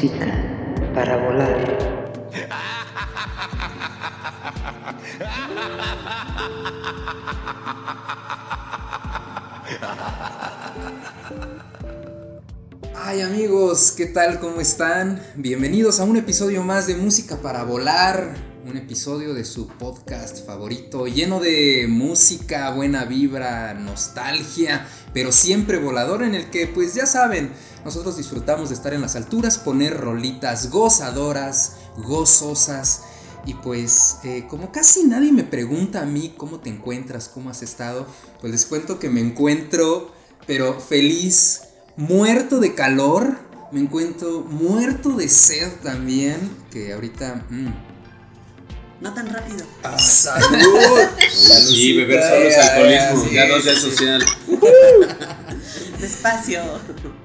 música 0.00 0.32
para 0.94 1.16
volar. 1.18 1.78
Ay 12.94 13.20
amigos, 13.20 13.92
¿qué 13.94 14.06
tal? 14.06 14.40
¿Cómo 14.40 14.62
están? 14.62 15.22
Bienvenidos 15.34 16.00
a 16.00 16.04
un 16.04 16.16
episodio 16.16 16.62
más 16.62 16.86
de 16.86 16.96
Música 16.96 17.36
para 17.42 17.64
Volar, 17.64 18.34
un 18.70 18.76
episodio 18.76 19.34
de 19.34 19.44
su 19.44 19.66
podcast 19.66 20.46
favorito, 20.46 21.08
lleno 21.08 21.40
de 21.40 21.86
música, 21.88 22.70
buena 22.70 23.04
vibra, 23.04 23.74
nostalgia, 23.74 24.86
pero 25.12 25.32
siempre 25.32 25.78
volador 25.78 26.22
en 26.22 26.36
el 26.36 26.50
que 26.50 26.68
pues 26.68 26.94
ya 26.94 27.04
saben, 27.06 27.50
nosotros 27.84 28.16
disfrutamos 28.16 28.68
de 28.68 28.76
estar 28.76 28.94
en 28.94 29.00
las 29.00 29.16
alturas, 29.16 29.58
poner 29.58 29.96
rolitas 29.96 30.70
gozadoras, 30.70 31.78
gozosas. 31.96 33.02
Y 33.44 33.54
pues 33.54 34.18
eh, 34.22 34.46
como 34.48 34.70
casi 34.70 35.02
nadie 35.04 35.32
me 35.32 35.42
pregunta 35.42 36.02
a 36.02 36.06
mí 36.06 36.34
cómo 36.36 36.60
te 36.60 36.70
encuentras, 36.70 37.28
cómo 37.28 37.50
has 37.50 37.62
estado, 37.62 38.06
pues 38.40 38.52
les 38.52 38.66
cuento 38.66 39.00
que 39.00 39.10
me 39.10 39.20
encuentro, 39.20 40.12
pero 40.46 40.78
feliz, 40.78 41.62
muerto 41.96 42.60
de 42.60 42.74
calor, 42.74 43.36
me 43.72 43.80
encuentro 43.80 44.42
muerto 44.42 45.16
de 45.16 45.28
sed 45.28 45.72
también, 45.82 46.38
que 46.70 46.92
ahorita... 46.92 47.46
mm, 47.50 47.89
No 49.00 49.14
tan 49.14 49.28
rápido. 49.30 49.64
ah, 49.82 49.98
¡Salud! 49.98 51.00
Sí, 51.32 51.96
beber 51.96 52.22
solo 52.22 52.42
es 52.48 52.56
alcoholismo, 52.58 53.24
Sí, 53.28 53.34
ya 53.34 53.48
no 53.48 53.56
es 53.56 53.64
sí, 53.64 53.70
sí. 53.74 53.80
social. 53.90 54.24
Despacio. 55.98 56.60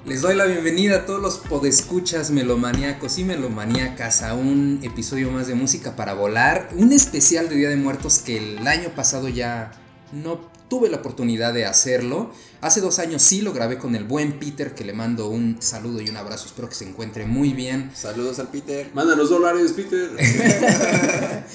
Les 0.05 0.21
doy 0.21 0.35
la 0.35 0.45
bienvenida 0.45 0.97
a 0.97 1.05
todos 1.05 1.21
los 1.21 1.37
podescuchas 1.37 2.31
melomaníacos 2.31 3.17
y 3.19 3.23
melomaníacas 3.25 4.21
a 4.21 4.35
un 4.35 4.79
episodio 4.83 5.31
más 5.31 5.47
de 5.47 5.55
Música 5.55 5.95
para 5.97 6.13
Volar, 6.13 6.69
un 6.75 6.93
especial 6.93 7.49
de 7.49 7.55
Día 7.55 7.69
de 7.69 7.75
Muertos 7.77 8.19
que 8.19 8.37
el 8.37 8.65
año 8.67 8.89
pasado 8.95 9.27
ya 9.27 9.71
no 10.13 10.39
tuve 10.69 10.89
la 10.89 10.97
oportunidad 10.97 11.53
de 11.53 11.65
hacerlo. 11.65 12.31
Hace 12.61 12.81
dos 12.81 12.99
años 12.99 13.21
sí 13.21 13.41
lo 13.41 13.53
grabé 13.53 13.77
con 13.77 13.95
el 13.95 14.03
buen 14.03 14.39
Peter, 14.39 14.73
que 14.73 14.83
le 14.83 14.93
mando 14.93 15.29
un 15.29 15.61
saludo 15.61 16.01
y 16.01 16.09
un 16.09 16.17
abrazo, 16.17 16.47
espero 16.47 16.69
que 16.69 16.75
se 16.75 16.87
encuentre 16.87 17.25
muy 17.25 17.53
bien. 17.53 17.91
Saludos 17.93 18.39
al 18.39 18.49
Peter. 18.49 18.89
Mándanos 18.93 19.29
dólares, 19.29 19.73
Peter. 19.73 20.09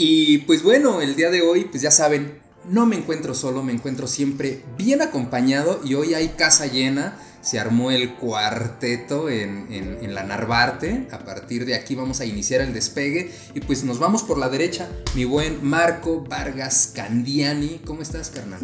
Y 0.00 0.38
pues 0.38 0.62
bueno, 0.62 1.00
el 1.00 1.16
día 1.16 1.28
de 1.28 1.42
hoy, 1.42 1.64
pues 1.64 1.82
ya 1.82 1.90
saben, 1.90 2.38
no 2.70 2.86
me 2.86 2.94
encuentro 2.94 3.34
solo, 3.34 3.64
me 3.64 3.72
encuentro 3.72 4.06
siempre 4.06 4.62
bien 4.76 5.02
acompañado 5.02 5.80
y 5.84 5.94
hoy 5.94 6.14
hay 6.14 6.28
casa 6.28 6.66
llena. 6.66 7.18
Se 7.48 7.58
armó 7.58 7.90
el 7.90 8.14
cuarteto 8.16 9.30
en, 9.30 9.66
en- 9.72 9.98
en 10.02 10.14
la 10.14 10.22
Narvarte. 10.22 11.06
A 11.10 11.20
partir 11.20 11.64
de 11.64 11.74
aquí 11.74 11.94
vamos 11.94 12.20
a 12.20 12.26
iniciar 12.26 12.60
el 12.60 12.74
despegue. 12.74 13.30
Y 13.54 13.60
pues 13.60 13.84
nos 13.84 13.98
vamos 13.98 14.22
por 14.22 14.36
la 14.36 14.50
derecha. 14.50 14.86
Mi 15.14 15.24
buen 15.24 15.64
Marco 15.64 16.20
Vargas 16.28 16.90
Candiani. 16.94 17.80
¿Cómo 17.86 18.02
estás, 18.02 18.28
carnal? 18.28 18.60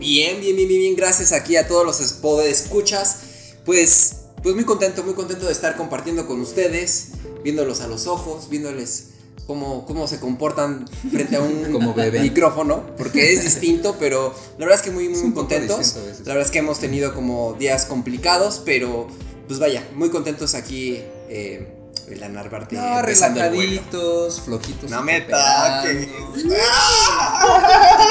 Bien, 0.00 0.40
bien, 0.40 0.56
bien, 0.56 0.68
bien, 0.68 0.80
bien. 0.80 0.96
Gracias 0.96 1.32
aquí 1.32 1.56
a 1.56 1.68
todos 1.68 1.84
los 1.84 2.00
de 2.38 2.50
escuchas. 2.50 3.18
Pues, 3.66 4.12
pues 4.42 4.54
muy 4.54 4.64
contento, 4.64 5.02
muy 5.04 5.12
contento 5.14 5.44
de 5.44 5.52
estar 5.52 5.76
compartiendo 5.76 6.26
con 6.26 6.40
ustedes, 6.40 7.08
viéndolos 7.42 7.80
a 7.82 7.88
los 7.88 8.06
ojos, 8.06 8.48
viéndoles 8.48 9.08
cómo, 9.46 9.86
cómo 9.86 10.06
se 10.06 10.20
comportan 10.20 10.86
frente 11.10 11.36
a 11.36 11.40
un 11.40 11.64
Como 11.72 11.94
bebé. 11.94 12.20
micrófono, 12.20 12.84
porque 12.96 13.32
es 13.32 13.42
distinto, 13.44 13.96
pero 13.98 14.34
la 14.58 14.66
verdad 14.66 14.80
es 14.80 14.84
que 14.84 14.90
muy, 14.90 15.08
muy 15.08 15.32
contentos. 15.32 15.96
La 16.24 16.34
verdad 16.34 16.42
es 16.42 16.50
que 16.50 16.58
hemos 16.58 16.78
tenido 16.80 17.14
como 17.14 17.54
días 17.54 17.86
complicados, 17.86 18.60
pero 18.64 19.06
pues 19.46 19.58
vaya, 19.60 19.86
muy 19.94 20.08
contentos 20.10 20.54
aquí 20.54 21.00
eh, 21.28 21.68
en 22.08 22.20
la 22.20 22.28
Narvarte. 22.28 22.76
No, 22.76 22.98
el 23.00 23.04
relajaditos, 23.04 24.40
flojitos. 24.40 24.90
No 24.90 25.02
me 25.02 25.20
toques. 25.20 26.08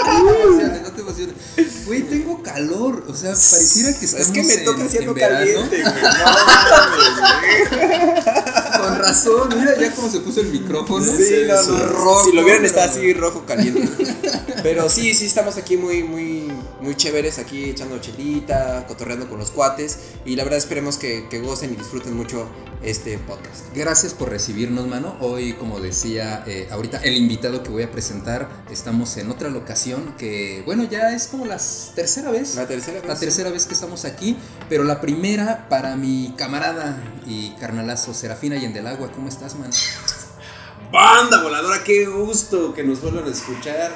No 0.06 0.14
te 0.14 0.22
emociones, 0.22 0.82
no 0.84 0.92
te 0.92 1.02
emociones. 1.02 1.36
Güey, 1.86 2.02
tengo 2.04 2.44
calor. 2.44 3.06
O 3.08 3.16
sea, 3.16 3.32
pareciera 3.32 3.98
que 3.98 4.06
estamos 4.06 4.28
Es 4.28 4.34
que 4.34 4.44
me 4.44 4.58
toca 4.58 4.84
verano. 4.84 5.14
caliente, 5.16 5.82
güey. 5.84 5.84
No 5.84 5.90
razón, 9.04 9.50
mira 9.58 9.78
ya 9.80 9.94
cómo 9.94 10.10
se 10.10 10.20
puso 10.20 10.42
el 10.42 10.48
micrófono. 10.48 11.06
Sí, 11.06 11.44
no, 11.48 11.62
no. 11.62 11.86
rojo, 11.88 12.30
si 12.30 12.36
lo 12.36 12.44
vieran 12.44 12.66
está 12.66 12.86
así 12.86 13.14
rojo 13.14 13.46
caliente. 13.46 13.90
Pero 14.64 14.90
sí, 14.90 15.14
sí 15.14 15.26
estamos 15.26 15.58
aquí 15.58 15.78
muy, 15.78 16.04
muy, 16.04 16.43
muy 16.82 16.96
chéveres, 16.96 17.40
aquí 17.40 17.66
echando 17.66 18.00
chelita, 18.00 18.86
cotorreando 18.88 19.30
con 19.30 19.40
los 19.40 19.52
cuates. 19.52 20.00
Y 20.26 20.36
la 20.36 20.44
verdad 20.44 20.60
esperemos 20.60 20.98
que, 20.98 21.28
que 21.30 21.40
gocen 21.40 21.74
y 21.74 21.76
disfruten 21.76 22.16
mucho 22.16 22.48
este 22.84 23.18
podcast. 23.18 23.66
Gracias 23.74 24.14
por 24.14 24.30
recibirnos, 24.30 24.88
mano. 24.88 25.16
Hoy, 25.22 25.54
como 25.54 25.80
decía 25.80 26.44
eh, 26.46 26.68
ahorita, 26.72 26.98
el 26.98 27.16
invitado 27.16 27.64
que 27.64 27.70
voy 27.70 27.84
a 27.84 27.92
presentar, 27.92 28.50
estamos 28.70 29.16
en 29.18 29.32
otra 29.32 29.50
locación 29.50 30.16
que, 30.18 30.62
bueno, 30.66 30.84
ya 30.84 31.16
es 31.16 31.28
como 31.28 31.46
la 31.46 31.58
tercera 31.96 32.32
vez. 32.32 32.56
La 32.56 32.68
tercera 32.68 33.00
vez. 33.00 33.08
La 33.08 33.18
tercera 33.18 33.50
vez 33.50 33.66
que 33.66 33.74
estamos 33.74 34.06
aquí, 34.06 34.38
pero 34.70 34.84
la 34.84 35.02
primera 35.02 35.70
para 35.70 35.96
mi 35.96 36.34
camarada 36.38 37.02
y 37.26 37.52
carnalazo 37.52 38.14
Serafina 38.14 38.58
y 38.58 38.66
en 38.66 38.74
del 38.74 38.88
agua. 38.88 39.12
¿Cómo 39.14 39.30
estás, 39.30 39.56
man? 39.56 39.72
Banda 40.92 41.42
voladora, 41.42 41.84
qué 41.84 42.06
gusto 42.06 42.74
que 42.74 42.84
nos 42.84 43.02
vuelvan 43.02 43.26
a 43.26 43.32
escuchar 43.32 43.92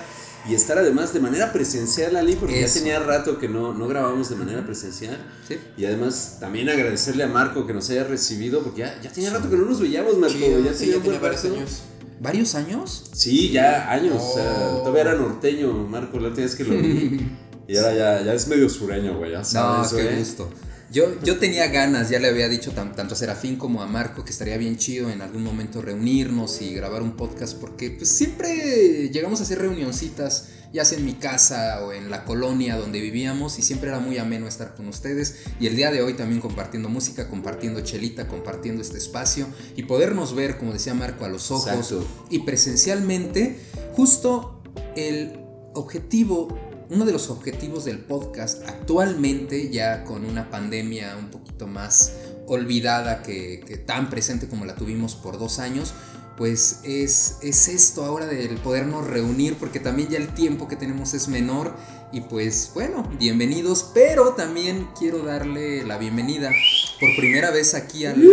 y 0.50 0.54
estar 0.56 0.78
además 0.78 1.14
de 1.14 1.20
manera 1.20 1.52
presencial, 1.52 2.16
Ali, 2.16 2.36
porque 2.36 2.64
Eso. 2.64 2.76
ya 2.76 2.80
tenía 2.82 3.00
rato 3.00 3.38
que 3.40 3.50
no, 3.50 3.74
no 3.74 3.88
grabamos 3.88 4.30
de 4.30 4.36
manera 4.36 4.66
presencial. 4.66 5.18
Sí. 5.48 5.58
Y 5.78 5.86
además 5.86 6.38
también 6.40 6.70
agradecerle 6.70 7.24
a 7.24 7.28
Marco 7.28 7.66
que 7.68 7.74
nos 7.74 7.90
haya 7.90 8.04
recibido, 8.06 8.62
porque 8.64 8.80
ya, 8.82 9.02
ya 9.02 9.12
tenía 9.12 9.32
rato 9.32 9.50
que 9.50 9.58
no 9.58 9.66
nos 9.66 9.80
veíamos, 9.82 10.18
Marco. 10.18 10.36
Sí, 10.38 10.46
ya 10.64 10.74
sí, 10.74 10.92
tenía 10.92 11.14
ya 11.14 11.20
varios 11.20 11.46
años. 11.46 11.82
¿Varios 12.20 12.56
años? 12.56 13.10
Sí, 13.14 13.52
ya 13.52 13.92
años. 13.92 14.16
o 14.22 14.34
sea, 14.36 14.54
todavía 14.80 15.02
era 15.02 15.16
norteño, 15.16 15.72
Marco, 15.74 16.20
la 16.20 16.30
última 16.30 16.46
vez 16.46 16.56
que 16.56 16.64
lo 16.64 16.76
vi. 16.76 17.28
y 17.68 17.78
ahora 17.78 17.94
ya, 17.94 18.22
ya 18.24 18.34
es 18.34 18.48
medio 18.48 18.70
sureño, 18.70 19.18
güey. 19.18 19.32
Ya 19.32 19.40
No, 19.40 19.44
sabes, 19.46 19.94
qué 19.94 20.04
güey. 20.04 20.20
gusto. 20.20 20.50
Yo, 20.90 21.22
yo 21.22 21.38
tenía 21.38 21.68
ganas, 21.68 22.10
ya 22.10 22.18
le 22.20 22.30
había 22.30 22.48
dicho 22.48 22.72
tan- 22.72 22.96
tanto 22.96 23.14
a 23.14 23.18
Serafín 23.18 23.58
como 23.58 23.82
a 23.84 23.88
Marco 23.88 24.24
que 24.24 24.32
estaría 24.32 24.58
bien 24.58 24.78
chido 24.78 25.10
en 25.10 25.22
algún 25.22 25.44
momento 25.44 25.82
reunirnos 25.82 26.62
y 26.62 26.74
grabar 26.74 27.02
un 27.02 27.18
podcast 27.18 27.58
porque 27.60 27.92
pues 27.92 28.10
siempre 28.10 29.10
llegamos 29.10 29.42
a 29.42 29.44
hacer 29.44 29.60
reunioncitas, 29.60 30.48
ya 30.72 30.86
sea 30.86 30.98
en 30.98 31.04
mi 31.06 31.14
casa 31.16 31.84
o 31.86 31.92
en 31.92 32.10
la 32.10 32.24
colonia 32.24 32.78
donde 32.78 33.02
vivíamos 33.02 33.60
y 33.60 33.64
siempre 33.64 33.90
era 33.90 34.00
muy 34.00 34.18
ameno 34.18 34.48
estar 34.48 34.76
con 34.76 34.88
ustedes 34.88 35.36
y 35.60 35.68
el 35.68 35.76
día 35.76 35.92
de 35.92 36.02
hoy 36.02 36.14
también 36.14 36.40
compartiendo 36.40 36.88
música, 36.88 37.28
compartiendo 37.28 37.82
chelita, 37.82 38.30
compartiendo 38.30 38.82
este 38.82 38.98
espacio 38.98 39.48
y 39.76 39.84
podernos 39.84 40.36
ver, 40.36 40.58
como 40.58 40.72
decía 40.72 40.94
Marco, 40.94 41.26
a 41.26 41.30
los 41.30 41.52
ojos 41.52 41.68
Exacto. 41.68 42.08
y 42.30 42.40
presencialmente, 42.40 43.60
justo 43.94 44.62
el 44.96 45.40
objetivo, 45.74 46.58
uno 46.90 47.06
de 47.06 47.12
los 47.12 47.30
objetivos 47.30 47.86
del 47.86 48.00
podcast 48.00 48.68
actualmente, 48.68 49.70
ya 49.70 50.04
con 50.04 50.26
una 50.26 50.50
pandemia 50.50 51.16
un 51.18 51.30
poquito 51.30 51.68
más 51.68 52.14
olvidada 52.48 53.24
que, 53.24 53.62
que 53.66 53.78
tan 53.78 54.10
presente 54.10 54.48
como 54.48 54.66
la 54.66 54.76
tuvimos 54.76 55.16
por 55.16 55.38
dos 55.38 55.60
años, 55.60 55.94
pues 56.38 56.82
es, 56.84 57.38
es 57.42 57.68
esto 57.68 58.06
ahora 58.06 58.28
del 58.28 58.58
podernos 58.58 59.08
reunir, 59.08 59.56
porque 59.56 59.80
también 59.80 60.10
ya 60.10 60.18
el 60.18 60.34
tiempo 60.34 60.68
que 60.68 60.76
tenemos 60.76 61.14
es 61.16 61.28
menor. 61.28 61.74
Y 62.14 62.22
pues 62.22 62.72
bueno, 62.74 63.04
bienvenidos, 63.20 63.90
pero 63.94 64.34
también 64.34 64.88
quiero 64.98 65.24
darle 65.24 65.84
la 65.84 65.98
bienvenida 65.98 66.52
por 67.00 67.10
primera 67.18 67.50
vez 67.50 67.74
aquí 67.74 68.06
al, 68.06 68.24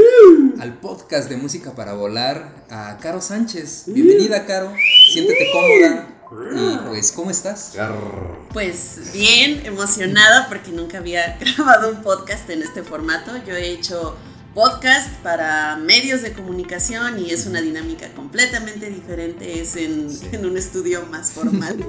al 0.60 0.78
podcast 0.78 1.28
de 1.30 1.38
Música 1.38 1.72
para 1.74 1.94
Volar 1.94 2.66
a 2.70 2.98
Caro 2.98 3.22
Sánchez. 3.22 3.84
Bienvenida, 3.86 4.44
Caro. 4.44 4.70
Siéntete 5.12 5.46
cómoda. 5.52 6.14
Y 6.56 6.76
pues, 6.88 7.12
¿cómo 7.12 7.30
estás? 7.30 7.72
Pues 8.52 9.12
bien, 9.12 9.64
emocionada 9.66 10.48
porque 10.48 10.70
nunca 10.72 10.98
había 10.98 11.38
grabado 11.40 11.90
un 11.90 12.02
podcast 12.02 12.48
en 12.50 12.62
este 12.62 12.82
formato. 12.82 13.36
Yo 13.46 13.54
he 13.54 13.70
hecho 13.70 14.16
podcast 14.54 15.10
para 15.22 15.76
medios 15.76 16.22
de 16.22 16.32
comunicación 16.32 17.18
y 17.18 17.30
es 17.30 17.46
una 17.46 17.60
dinámica 17.60 18.08
completamente 18.14 18.88
diferente. 18.90 19.60
Es 19.60 19.76
en, 19.76 20.10
Sí. 20.10 20.28
en 20.32 20.46
un 20.46 20.56
estudio 20.56 21.06
más 21.06 21.30
formal. 21.32 21.76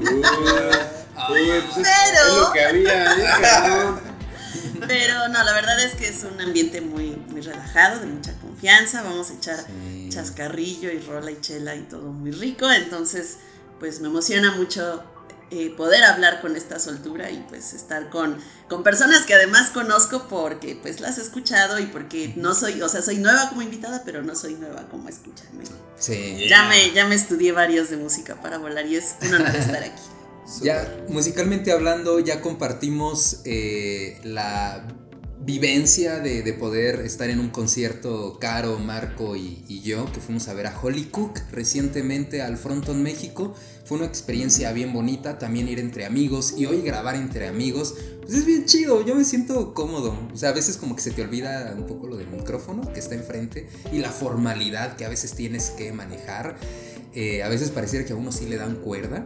Pues 1.30 1.42
es, 1.50 1.64
Pero- 1.76 2.28
es 2.28 2.38
lo 2.42 2.52
que 2.52 2.66
había. 2.66 3.16
Pero 4.88 5.28
no, 5.30 5.44
la 5.44 5.54
verdad 5.54 5.80
es 5.80 5.96
que 5.96 6.10
es 6.10 6.26
un 6.26 6.40
ambiente 6.42 6.82
muy, 6.82 7.16
muy 7.30 7.40
relajado, 7.40 8.02
de 8.02 8.06
mucha 8.08 8.34
confianza. 8.40 9.02
Vamos 9.02 9.30
a 9.32 9.34
echar 9.36 9.56
Sí. 9.66 10.10
chascarrillo 10.12 10.92
y 10.92 11.00
rola 11.00 11.32
y 11.32 11.40
chela 11.40 11.74
y 11.76 11.84
todo 11.84 12.12
muy 12.12 12.32
rico. 12.32 12.70
Entonces, 12.70 13.38
pues 13.80 14.00
me 14.02 14.08
emociona 14.08 14.56
mucho 14.56 15.04
eh, 15.52 15.72
poder 15.78 16.04
hablar 16.04 16.42
con 16.42 16.56
esta 16.56 16.80
soltura 16.80 17.30
y 17.30 17.46
pues 17.48 17.74
estar 17.74 18.10
con, 18.10 18.38
con 18.68 18.84
personas 18.84 19.26
que 19.26 19.36
además 19.36 19.70
conozco 19.70 20.28
porque 20.28 20.76
pues 20.82 21.00
las 21.00 21.20
he 21.20 21.22
escuchado 21.22 21.78
y 21.80 21.86
porque 21.86 22.34
no 22.36 22.56
soy, 22.56 22.82
o 22.82 22.90
sea, 22.90 23.04
soy 23.04 23.18
nueva 23.18 23.50
como 23.50 23.62
invitada, 23.62 24.02
pero 24.04 24.24
no 24.24 24.36
soy 24.36 24.56
nueva 24.56 24.88
como 24.90 25.08
escucharme. 25.08 25.64
Sí. 26.00 26.48
Ya 26.50 26.68
me, 26.68 26.92
ya 26.94 27.06
me 27.06 27.14
estudié 27.14 27.52
varios 27.52 27.92
de 27.92 27.98
música 27.98 28.42
para 28.42 28.58
volar 28.58 28.88
y 28.88 28.96
es 28.96 29.16
un 29.22 29.36
honor 29.36 29.56
estar 29.56 29.84
aquí. 29.84 30.02
Ya 30.62 31.06
musicalmente 31.10 31.72
hablando, 31.72 32.20
ya 32.20 32.42
compartimos 32.42 33.42
eh, 33.46 34.20
la 34.24 34.88
vivencia 35.46 36.20
de, 36.20 36.42
de 36.42 36.54
poder 36.54 37.02
estar 37.02 37.30
en 37.30 37.40
un 37.40 37.50
concierto, 37.50 38.40
Caro, 38.40 38.80
Marco 38.80 39.36
y, 39.36 39.64
y 39.68 39.82
yo, 39.82 40.12
que 40.12 40.20
fuimos 40.20 40.48
a 40.48 40.56
ver 40.56 40.66
a 40.66 40.82
Holly 40.82 41.04
Cook 41.06 41.40
recientemente 41.52 42.42
al 42.42 42.58
Fronton 42.58 43.04
México. 43.04 43.54
Fue 43.86 43.98
una 43.98 44.08
experiencia 44.08 44.72
bien 44.72 44.92
bonita, 44.92 45.38
también 45.38 45.68
ir 45.68 45.80
entre 45.80 46.06
amigos 46.06 46.56
y 46.58 46.66
hoy 46.66 46.82
grabar 46.82 47.16
entre 47.16 47.48
amigos, 47.48 47.94
pues 48.24 48.34
es 48.34 48.46
bien 48.48 48.66
chido, 48.66 49.06
yo 49.06 49.14
me 49.14 49.24
siento 49.24 49.76
cómodo. 49.76 50.18
O 50.34 50.38
sea, 50.38 50.50
a 50.50 50.54
veces 50.54 50.78
como 50.78 50.96
que 50.96 51.04
se 51.04 51.12
te 51.12 51.22
olvida 51.22 51.76
un 51.78 51.86
poco 51.86 52.08
lo 52.08 52.18
del 52.18 52.28
micrófono 52.28 52.92
que 52.92 53.00
está 53.00 53.14
enfrente 53.14 53.70
y 53.94 54.00
la 54.00 54.10
formalidad 54.10 54.96
que 54.96 55.06
a 55.06 55.10
veces 55.10 55.34
tienes 55.34 55.70
que 55.70 55.92
manejar. 55.94 56.58
Eh, 57.14 57.44
a 57.44 57.50
veces 57.50 57.70
pareciera 57.70 58.04
que 58.04 58.14
a 58.14 58.16
uno 58.16 58.32
sí 58.32 58.48
le 58.48 58.58
dan 58.58 58.78
cuerda, 58.78 59.24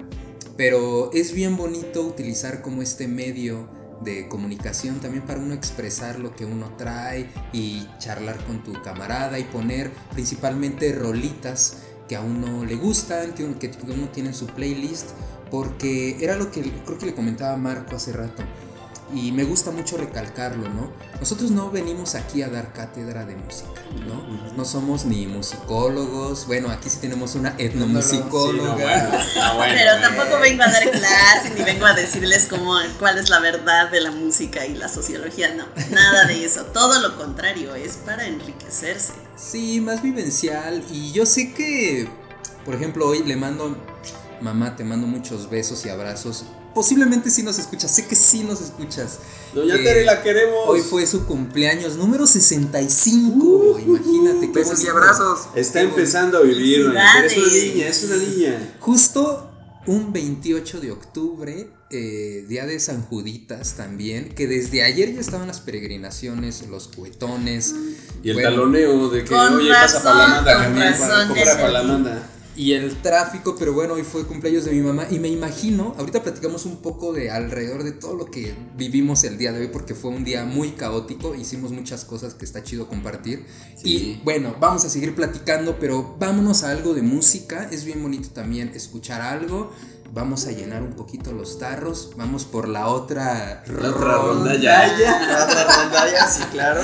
pero 0.58 1.12
es 1.14 1.34
bien 1.34 1.56
bonito 1.56 2.04
utilizar 2.06 2.62
como 2.62 2.82
este 2.82 3.08
medio 3.08 3.79
de 4.04 4.28
comunicación 4.28 5.00
también 5.00 5.26
para 5.26 5.40
uno 5.40 5.54
expresar 5.54 6.20
lo 6.20 6.36
que 6.36 6.46
uno 6.46 6.74
trae 6.78 7.30
y 7.54 7.88
charlar 7.98 8.44
con 8.46 8.64
tu 8.64 8.74
camarada 8.82 9.40
y 9.40 9.44
poner 9.44 9.92
principalmente 10.14 10.94
rolitas 10.94 11.78
que 12.08 12.16
a 12.16 12.22
uno 12.22 12.66
le 12.66 12.76
gustan, 12.76 13.34
que 13.34 13.44
uno, 13.44 13.60
que 13.60 13.72
uno 13.88 14.10
tiene 14.10 14.30
en 14.30 14.36
su 14.36 14.48
playlist, 14.48 15.12
porque 15.52 16.18
era 16.24 16.36
lo 16.36 16.52
que 16.52 16.62
creo 16.86 16.98
que 16.98 17.06
le 17.06 17.14
comentaba 17.14 17.56
Marco 17.58 17.96
hace 17.96 18.14
rato 18.14 18.44
y 19.14 19.32
me 19.32 19.44
gusta 19.44 19.72
mucho 19.72 19.98
recalcarlo, 19.98 20.70
¿no? 20.70 20.92
Nosotros 21.20 21.52
no 21.52 21.72
venimos 21.72 22.16
aquí 22.16 22.42
a 22.42 22.50
dar 22.50 22.74
cátedra 22.74 23.26
de 23.26 23.36
música, 23.36 23.82
¿no? 24.08 24.54
No 24.56 24.66
somos 24.66 25.06
ni 25.06 25.26
musicólogos, 25.28 26.46
bueno, 26.46 26.70
aquí 26.70 26.90
sí 26.90 26.98
tenemos 27.00 27.36
una 27.36 27.56
etnomusicóloga. 27.58 28.76
Sí, 28.76 28.80
no, 28.80 28.84
bueno, 28.84 29.10
no, 29.36 29.56
bueno, 29.56 29.74
Pero 29.80 30.02
tampoco 30.02 30.40
vengo 30.40 30.64
a 30.64 30.72
dar 30.72 30.92
clase 30.92 31.52
ni 31.56 31.64
vengo 31.64 31.86
a 31.86 31.94
decirles 31.94 32.48
cómo, 32.50 32.76
cuál 33.00 33.18
es 33.18 33.30
la 33.30 33.40
verdad 33.40 33.90
de 33.90 34.02
la 34.02 34.12
música 34.12 34.66
y 34.66 34.76
la 34.76 34.88
sociología, 34.88 35.54
no, 35.56 35.66
nada 35.92 36.26
de 36.26 36.46
eso, 36.46 36.66
todo 36.66 37.02
lo 37.02 37.18
contrario, 37.18 37.76
es 37.76 37.98
para 37.98 38.28
enriquecerse. 38.28 39.14
Sí, 39.36 39.82
más 39.82 40.02
vivencial 40.04 40.84
y 40.92 41.12
yo 41.12 41.26
sé 41.26 41.54
que, 41.54 42.08
por 42.66 42.76
ejemplo, 42.76 43.08
hoy 43.08 43.24
le 43.24 43.36
mando, 43.36 43.78
mamá, 44.42 44.76
te 44.76 44.84
mando 44.84 45.08
muchos 45.08 45.50
besos 45.50 45.86
y 45.86 45.90
abrazos. 45.90 46.46
Posiblemente 46.80 47.30
sí 47.30 47.44
nos 47.44 47.60
escuchas, 47.60 47.94
sé 47.94 48.08
que 48.08 48.16
sí 48.16 48.42
nos 48.46 48.62
escuchas. 48.62 49.20
Doña 49.54 49.76
Eh, 49.76 49.80
Tere, 49.80 50.06
la 50.06 50.24
queremos. 50.24 50.60
Hoy 50.66 50.80
fue 50.80 51.06
su 51.06 51.26
cumpleaños 51.26 51.98
número 51.98 52.26
65, 52.26 53.82
imagínate 53.86 54.50
qué 54.50 54.60
Besos 54.60 54.82
y 54.86 54.88
abrazos. 54.88 55.50
Está 55.56 55.82
empezando 55.82 56.38
a 56.38 56.42
vivir, 56.42 56.86
doña 56.86 57.16
Tere. 57.16 57.28
Es 57.28 57.38
una 57.38 57.52
niña, 57.52 57.88
es 57.90 58.04
una 58.06 58.16
niña. 58.16 58.76
Justo 58.80 59.52
un 59.88 60.14
28 60.14 60.80
de 60.80 60.92
octubre, 60.94 61.70
eh, 61.90 62.46
día 62.48 62.66
de 62.66 62.80
San 62.80 63.02
Juditas 63.02 63.74
también, 63.76 64.30
que 64.30 64.48
desde 64.48 64.82
ayer 64.82 65.14
ya 65.14 65.20
estaban 65.20 65.50
las 65.50 65.60
peregrinaciones, 65.60 66.66
los 66.70 66.88
cuetones. 66.88 67.76
Y 68.24 68.30
el 68.30 68.36
bueno, 68.36 68.52
taloneo 68.52 69.10
de 69.10 69.26
que, 69.26 69.36
oye, 69.36 69.70
pasa 69.70 70.02
para 70.02 70.16
la 70.16 70.26
razón, 70.26 70.32
manda, 70.32 70.54
con 70.54 70.64
también, 70.64 70.94
para 70.94 71.08
razón, 71.10 71.28
comprar 71.28 71.58
ya 71.58 72.39
Y 72.60 72.74
el 72.74 73.02
tráfico, 73.02 73.56
pero 73.58 73.72
bueno, 73.72 73.94
hoy 73.94 74.04
fue 74.04 74.28
cumpleaños 74.28 74.66
de 74.66 74.74
mi 74.74 74.82
mamá 74.82 75.08
y 75.10 75.18
me 75.18 75.30
imagino, 75.30 75.96
ahorita 75.98 76.24
platicamos 76.24 76.66
un 76.66 76.82
poco 76.82 77.14
de 77.14 77.32
alrededor 77.32 77.86
de 77.86 77.94
todo 77.94 78.16
lo 78.16 78.26
que 78.26 78.54
vivimos 78.76 79.24
el 79.24 79.38
día 79.38 79.54
de 79.54 79.62
hoy 79.62 79.68
porque 79.70 79.96
fue 79.96 80.12
un 80.12 80.26
día 80.26 80.44
muy 80.44 80.72
caótico, 80.72 81.36
hicimos 81.36 81.72
muchas 81.72 82.04
cosas 82.04 82.34
que 82.34 82.44
está 82.44 82.62
chido 82.62 82.90
compartir. 82.90 83.46
Sí. 83.78 83.88
Y 83.88 84.22
bueno, 84.26 84.58
vamos 84.60 84.84
a 84.84 84.90
seguir 84.90 85.16
platicando, 85.16 85.78
pero 85.80 86.18
vámonos 86.20 86.64
a 86.64 86.72
algo 86.72 86.94
de 86.94 87.02
música, 87.02 87.70
es 87.72 87.86
bien 87.86 88.04
bonito 88.04 88.28
también 88.32 88.74
escuchar 88.76 89.22
algo. 89.22 89.72
Vamos 90.12 90.46
a 90.46 90.52
llenar 90.52 90.84
un 90.84 90.96
poquito 90.96 91.32
los 91.32 91.60
tarros, 91.60 92.12
vamos 92.18 92.44
por 92.44 92.68
la 92.68 92.90
otra 92.90 93.64
La 93.68 93.90
otra 93.92 94.18
ronda 94.18 94.56
ya. 94.56 94.86
La 94.98 95.46
otra 95.46 95.84
rondalla, 95.84 96.28
sí, 96.28 96.44
claro. 96.52 96.82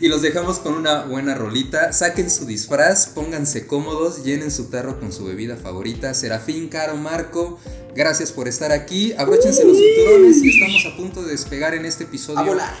Y 0.00 0.08
los 0.08 0.22
dejamos 0.22 0.58
con 0.58 0.74
una 0.74 1.04
buena 1.04 1.34
rolita. 1.34 1.92
Saquen 1.92 2.30
su 2.30 2.46
disfraz, 2.46 3.06
pónganse 3.08 3.66
cómodos, 3.66 4.24
llenen 4.24 4.50
su 4.50 4.66
tarro 4.70 5.00
con 5.00 5.12
su 5.12 5.24
bebida 5.24 5.56
favorita. 5.56 6.14
Serafín, 6.14 6.68
Caro, 6.68 6.96
Marco, 6.96 7.58
gracias 7.94 8.32
por 8.32 8.48
estar 8.48 8.72
aquí. 8.72 9.14
Abróchense 9.16 9.64
los 9.64 9.76
cinturones 9.76 10.42
y 10.42 10.50
estamos 10.50 10.86
a 10.86 10.96
punto 10.96 11.22
de 11.22 11.32
despegar 11.32 11.74
en 11.74 11.86
este 11.86 12.04
episodio. 12.04 12.38
A 12.38 12.42
volar. 12.42 12.74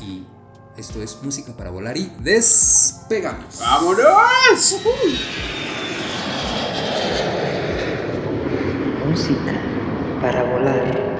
Y 0.00 0.24
esto 0.76 1.02
es 1.02 1.16
Música 1.22 1.56
para 1.56 1.70
Volar 1.70 1.96
y 1.96 2.10
despegamos. 2.20 3.58
¡Vámonos! 3.60 4.76
Música 9.06 9.52
para 10.20 10.42
volar. 10.42 11.13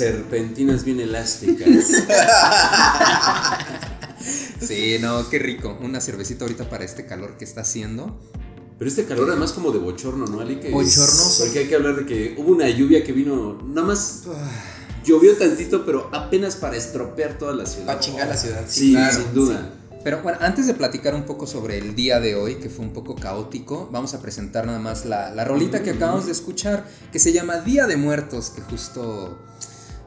Serpentinas 0.00 0.84
bien 0.84 1.00
elásticas. 1.00 1.68
Sí, 4.60 4.98
no, 5.00 5.28
qué 5.30 5.38
rico. 5.38 5.76
Una 5.80 6.00
cervecita 6.00 6.44
ahorita 6.44 6.68
para 6.68 6.84
este 6.84 7.06
calor 7.06 7.36
que 7.38 7.44
está 7.44 7.62
haciendo. 7.62 8.20
Pero 8.78 8.88
este 8.88 9.04
calor 9.04 9.30
además 9.30 9.52
como 9.52 9.72
de 9.72 9.78
bochorno, 9.78 10.26
¿no, 10.26 10.40
Ali? 10.40 10.56
Que 10.56 10.70
Bochornoso. 10.70 11.44
Porque 11.44 11.60
hay 11.60 11.66
que 11.66 11.74
hablar 11.74 11.96
de 11.96 12.06
que 12.06 12.34
hubo 12.38 12.52
una 12.52 12.68
lluvia 12.68 13.02
que 13.02 13.12
vino, 13.12 13.58
nada 13.66 13.86
más 13.86 14.24
llovió 15.04 15.36
tantito, 15.36 15.84
pero 15.84 16.08
apenas 16.12 16.56
para 16.56 16.76
estropear 16.76 17.38
toda 17.38 17.54
la 17.54 17.66
ciudad. 17.66 17.86
Para 17.86 18.00
chingar 18.00 18.28
la 18.28 18.36
ciudad. 18.36 18.64
Sí, 18.68 18.92
claro, 18.92 19.16
sin 19.16 19.34
duda. 19.34 19.74
Pero 20.02 20.22
bueno, 20.22 20.38
antes 20.40 20.66
de 20.66 20.74
platicar 20.74 21.14
un 21.14 21.24
poco 21.24 21.46
sobre 21.46 21.76
el 21.76 21.94
día 21.94 22.20
de 22.20 22.34
hoy, 22.34 22.56
que 22.56 22.70
fue 22.70 22.84
un 22.84 22.92
poco 22.92 23.16
caótico, 23.16 23.88
vamos 23.92 24.14
a 24.14 24.22
presentar 24.22 24.66
nada 24.66 24.78
más 24.78 25.04
la, 25.04 25.34
la 25.34 25.44
rolita 25.44 25.82
que 25.82 25.90
acabamos 25.90 26.26
de 26.26 26.32
escuchar, 26.32 26.86
que 27.12 27.18
se 27.18 27.32
llama 27.32 27.58
Día 27.58 27.86
de 27.86 27.96
Muertos, 27.96 28.50
que 28.50 28.62
justo 28.62 29.38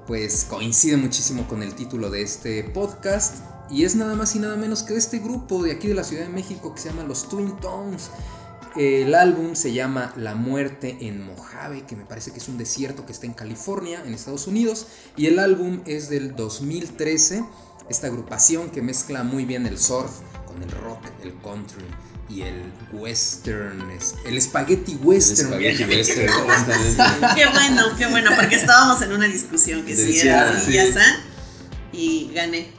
pues 0.07 0.45
coincide 0.49 0.97
muchísimo 0.97 1.47
con 1.47 1.63
el 1.63 1.75
título 1.75 2.09
de 2.09 2.21
este 2.21 2.63
podcast. 2.63 3.43
Y 3.69 3.85
es 3.85 3.95
nada 3.95 4.15
más 4.15 4.35
y 4.35 4.39
nada 4.39 4.55
menos 4.55 4.83
que 4.83 4.93
de 4.93 4.99
este 4.99 5.19
grupo 5.19 5.63
de 5.63 5.71
aquí 5.71 5.87
de 5.87 5.93
la 5.93 6.03
Ciudad 6.03 6.23
de 6.23 6.29
México 6.29 6.73
que 6.73 6.81
se 6.81 6.89
llama 6.89 7.03
los 7.03 7.29
Twin 7.29 7.55
Tones. 7.57 8.09
El 8.75 9.13
álbum 9.15 9.55
se 9.55 9.71
llama 9.71 10.13
La 10.15 10.35
muerte 10.35 10.97
en 11.01 11.23
Mojave, 11.25 11.85
que 11.85 11.95
me 11.95 12.05
parece 12.05 12.31
que 12.31 12.39
es 12.39 12.47
un 12.49 12.57
desierto 12.57 13.05
que 13.05 13.11
está 13.11 13.25
en 13.25 13.33
California, 13.33 14.03
en 14.05 14.13
Estados 14.13 14.47
Unidos. 14.47 14.87
Y 15.15 15.27
el 15.27 15.39
álbum 15.39 15.81
es 15.85 16.09
del 16.09 16.35
2013. 16.35 17.45
Esta 17.89 18.07
agrupación 18.07 18.69
que 18.69 18.81
mezcla 18.81 19.23
muy 19.23 19.45
bien 19.45 19.65
el 19.65 19.77
surf 19.77 20.11
con 20.47 20.61
el 20.61 20.71
rock, 20.71 21.01
el 21.23 21.33
country 21.41 21.85
y 22.29 22.41
el 22.41 22.63
western, 22.91 23.89
es- 23.91 24.15
el 24.25 24.41
spaghetti 24.41 24.95
western. 24.95 25.49
Spaghetti 25.49 25.83
western, 25.83 26.33
Qué 27.35 27.45
bueno, 27.47 27.85
qué 27.97 28.07
bueno, 28.07 28.31
porque 28.35 28.55
estábamos 28.55 29.01
en 29.01 29.11
una 29.11 29.25
discusión 29.27 29.83
que 29.85 29.95
sí 29.95 30.19
era 30.19 30.49
así, 30.49 30.65
sí. 30.67 30.73
ya 30.73 30.83
está. 30.83 31.05
Y 31.91 32.31
gané. 32.33 32.71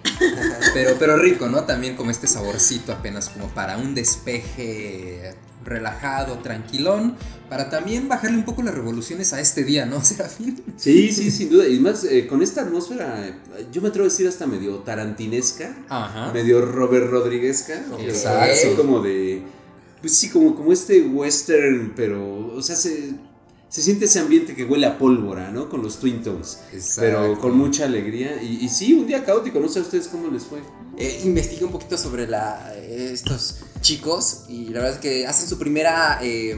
Pero, 0.73 0.97
pero 0.99 1.17
rico, 1.17 1.49
¿no? 1.49 1.65
También 1.65 1.97
como 1.97 2.11
este 2.11 2.27
saborcito 2.27 2.93
apenas 2.93 3.29
como 3.29 3.49
para 3.49 3.77
un 3.79 3.95
despeje 3.95 5.35
relajado, 5.65 6.39
tranquilón, 6.41 7.17
para 7.49 7.71
también 7.71 8.07
bajarle 8.09 8.37
un 8.37 8.45
poco 8.45 8.63
las 8.63 8.75
revoluciones 8.75 9.33
a 9.33 9.41
este 9.41 9.65
día, 9.65 9.87
¿no, 9.87 10.03
Serafín? 10.05 10.63
Sí, 10.77 11.11
sí, 11.13 11.31
sin 11.31 11.49
duda. 11.51 11.67
Y 11.67 11.79
más 11.81 12.05
eh, 12.05 12.27
con 12.27 12.43
esta 12.43 12.63
atmósfera, 12.63 13.27
eh, 13.27 13.35
yo 13.73 13.81
me 13.81 13.89
atrevo 13.89 14.07
a 14.07 14.11
decir 14.11 14.29
hasta 14.29 14.47
medio 14.47 14.77
tarantinesca, 14.81 15.75
Ajá. 15.89 16.33
medio 16.33 16.61
Robert 16.65 17.09
Rodríguezca. 17.11 17.83
o- 17.93 17.99
Exacto. 18.01 18.53
Así 18.53 18.75
como 18.77 19.01
de. 19.01 19.43
Pues 20.01 20.15
sí, 20.17 20.29
como, 20.29 20.55
como 20.55 20.71
este 20.73 21.01
western, 21.01 21.95
pero. 21.97 22.49
O 22.55 22.61
sea, 22.63 22.77
se, 22.77 23.15
se 23.75 23.83
siente 23.83 24.05
ese 24.05 24.21
ambiente 24.21 24.55
que 24.55 24.65
huele 24.65 24.87
a 24.87 24.99
pólvora, 24.99 25.51
¿no? 25.51 25.69
Con 25.69 25.83
los 25.83 25.99
Twin 25.99 26.23
Tones. 26.23 26.61
Pero 26.95 27.37
con 27.41 27.59
mucha 27.59 27.87
alegría. 27.87 28.41
Y, 28.41 28.65
y 28.65 28.69
sí, 28.69 28.93
un 28.93 29.05
día 29.05 29.25
caótico. 29.25 29.59
No 29.59 29.69
sé 29.69 29.81
a 29.81 29.83
ustedes 29.83 30.07
cómo 30.07 30.31
les 30.31 30.45
fue. 30.45 30.61
Eh, 30.97 31.23
investigué 31.25 31.65
un 31.65 31.73
poquito 31.73 31.99
sobre 31.99 32.29
la, 32.29 32.73
eh, 32.77 33.11
estos 33.13 33.63
chicos 33.81 34.45
y 34.49 34.67
la 34.67 34.75
verdad 34.75 34.93
es 34.93 34.99
que 34.99 35.27
hacen 35.27 35.49
su 35.49 35.59
primera, 35.59 36.21
eh, 36.23 36.57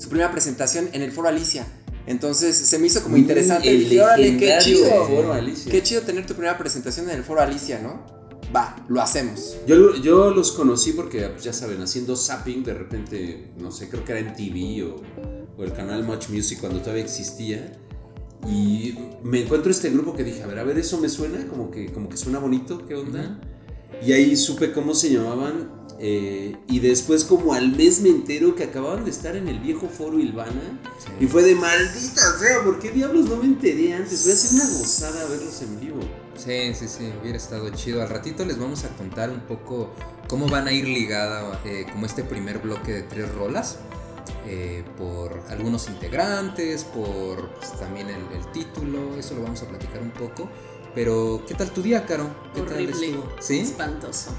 su 0.00 0.08
primera 0.08 0.32
presentación 0.32 0.88
en 0.92 1.02
el 1.02 1.12
Foro 1.12 1.28
Alicia. 1.28 1.68
Entonces 2.04 2.56
se 2.56 2.80
me 2.80 2.88
hizo 2.88 3.00
como 3.04 3.16
interesante. 3.16 3.70
El 3.70 3.78
Dije, 3.78 4.02
órale, 4.02 4.36
qué 4.36 4.56
chido. 4.58 5.06
Foro 5.06 5.34
Alicia. 5.34 5.70
Qué 5.70 5.84
chido 5.84 6.02
tener 6.02 6.26
tu 6.26 6.34
primera 6.34 6.58
presentación 6.58 7.08
en 7.10 7.18
el 7.18 7.22
Foro 7.22 7.42
Alicia, 7.42 7.78
¿no? 7.78 8.12
Va, 8.52 8.74
lo 8.88 9.00
hacemos. 9.00 9.56
Yo, 9.68 9.94
yo 10.02 10.30
los 10.30 10.50
conocí 10.50 10.94
porque, 10.94 11.28
pues, 11.28 11.44
ya 11.44 11.52
saben, 11.52 11.80
haciendo 11.80 12.16
zapping, 12.16 12.64
de 12.64 12.74
repente, 12.74 13.52
no 13.58 13.70
sé, 13.70 13.88
creo 13.88 14.04
que 14.04 14.12
era 14.12 14.20
en 14.20 14.34
TV 14.34 14.82
o, 14.82 15.00
o 15.56 15.64
el 15.64 15.72
canal 15.72 16.04
Much 16.04 16.28
Music 16.28 16.58
cuando 16.60 16.80
todavía 16.80 17.04
existía. 17.04 17.72
Y 18.46 18.98
me 19.22 19.42
encuentro 19.42 19.70
este 19.70 19.90
grupo 19.90 20.14
que 20.14 20.22
dije, 20.24 20.42
a 20.42 20.46
ver, 20.46 20.58
a 20.58 20.64
ver, 20.64 20.78
eso 20.78 21.00
me 21.00 21.08
suena, 21.08 21.46
como 21.46 21.70
que, 21.70 21.92
como 21.92 22.08
que 22.08 22.16
suena 22.16 22.38
bonito, 22.38 22.86
¿qué 22.86 22.94
onda? 22.94 23.40
Y 24.04 24.12
ahí 24.12 24.36
supe 24.36 24.72
cómo 24.72 24.94
se 24.94 25.10
llamaban. 25.10 25.72
eh, 25.98 26.56
y 26.68 26.80
después, 26.80 27.24
como 27.24 27.54
al 27.54 27.74
mes 27.74 28.00
me 28.00 28.08
entero 28.08 28.54
que 28.54 28.64
acababan 28.64 29.04
de 29.04 29.10
estar 29.10 29.36
en 29.36 29.48
el 29.48 29.60
viejo 29.60 29.88
foro 29.88 30.18
Ilvana. 30.18 30.80
Y 31.20 31.26
fue 31.26 31.42
de 31.42 31.54
maldita 31.54 32.36
sea, 32.38 32.62
¿por 32.64 32.80
qué 32.80 32.90
diablos 32.90 33.28
no 33.30 33.36
me 33.36 33.44
enteré 33.44 33.94
antes? 33.94 34.24
Voy 34.24 34.32
a 34.32 34.34
hacer 34.34 34.60
una 34.60 34.78
gozada 34.78 35.28
verlos 35.28 35.62
en 35.62 35.80
vivo. 35.80 36.00
Sí, 36.36 36.74
sí, 36.74 36.88
sí, 36.88 37.10
hubiera 37.22 37.38
estado 37.38 37.70
chido. 37.70 38.02
Al 38.02 38.08
ratito 38.08 38.44
les 38.44 38.58
vamos 38.58 38.84
a 38.84 38.88
contar 38.88 39.30
un 39.30 39.40
poco 39.40 39.94
cómo 40.28 40.48
van 40.48 40.66
a 40.66 40.72
ir 40.72 40.86
ligada 40.86 41.62
eh, 41.64 41.86
como 41.90 42.04
este 42.06 42.24
primer 42.24 42.58
bloque 42.58 42.92
de 42.92 43.02
tres 43.04 43.32
rolas. 43.32 43.78
Eh, 44.46 44.84
por 44.98 45.42
algunos 45.50 45.88
integrantes, 45.88 46.84
por 46.84 47.48
pues, 47.50 47.72
también 47.78 48.08
el, 48.10 48.22
el 48.36 48.52
título, 48.52 49.16
eso 49.18 49.34
lo 49.34 49.42
vamos 49.42 49.62
a 49.62 49.66
platicar 49.68 50.00
un 50.02 50.10
poco. 50.10 50.48
Pero, 50.94 51.42
¿qué 51.48 51.54
tal 51.54 51.70
tu 51.70 51.82
día, 51.82 52.06
Caro? 52.06 52.28
¿Qué 52.54 52.60
tal 52.62 52.74
Horrible. 52.74 53.06
estuvo? 53.06 53.28
¿Sí? 53.40 53.60
Espantoso. 53.60 54.30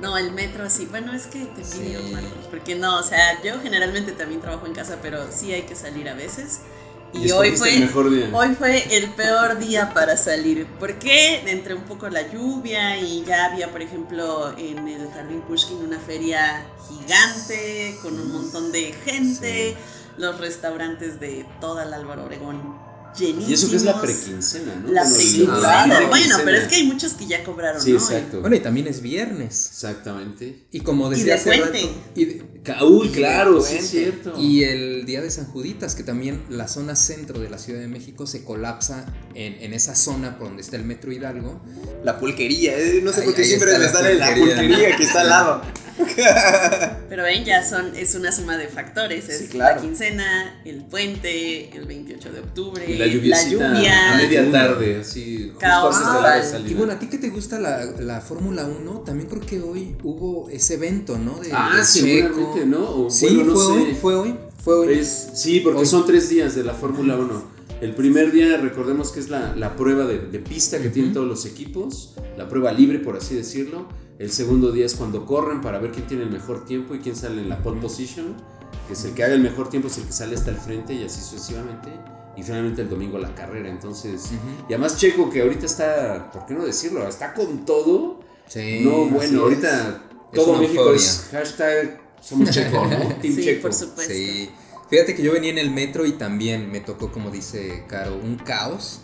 No, 0.00 0.18
el 0.18 0.32
metro 0.32 0.68
sí. 0.68 0.86
Bueno, 0.90 1.12
es 1.12 1.26
que 1.28 1.44
te 1.46 1.62
envidio, 1.62 2.00
Sí. 2.00 2.12
Marcos. 2.12 2.46
Porque 2.50 2.74
no, 2.74 2.98
o 2.98 3.02
sea, 3.04 3.40
yo 3.42 3.60
generalmente 3.60 4.10
también 4.12 4.40
trabajo 4.40 4.66
en 4.66 4.72
casa, 4.74 4.98
pero 5.00 5.30
sí 5.30 5.52
hay 5.52 5.62
que 5.62 5.76
salir 5.76 6.08
a 6.08 6.14
veces. 6.14 6.62
Y, 7.14 7.26
Y 7.28 7.30
hoy 7.32 7.50
fue, 7.56 7.74
el 7.74 7.80
mejor 7.80 8.10
día. 8.10 8.30
hoy 8.32 8.54
fue 8.58 8.96
el 8.96 9.10
peor 9.10 9.58
día 9.58 9.92
para 9.92 10.16
salir. 10.16 10.66
Porque 10.78 11.42
entre 11.50 11.74
un 11.74 11.82
poco 11.82 12.08
la 12.08 12.30
lluvia 12.32 12.98
y 12.98 13.22
ya 13.24 13.46
había, 13.46 13.70
por 13.70 13.82
ejemplo, 13.82 14.54
en 14.58 14.88
el 14.88 15.08
Jardín 15.10 15.42
Pushkin 15.42 15.76
una 15.78 15.98
feria 15.98 16.66
gigante 16.88 17.96
con 18.02 18.18
un 18.18 18.32
montón 18.32 18.72
de 18.72 18.92
gente. 19.04 19.76
Los 20.18 20.38
restaurantes 20.40 21.20
de 21.20 21.46
toda 21.60 21.84
la 21.84 21.96
Álvaro 21.96 22.24
Obregón 22.24 22.78
llenísimos. 23.18 23.50
Y 23.50 23.54
eso 23.54 23.70
que 23.70 23.76
es 23.76 23.82
la 23.84 24.00
prequincena, 24.00 24.74
¿no? 24.76 24.90
La 24.90 25.02
Bueno, 25.04 25.16
el- 25.16 25.16
prequincena. 25.26 26.08
Bueno, 26.08 26.36
pero 26.44 26.56
es 26.58 26.68
que 26.68 26.74
hay 26.76 26.84
muchos 26.84 27.12
que 27.14 27.26
ya 27.26 27.44
cobraron, 27.44 27.80
Sí, 27.82 27.92
¿no? 27.92 27.98
exacto. 27.98 28.40
Bueno, 28.40 28.56
y 28.56 28.60
también 28.60 28.86
es 28.88 29.00
viernes. 29.02 29.68
Exactamente. 29.70 30.64
Y 30.70 30.80
como 30.80 31.08
Y 31.12 31.16
decía 31.16 31.34
de 31.34 31.40
hace 31.40 31.58
puente. 31.58 31.80
rato, 31.82 31.94
y 32.14 32.24
de- 32.26 32.51
Uy, 32.82 33.08
claro, 33.08 33.60
sí 33.60 33.76
es 33.76 33.88
cierto. 33.90 34.34
Y 34.38 34.62
el 34.64 35.04
día 35.04 35.20
de 35.20 35.30
San 35.30 35.46
Juditas, 35.46 35.94
que 35.96 36.04
también 36.04 36.42
la 36.48 36.68
zona 36.68 36.94
centro 36.94 37.40
de 37.40 37.50
la 37.50 37.58
Ciudad 37.58 37.80
de 37.80 37.88
México 37.88 38.26
se 38.26 38.44
colapsa 38.44 39.04
en, 39.34 39.54
en 39.60 39.72
esa 39.74 39.96
zona 39.96 40.38
por 40.38 40.48
donde 40.48 40.62
está 40.62 40.76
el 40.76 40.84
Metro 40.84 41.10
Hidalgo. 41.12 41.60
La 42.04 42.18
pulquería, 42.20 42.78
eh, 42.78 43.00
no 43.02 43.12
sé 43.12 43.20
Ahí- 43.22 43.26
por 43.26 43.34
qué 43.34 43.44
siempre 43.44 43.76
me 43.78 43.88
sale 43.88 44.14
la 44.14 44.34
pulquería. 44.34 44.96
que 44.96 45.02
está 45.02 45.22
al 45.22 45.28
lado. 45.28 45.62
Pero 47.08 47.22
ven, 47.24 47.44
ya 47.44 47.62
son, 47.68 47.94
es 47.94 48.14
una 48.14 48.32
suma 48.32 48.56
de 48.56 48.66
factores. 48.68 49.28
Es 49.28 49.38
Sí, 49.38 49.48
claro. 49.48 49.76
la 49.76 49.82
quincena, 49.82 50.60
el 50.64 50.84
puente, 50.84 51.68
el 51.76 51.84
28 51.86 52.32
de 52.32 52.40
octubre, 52.40 52.84
Y 52.90 52.96
la 52.96 53.06
lluvia. 53.06 53.36
a 54.12 54.16
media 54.16 54.50
tarde, 54.50 55.00
así, 55.00 55.48
justo 55.48 55.58
Caos 55.58 55.96
antes 55.96 56.14
de 56.14 56.20
la 56.22 56.42
salida. 56.50 56.70
Y 56.70 56.74
bueno, 56.74 56.92
a 56.94 56.98
ti 56.98 57.06
que 57.08 57.18
te 57.18 57.28
gusta 57.28 57.58
la, 57.58 57.84
la 57.84 58.20
Fórmula 58.20 58.64
1, 58.64 59.00
también 59.00 59.28
creo 59.28 59.42
que 59.42 59.60
hoy 59.60 59.96
hubo 60.02 60.48
ese 60.50 60.74
evento, 60.74 61.18
¿no? 61.18 61.38
De, 61.40 61.50
Ah, 61.52 61.76
de 61.76 61.84
¿no? 62.66 63.06
O, 63.06 63.10
Sí, 63.10 63.26
bueno, 63.36 63.44
no 63.44 63.54
fue, 63.54 63.64
sé. 63.64 63.70
hoy, 63.72 63.94
fue 64.00 64.14
hoy, 64.14 64.34
fue 64.62 64.74
hoy. 64.74 64.94
Es- 64.98 65.30
sí, 65.34 65.60
porque 65.60 65.80
Hoy. 65.80 65.86
son 65.86 66.06
tres 66.06 66.28
días 66.28 66.54
de 66.54 66.64
la 66.64 66.74
Fórmula 66.74 67.16
1. 67.16 67.52
El 67.80 67.94
primer 67.96 68.30
día, 68.30 68.56
recordemos 68.58 69.10
que 69.10 69.18
es 69.20 69.28
la, 69.28 69.56
la 69.56 69.74
prueba 69.76 70.04
de, 70.06 70.18
de 70.20 70.38
pista 70.38 70.80
que 70.80 70.88
tienen 70.88 71.12
todos 71.12 71.26
los 71.26 71.44
equipos, 71.46 72.14
la 72.38 72.48
prueba 72.48 72.70
libre, 72.72 73.00
por 73.00 73.16
así 73.16 73.34
decirlo. 73.34 73.86
El 74.20 74.30
segundo 74.30 74.70
día 74.70 74.86
es 74.86 74.94
cuando 74.94 75.26
corren 75.26 75.60
para 75.60 75.80
ver 75.80 75.90
quién 75.90 76.06
tiene 76.06 76.22
el 76.22 76.30
mejor 76.30 76.64
tiempo 76.64 76.94
y 76.94 77.00
quién 77.00 77.16
sale 77.16 77.40
en 77.42 77.48
la 77.48 77.60
pole 77.60 77.80
position, 77.80 78.36
que 78.86 78.92
es 78.92 79.04
el 79.04 79.14
que 79.14 79.24
haga 79.24 79.34
el 79.34 79.40
mejor 79.40 79.68
tiempo, 79.68 79.88
es 79.88 79.98
el 79.98 80.04
que 80.04 80.12
sale 80.12 80.36
hasta 80.36 80.50
el 80.52 80.58
frente 80.58 80.92
y 80.94 81.02
así 81.04 81.20
sucesivamente. 81.20 81.88
Y 82.36 82.42
finalmente 82.44 82.82
el 82.82 82.88
domingo 82.88 83.18
la 83.18 83.34
carrera. 83.34 83.68
Entonces, 83.68 84.30
y 84.68 84.72
además 84.72 84.96
Checo, 84.96 85.28
que 85.28 85.42
ahorita 85.42 85.66
está, 85.66 86.30
¿por 86.32 86.46
qué 86.46 86.54
no 86.54 86.64
decirlo? 86.64 87.06
Está 87.08 87.34
con 87.34 87.64
todo. 87.64 88.20
Sí, 88.46 88.82
no, 88.84 89.06
bueno, 89.06 89.42
ahorita 89.42 90.04
Es 90.32 90.38
todo 90.38 90.56
México 90.58 90.92
es 90.92 91.28
hashtag 91.32 92.00
somos 92.22 92.50
Checo, 92.50 92.86
¿no? 92.86 93.14
Team 93.20 93.34
Sí, 93.34 93.44
Checo. 93.44 93.62
por 93.62 93.74
supuesto. 93.74 94.12
Sí. 94.14 94.50
Fíjate 94.88 95.14
que 95.14 95.22
yo 95.22 95.32
venía 95.32 95.50
en 95.50 95.58
el 95.58 95.70
metro 95.70 96.06
y 96.06 96.12
también 96.12 96.70
me 96.70 96.80
tocó, 96.80 97.10
como 97.10 97.30
dice 97.30 97.84
Caro, 97.88 98.16
un 98.22 98.36
caos. 98.36 99.00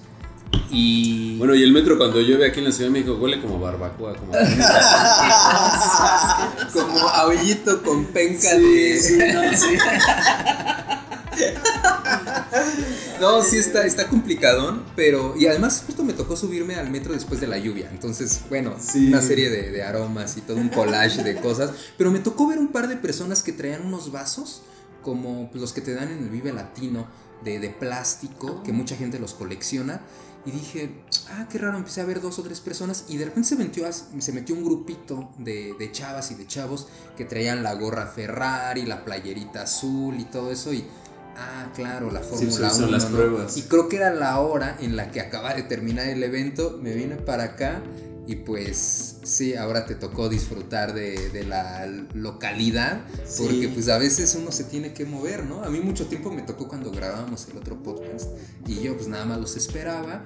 Y. 0.70 1.36
Bueno, 1.38 1.54
y 1.54 1.62
el 1.62 1.72
metro 1.72 1.96
cuando 1.98 2.20
llueve 2.20 2.46
aquí 2.46 2.58
en 2.60 2.66
la 2.66 2.72
Ciudad 2.72 2.90
de 2.90 3.00
México 3.00 3.16
huele 3.20 3.40
como 3.40 3.58
barbacoa, 3.60 4.14
como 4.16 4.32
Como 6.72 7.08
aullito 7.08 7.82
con 7.82 8.04
penca 8.06 8.48
Sí, 8.50 8.58
de. 8.62 9.00
sí, 9.00 9.18
no, 9.32 9.42
sí. 9.56 9.78
No, 13.20 13.42
sí 13.42 13.58
está, 13.58 13.84
está 13.84 14.06
complicadón, 14.08 14.84
pero. 14.94 15.34
Y 15.36 15.46
además, 15.46 15.82
justo 15.84 16.04
me 16.04 16.12
tocó 16.12 16.36
subirme 16.36 16.76
al 16.76 16.88
metro 16.90 17.12
después 17.12 17.40
de 17.40 17.46
la 17.48 17.58
lluvia. 17.58 17.88
Entonces, 17.90 18.42
bueno, 18.48 18.76
Sí. 18.78 19.08
una 19.08 19.20
serie 19.20 19.50
de, 19.50 19.70
de 19.72 19.82
aromas 19.82 20.36
y 20.36 20.40
todo 20.42 20.56
un 20.56 20.68
collage 20.68 21.22
de 21.24 21.36
cosas. 21.40 21.72
Pero 21.96 22.10
me 22.12 22.20
tocó 22.20 22.46
ver 22.46 22.58
un 22.58 22.68
par 22.68 22.88
de 22.88 22.96
personas 22.96 23.42
que 23.42 23.52
traían 23.52 23.84
unos 23.84 24.12
vasos 24.12 24.62
como 25.02 25.50
los 25.54 25.72
que 25.72 25.80
te 25.80 25.94
dan 25.94 26.10
en 26.12 26.18
el 26.18 26.28
Vive 26.28 26.52
Latino 26.52 27.06
de, 27.44 27.58
de 27.60 27.70
plástico, 27.70 28.62
que 28.62 28.72
mucha 28.72 28.96
gente 28.96 29.18
los 29.18 29.34
colecciona. 29.34 30.00
Y 30.46 30.50
dije, 30.52 31.02
ah, 31.30 31.46
qué 31.50 31.58
raro, 31.58 31.76
empecé 31.76 32.00
a 32.00 32.04
ver 32.04 32.20
dos 32.20 32.38
o 32.38 32.42
tres 32.42 32.60
personas 32.60 33.04
y 33.08 33.16
de 33.16 33.24
repente 33.26 33.48
se 33.50 33.56
metió, 33.56 33.86
a- 33.86 33.92
se 33.92 34.32
metió 34.32 34.54
un 34.54 34.64
grupito 34.64 35.30
de, 35.38 35.74
de 35.78 35.92
chavas 35.92 36.30
y 36.30 36.36
de 36.36 36.46
chavos 36.46 36.86
que 37.16 37.24
traían 37.24 37.62
la 37.62 37.74
gorra 37.74 38.06
Ferrari, 38.06 38.86
la 38.86 39.04
playerita 39.04 39.62
azul 39.62 40.14
y 40.20 40.24
todo 40.24 40.52
eso 40.52 40.72
y... 40.72 40.84
Ah, 41.40 41.70
claro, 41.74 42.10
la 42.10 42.20
Fórmula 42.20 42.68
sí, 42.70 42.76
son 42.76 42.84
1. 42.88 42.92
las 42.92 43.10
¿no? 43.10 43.16
pruebas. 43.16 43.56
Y 43.56 43.62
creo 43.62 43.88
que 43.88 43.96
era 43.96 44.12
la 44.12 44.40
hora 44.40 44.76
en 44.80 44.96
la 44.96 45.10
que 45.12 45.20
acaba 45.20 45.54
de 45.54 45.62
terminar 45.62 46.08
el 46.08 46.22
evento. 46.22 46.78
Me 46.82 46.94
vine 46.94 47.14
para 47.16 47.44
acá 47.44 47.80
y 48.26 48.34
pues 48.36 49.16
sí, 49.22 49.54
ahora 49.54 49.86
te 49.86 49.94
tocó 49.94 50.28
disfrutar 50.28 50.94
de, 50.94 51.30
de 51.30 51.44
la 51.44 51.86
localidad. 52.14 53.02
Sí. 53.24 53.44
Porque 53.44 53.68
pues 53.68 53.88
a 53.88 53.98
veces 53.98 54.36
uno 54.40 54.50
se 54.52 54.64
tiene 54.64 54.92
que 54.92 55.04
mover, 55.04 55.44
¿no? 55.44 55.62
A 55.62 55.70
mí 55.70 55.78
mucho 55.80 56.06
tiempo 56.06 56.30
me 56.32 56.42
tocó 56.42 56.66
cuando 56.68 56.90
grabábamos 56.90 57.46
el 57.50 57.56
otro 57.56 57.82
podcast 57.82 58.30
y 58.66 58.80
yo 58.82 58.96
pues 58.96 59.06
nada 59.08 59.24
más 59.24 59.38
los 59.40 59.56
esperaba. 59.56 60.24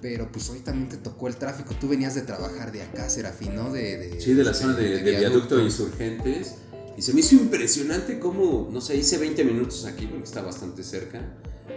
Pero 0.00 0.30
pues 0.30 0.50
hoy 0.50 0.58
también 0.60 0.88
te 0.90 0.98
tocó 0.98 1.28
el 1.28 1.36
tráfico. 1.36 1.74
Tú 1.80 1.88
venías 1.88 2.14
de 2.14 2.20
trabajar 2.22 2.72
de 2.72 2.82
acá, 2.82 3.08
Serafín, 3.08 3.54
¿no? 3.56 3.72
De, 3.72 3.96
de- 3.96 4.20
Sí, 4.20 4.34
de 4.34 4.44
la 4.44 4.52
zona 4.52 4.74
de, 4.74 5.02
de 5.02 5.16
viaducto 5.18 5.56
de 5.56 5.64
insurgentes. 5.64 6.56
Y 6.96 7.02
se 7.02 7.12
me 7.12 7.20
hizo 7.20 7.34
impresionante 7.34 8.18
cómo, 8.20 8.68
no 8.70 8.80
sé, 8.80 8.96
hice 8.96 9.18
20 9.18 9.44
minutos 9.44 9.84
aquí 9.84 10.06
porque 10.06 10.24
está 10.24 10.42
bastante 10.42 10.82
cerca. 10.84 11.20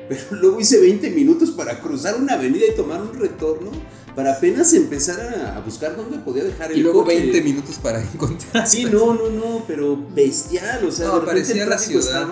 Pero 0.10 0.22
luego 0.32 0.60
hice 0.60 0.80
20 0.80 1.10
minutos 1.12 1.52
para 1.52 1.80
cruzar 1.82 2.16
una 2.22 2.34
avenida 2.34 2.66
y 2.72 2.76
tomar 2.76 3.02
un 3.02 3.14
retorno 3.20 3.72
para 4.16 4.34
apenas 4.34 4.74
empezar 4.74 5.20
a, 5.20 5.58
a 5.58 5.62
buscar 5.62 5.96
dónde 5.96 6.18
podía 6.20 6.44
dejar 6.44 6.72
el 6.72 6.80
Y 6.80 6.82
luego 6.82 7.04
coche. 7.04 7.18
20 7.20 7.42
minutos 7.42 7.78
para 7.78 8.02
encontrar. 8.14 8.68
Sí, 8.68 8.86
no, 8.86 9.14
no, 9.16 9.30
no, 9.30 9.64
pero 9.68 9.98
bestial, 10.16 10.86
o 10.86 10.92
sea, 10.92 11.08
No, 11.08 11.26
parecía 11.26 11.66
la 11.66 11.78
ciudad. 11.78 12.28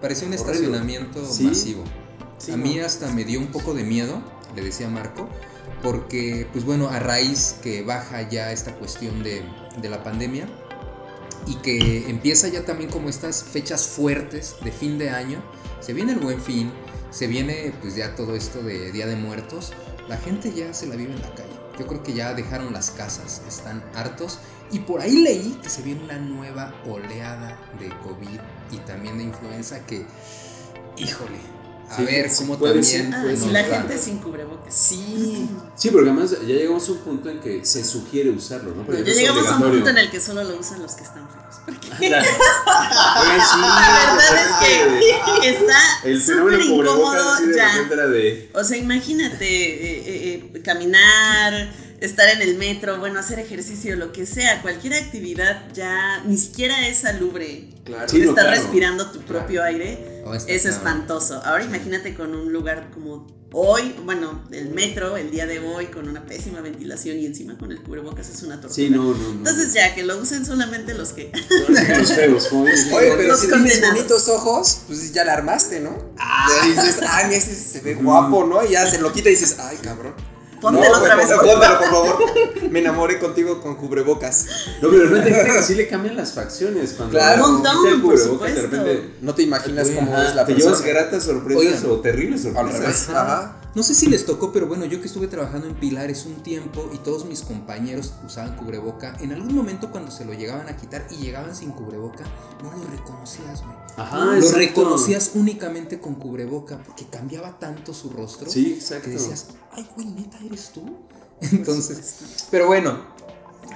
Parecía 0.00 0.26
un 0.28 0.34
Horrible. 0.34 0.52
estacionamiento 0.52 1.24
Sí. 1.32 1.44
masivo. 1.44 1.84
Sí, 2.38 2.52
a 2.52 2.56
no. 2.56 2.64
mí 2.64 2.78
hasta 2.80 3.10
me 3.12 3.24
dio 3.24 3.38
un 3.40 3.48
poco 3.48 3.72
de 3.74 3.82
miedo, 3.84 4.20
le 4.54 4.62
decía 4.62 4.88
Marco, 4.88 5.28
porque, 5.82 6.46
pues 6.52 6.64
bueno, 6.64 6.88
a 6.88 6.98
raíz 6.98 7.56
que 7.62 7.82
baja 7.82 8.28
ya 8.28 8.52
esta 8.52 8.74
cuestión 8.76 9.22
de, 9.22 9.42
de 9.80 9.88
la 9.88 10.02
pandemia 10.02 10.48
y 11.46 11.56
que 11.56 12.08
empieza 12.08 12.48
ya 12.48 12.64
también 12.64 12.90
como 12.90 13.08
estas 13.08 13.44
fechas 13.44 13.86
fuertes 13.86 14.56
de 14.62 14.72
fin 14.72 14.98
de 14.98 15.10
año, 15.10 15.42
se 15.80 15.92
viene 15.92 16.12
el 16.12 16.18
buen 16.18 16.40
fin, 16.40 16.72
se 17.10 17.26
viene 17.26 17.72
pues 17.80 17.96
ya 17.96 18.14
todo 18.14 18.34
esto 18.34 18.62
de 18.62 18.92
Día 18.92 19.06
de 19.06 19.16
Muertos, 19.16 19.72
la 20.08 20.16
gente 20.16 20.52
ya 20.52 20.72
se 20.74 20.86
la 20.86 20.96
vive 20.96 21.12
en 21.12 21.22
la 21.22 21.34
calle. 21.34 21.56
Yo 21.78 21.86
creo 21.86 22.02
que 22.02 22.14
ya 22.14 22.34
dejaron 22.34 22.72
las 22.72 22.90
casas, 22.90 23.42
están 23.46 23.84
hartos. 23.94 24.38
Y 24.70 24.80
por 24.80 25.00
ahí 25.00 25.22
leí 25.22 25.58
que 25.62 25.68
se 25.68 25.82
viene 25.82 26.02
una 26.02 26.18
nueva 26.18 26.74
oleada 26.86 27.58
de 27.78 27.88
COVID 28.00 28.40
y 28.72 28.78
también 28.78 29.18
de 29.18 29.24
influenza 29.24 29.86
que, 29.86 30.04
híjole, 30.96 31.38
a 31.88 31.96
Sí, 31.96 32.04
ver 32.04 32.30
cómo 32.36 32.58
puede 32.58 32.74
también... 32.74 33.04
ser, 33.04 33.14
Ah, 33.14 33.22
puede 33.22 33.52
la 33.52 33.64
gente 33.64 33.98
sin 33.98 34.18
cubrebocas. 34.18 34.74
Sí. 34.74 35.48
Sí, 35.76 35.90
porque 35.90 36.10
además 36.10 36.30
ya 36.30 36.38
llegamos 36.54 36.88
a 36.88 36.92
un 36.92 36.98
punto 36.98 37.30
en 37.30 37.40
que 37.40 37.64
se 37.64 37.84
sugiere 37.84 38.30
usarlo, 38.30 38.74
¿no? 38.74 38.84
Porque 38.84 39.04
Ya 39.04 39.12
llegamos 39.12 39.46
a 39.46 39.56
un 39.56 39.62
punto 39.62 39.90
en 39.90 39.98
el 39.98 40.10
que 40.10 40.20
solo 40.20 40.42
lo 40.44 40.58
usan 40.58 40.82
los 40.82 40.94
que 40.94 41.04
están 41.04 41.28
feos. 41.28 41.56
Porque 41.64 42.08
Claro. 42.08 42.28
Oigan, 43.20 43.40
sí, 43.52 43.60
la 43.60 44.16
verdad 44.16 44.36
es 44.44 45.40
que 45.40 45.48
está 45.48 46.36
súper 46.36 46.60
incómodo 46.60 47.36
sí 47.38 47.44
ya. 47.54 48.06
de... 48.06 48.50
O 48.54 48.64
sea, 48.64 48.76
imagínate 48.76 49.46
eh, 49.46 50.02
eh, 50.06 50.50
eh, 50.54 50.62
caminar, 50.62 51.72
estar 52.00 52.28
en 52.28 52.42
el 52.42 52.56
metro, 52.56 52.98
bueno, 52.98 53.18
hacer 53.20 53.38
ejercicio, 53.38 53.96
lo 53.96 54.12
que 54.12 54.26
sea, 54.26 54.62
cualquier 54.62 54.94
actividad 54.94 55.72
ya 55.72 56.22
ni 56.24 56.36
siquiera 56.36 56.88
es 56.88 56.98
salubre. 56.98 57.68
Claro. 57.84 58.08
Sí, 58.08 58.18
no, 58.18 58.30
estar 58.30 58.46
claro. 58.46 58.60
respirando 58.60 59.10
tu 59.10 59.20
propio 59.20 59.62
aire 59.62 60.15
Oh, 60.26 60.34
es 60.34 60.44
cabrón. 60.44 60.72
espantoso. 60.72 61.42
Ahora 61.44 61.64
imagínate 61.64 62.14
con 62.14 62.34
un 62.34 62.52
lugar 62.52 62.90
como 62.92 63.26
hoy, 63.52 63.94
bueno, 64.04 64.42
el 64.50 64.70
metro, 64.70 65.16
el 65.16 65.30
día 65.30 65.46
de 65.46 65.60
hoy, 65.60 65.86
con 65.86 66.08
una 66.08 66.26
pésima 66.26 66.60
ventilación 66.60 67.18
y 67.18 67.26
encima 67.26 67.56
con 67.56 67.70
el 67.70 67.80
cubrebocas 67.80 68.28
es 68.28 68.42
una 68.42 68.60
tortura. 68.60 68.74
Sí, 68.74 68.90
no, 68.90 69.04
no, 69.04 69.14
no. 69.14 69.30
Entonces 69.30 69.72
ya, 69.72 69.94
que 69.94 70.02
lo 70.02 70.18
usen 70.18 70.44
solamente 70.44 70.94
los 70.94 71.12
que... 71.12 71.30
Los 71.68 72.12
feos. 72.12 72.48
Oye, 72.52 73.12
pero 73.16 73.22
Los 73.22 73.40
si 73.40 73.48
tienes 73.48 73.80
bonitos 73.80 74.28
ojos, 74.28 74.80
pues 74.88 75.12
ya 75.12 75.24
la 75.24 75.34
armaste, 75.34 75.80
¿no? 75.80 75.96
Ya 76.18 76.66
dices, 76.66 77.00
ay, 77.08 77.26
mira, 77.26 77.38
ese 77.38 77.54
se 77.54 77.80
ve 77.80 77.94
guapo, 77.94 78.44
¿no? 78.44 78.64
Y 78.64 78.72
ya 78.72 78.86
se 78.86 78.98
lo 78.98 79.12
quita 79.12 79.28
y 79.28 79.32
dices, 79.32 79.56
ay, 79.58 79.78
cabrón. 79.78 80.14
Póntelo 80.60 80.94
No, 80.96 80.98
otra 81.00 81.14
vez. 81.16 81.28
Póntelo, 81.28 81.78
por 81.78 81.88
favor. 81.88 82.16
Me 82.70 82.78
enamoré 82.80 83.18
contigo 83.18 83.60
con 83.60 83.76
cubrebocas. 83.76 84.46
No, 84.82 84.88
pero 84.90 85.08
de 85.08 85.20
repente 85.20 85.62
sí 85.62 85.74
le 85.74 85.86
cambian 85.88 86.16
las 86.16 86.32
facciones 86.32 86.92
cuando 86.96 87.12
Claro. 87.12 87.44
Un 87.46 87.52
montón, 87.62 88.02
por 88.02 88.18
de 88.18 88.62
repente 88.62 89.10
No 89.20 89.34
te 89.34 89.42
imaginas 89.42 89.88
cómo 89.90 90.12
ajá, 90.14 90.28
es 90.28 90.34
la 90.34 90.44
te 90.46 90.54
persona. 90.54 90.76
llevas 90.76 90.86
gratas 90.94 91.24
sorpresas 91.24 91.60
Oigan. 91.84 91.90
o 91.90 92.00
terribles 92.00 92.46
Al 92.46 92.52
sorpresas. 92.54 92.80
revés. 92.80 93.08
Ajá. 93.10 93.56
No 93.76 93.82
sé 93.82 93.94
si 93.94 94.06
les 94.06 94.24
tocó, 94.24 94.52
pero 94.52 94.66
bueno, 94.66 94.86
yo 94.86 95.02
que 95.02 95.06
estuve 95.06 95.28
trabajando 95.28 95.66
en 95.66 95.74
Pilares 95.74 96.24
un 96.24 96.36
tiempo 96.36 96.88
y 96.94 96.96
todos 96.96 97.26
mis 97.26 97.42
compañeros 97.42 98.14
usaban 98.24 98.56
cubreboca, 98.56 99.14
en 99.20 99.32
algún 99.32 99.54
momento 99.54 99.90
cuando 99.90 100.10
se 100.10 100.24
lo 100.24 100.32
llegaban 100.32 100.66
a 100.70 100.78
quitar 100.78 101.06
y 101.10 101.16
llegaban 101.16 101.54
sin 101.54 101.72
cubreboca, 101.72 102.24
no 102.62 102.72
lo 102.72 102.84
reconocías, 102.90 103.62
güey. 103.62 103.76
Ajá, 103.98 104.24
lo 104.24 104.34
exacto. 104.36 104.56
reconocías 104.56 105.32
únicamente 105.34 106.00
con 106.00 106.14
cubreboca 106.14 106.82
porque 106.82 107.04
cambiaba 107.04 107.58
tanto 107.58 107.92
su 107.92 108.08
rostro 108.08 108.50
Sí, 108.50 108.72
exacto. 108.72 109.04
que 109.04 109.10
decías, 109.10 109.48
ay, 109.72 109.86
güey, 109.94 110.06
neta, 110.06 110.38
eres 110.42 110.70
tú. 110.70 110.80
Entonces, 111.42 112.46
pero 112.50 112.68
bueno, 112.68 112.98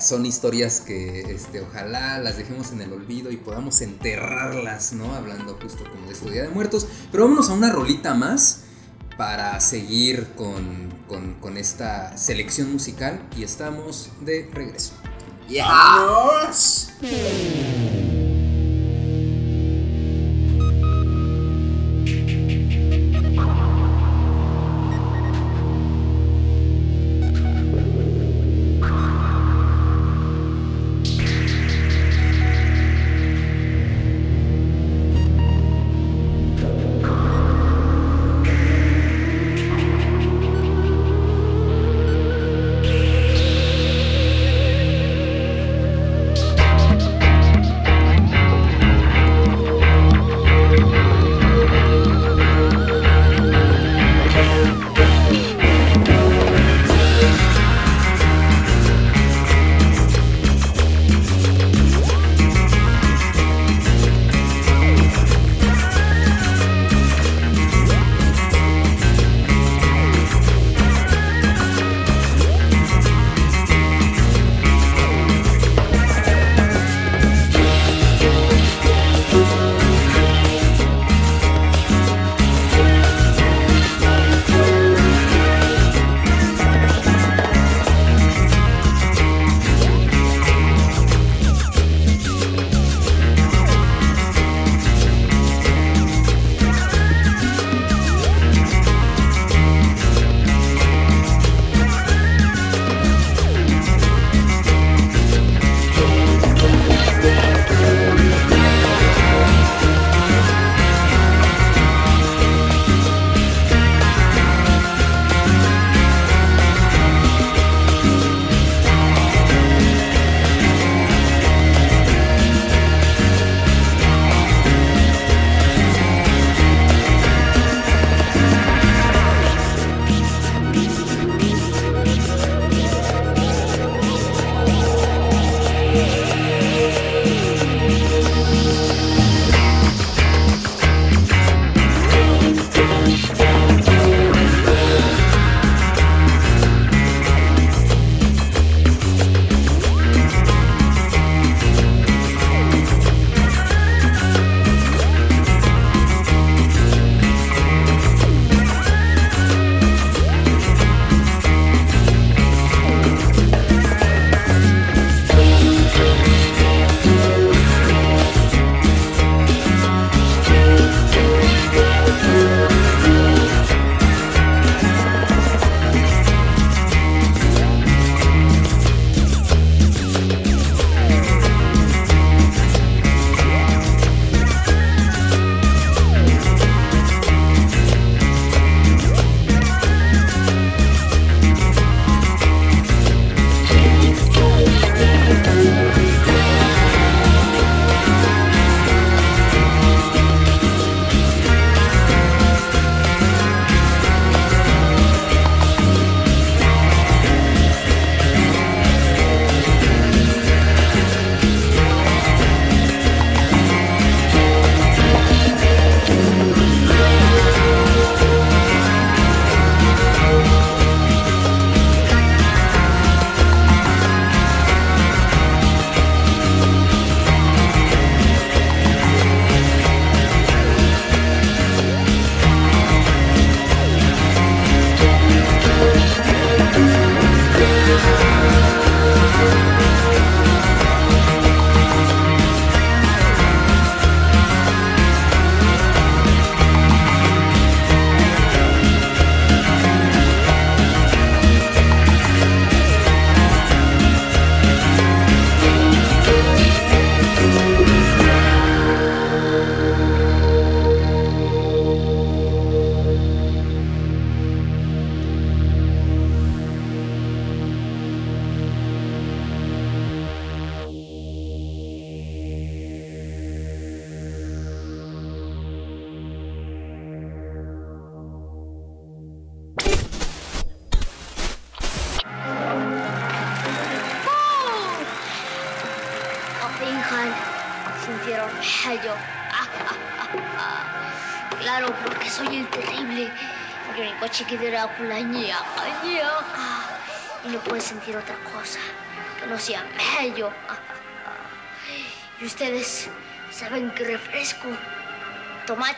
son 0.01 0.25
historias 0.25 0.81
que 0.81 1.31
este, 1.31 1.61
ojalá 1.61 2.19
las 2.21 2.39
dejemos 2.39 2.73
en 2.73 2.81
el 2.81 2.95
olvido 2.95 3.31
y 3.31 3.37
podamos 3.37 3.83
enterrarlas, 3.83 4.95
¿no? 4.95 5.15
Hablando 5.15 5.59
justo 5.61 5.85
como 5.91 6.07
de 6.07 6.15
este 6.15 6.31
Día 6.31 6.45
de 6.45 6.49
Muertos. 6.49 6.87
Pero 7.13 7.25
vámonos 7.25 7.51
a 7.51 7.53
una 7.53 7.71
rolita 7.71 8.15
más 8.15 8.63
para 9.21 9.61
seguir 9.61 10.29
con, 10.35 10.89
con- 11.07 11.35
con 11.35 11.59
esta 11.59 12.17
selección 12.17 12.73
musical 12.73 13.21
y 13.37 13.43
estamos 13.43 14.09
de 14.23 14.49
regreso. 14.51 14.95
Thank 17.03 18.20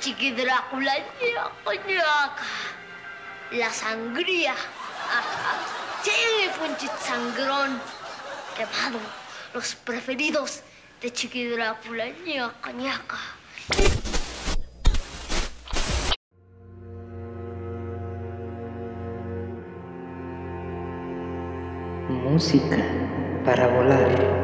chiqui 0.02 0.32
Drácula. 0.32 0.94
La 3.52 3.70
sangría. 3.70 4.54
Sí, 6.02 6.10
Funchit 6.58 6.90
Sangrón. 6.98 7.80
Quemado. 8.56 8.98
Los 9.54 9.76
preferidos 9.76 10.62
de 11.00 11.12
Chiqui 11.12 11.46
Drácula. 11.46 12.06
Música 22.08 22.78
para 23.44 23.68
volar. 23.68 24.41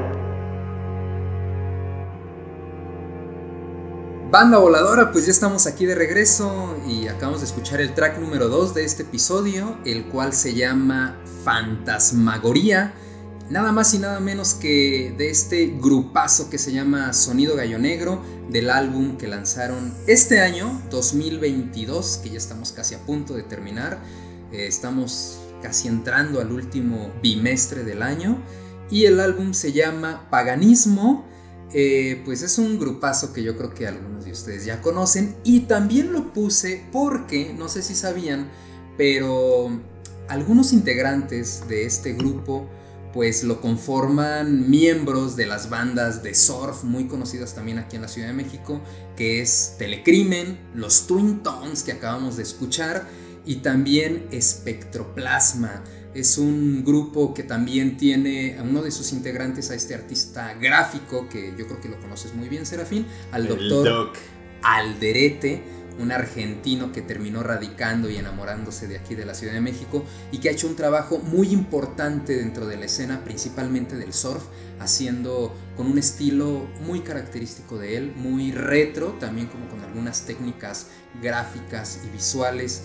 Banda 4.30 4.58
voladora, 4.58 5.10
pues 5.10 5.24
ya 5.24 5.30
estamos 5.30 5.66
aquí 5.66 5.86
de 5.86 5.94
regreso 5.94 6.76
y 6.86 7.08
acabamos 7.08 7.40
de 7.40 7.46
escuchar 7.46 7.80
el 7.80 7.94
track 7.94 8.18
número 8.18 8.48
2 8.48 8.74
de 8.74 8.84
este 8.84 9.04
episodio, 9.04 9.78
el 9.86 10.04
cual 10.04 10.34
se 10.34 10.52
llama 10.52 11.18
Fantasmagoría. 11.44 12.92
Nada 13.48 13.72
más 13.72 13.94
y 13.94 13.98
nada 13.98 14.20
menos 14.20 14.52
que 14.52 15.14
de 15.16 15.30
este 15.30 15.68
grupazo 15.80 16.50
que 16.50 16.58
se 16.58 16.72
llama 16.72 17.14
Sonido 17.14 17.56
Gallo 17.56 17.78
Negro, 17.78 18.22
del 18.50 18.68
álbum 18.68 19.16
que 19.16 19.28
lanzaron 19.28 19.94
este 20.06 20.40
año, 20.40 20.82
2022, 20.90 22.20
que 22.22 22.28
ya 22.28 22.36
estamos 22.36 22.72
casi 22.72 22.96
a 22.96 22.98
punto 22.98 23.32
de 23.32 23.44
terminar. 23.44 23.98
Eh, 24.52 24.66
estamos 24.66 25.38
casi 25.62 25.88
entrando 25.88 26.42
al 26.42 26.52
último 26.52 27.10
bimestre 27.22 27.82
del 27.82 28.02
año. 28.02 28.42
Y 28.90 29.06
el 29.06 29.20
álbum 29.20 29.54
se 29.54 29.72
llama 29.72 30.28
Paganismo. 30.28 31.27
Eh, 31.72 32.22
pues 32.24 32.42
es 32.42 32.58
un 32.58 32.78
grupazo 32.78 33.32
que 33.32 33.42
yo 33.42 33.56
creo 33.56 33.74
que 33.74 33.86
algunos 33.86 34.24
de 34.24 34.32
ustedes 34.32 34.64
ya 34.64 34.80
conocen. 34.80 35.36
Y 35.44 35.60
también 35.60 36.12
lo 36.12 36.32
puse 36.32 36.84
porque, 36.92 37.54
no 37.56 37.68
sé 37.68 37.82
si 37.82 37.94
sabían, 37.94 38.48
pero 38.96 39.70
algunos 40.28 40.72
integrantes 40.72 41.64
de 41.68 41.86
este 41.86 42.12
grupo 42.12 42.68
pues 43.12 43.42
lo 43.42 43.60
conforman 43.60 44.68
miembros 44.68 45.34
de 45.34 45.46
las 45.46 45.70
bandas 45.70 46.22
de 46.22 46.34
surf 46.34 46.84
muy 46.84 47.06
conocidas 47.06 47.54
también 47.54 47.78
aquí 47.78 47.96
en 47.96 48.02
la 48.02 48.08
Ciudad 48.08 48.28
de 48.28 48.34
México, 48.34 48.82
que 49.16 49.40
es 49.40 49.76
Telecrimen, 49.78 50.58
los 50.74 51.06
Twin 51.06 51.42
Tones 51.42 51.82
que 51.82 51.92
acabamos 51.92 52.36
de 52.36 52.42
escuchar 52.42 53.08
y 53.46 53.56
también 53.56 54.28
Espectroplasma. 54.30 55.82
Es 56.18 56.36
un 56.36 56.82
grupo 56.84 57.32
que 57.32 57.44
también 57.44 57.96
tiene 57.96 58.58
a 58.58 58.64
uno 58.64 58.82
de 58.82 58.90
sus 58.90 59.12
integrantes, 59.12 59.70
a 59.70 59.76
este 59.76 59.94
artista 59.94 60.52
gráfico, 60.54 61.28
que 61.28 61.54
yo 61.56 61.68
creo 61.68 61.80
que 61.80 61.88
lo 61.88 62.00
conoces 62.00 62.34
muy 62.34 62.48
bien, 62.48 62.66
Serafín, 62.66 63.06
al 63.30 63.42
El 63.42 63.48
doctor 63.50 63.84
Doc. 63.84 64.16
Alderete, 64.64 65.62
un 66.00 66.10
argentino 66.10 66.90
que 66.90 67.02
terminó 67.02 67.44
radicando 67.44 68.10
y 68.10 68.16
enamorándose 68.16 68.88
de 68.88 68.98
aquí 68.98 69.14
de 69.14 69.26
la 69.26 69.34
Ciudad 69.34 69.52
de 69.52 69.60
México 69.60 70.04
y 70.32 70.38
que 70.38 70.48
ha 70.48 70.52
hecho 70.52 70.66
un 70.66 70.74
trabajo 70.74 71.18
muy 71.18 71.52
importante 71.52 72.36
dentro 72.36 72.66
de 72.66 72.76
la 72.76 72.86
escena, 72.86 73.22
principalmente 73.22 73.94
del 73.94 74.12
surf, 74.12 74.42
haciendo 74.80 75.54
con 75.76 75.86
un 75.86 75.98
estilo 75.98 76.66
muy 76.84 77.02
característico 77.02 77.78
de 77.78 77.96
él, 77.96 78.12
muy 78.16 78.50
retro, 78.50 79.16
también 79.20 79.46
como 79.46 79.68
con 79.68 79.82
algunas 79.82 80.22
técnicas 80.22 80.88
gráficas 81.22 82.00
y 82.04 82.10
visuales 82.10 82.82